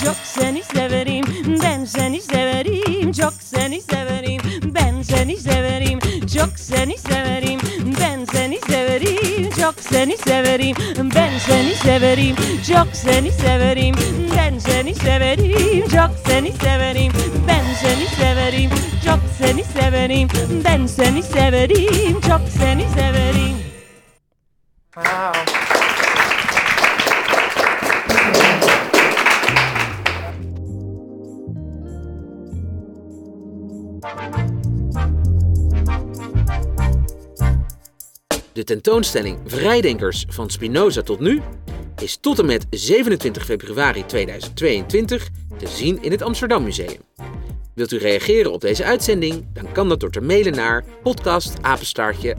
Çok 0.04 0.16
seni 0.16 0.62
severim 0.62 1.24
ben 1.62 1.84
seni 1.84 2.20
severim. 2.20 3.12
Çok 3.12 3.32
seni 3.40 3.80
severim 3.80 4.40
ben 4.74 5.02
seni 5.02 5.36
severim. 5.36 5.98
Çok 6.34 6.58
seni 6.58 6.98
severim 6.98 7.60
ben 8.00 8.24
seni 8.24 8.58
severim. 8.68 9.50
Çok 9.60 9.74
seni 9.80 10.16
severim 10.16 10.76
ben 11.14 11.38
seni 11.38 11.74
severim. 11.74 12.36
Çok 12.68 12.86
seni 12.92 13.32
severim 13.32 13.94
ben 14.36 14.58
seni 14.58 14.94
severim. 14.94 15.88
Çok 15.88 16.10
seni 16.26 16.52
severim 16.52 17.12
ben 17.48 17.64
seni 17.82 18.06
severim. 18.06 18.70
Çok 19.04 19.20
seni 19.38 19.64
severim 19.64 20.28
ben 20.64 20.86
seni 20.86 21.22
severim. 21.22 22.20
Çok 22.20 22.40
seni 22.58 22.84
severim. 22.94 23.56
Wow. 24.94 25.83
De 38.64 38.72
tentoonstelling 38.72 39.38
Vrijdenkers 39.46 40.24
van 40.28 40.50
Spinoza 40.50 41.02
tot 41.02 41.20
nu 41.20 41.40
is 42.02 42.16
tot 42.16 42.38
en 42.38 42.46
met 42.46 42.66
27 42.70 43.44
februari 43.44 44.06
2022 44.06 45.28
te 45.58 45.66
zien 45.66 46.02
in 46.02 46.10
het 46.10 46.22
Amsterdam 46.22 46.62
Museum. 46.62 47.00
Wilt 47.74 47.92
u 47.92 47.98
reageren 47.98 48.52
op 48.52 48.60
deze 48.60 48.84
uitzending? 48.84 49.46
Dan 49.52 49.72
kan 49.72 49.88
dat 49.88 50.00
door 50.00 50.10
te 50.10 50.20
mailen 50.20 50.54
naar 50.54 50.84
podcastapenstaartje 51.02 52.36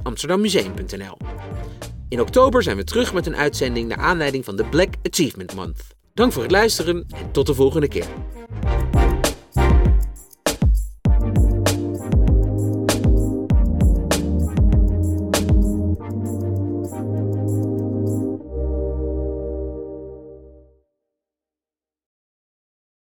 In 2.09 2.21
oktober 2.21 2.63
zijn 2.63 2.77
we 2.77 2.83
terug 2.83 3.13
met 3.13 3.25
een 3.25 3.35
uitzending 3.35 3.87
naar 3.87 3.97
aanleiding 3.97 4.45
van 4.45 4.55
de 4.55 4.63
Black 4.63 4.93
Achievement 5.09 5.55
Month. 5.55 5.81
Dank 6.13 6.31
voor 6.31 6.43
het 6.43 6.51
luisteren 6.51 7.05
en 7.09 7.31
tot 7.31 7.45
de 7.45 7.53
volgende 7.53 7.87
keer. 7.87 8.07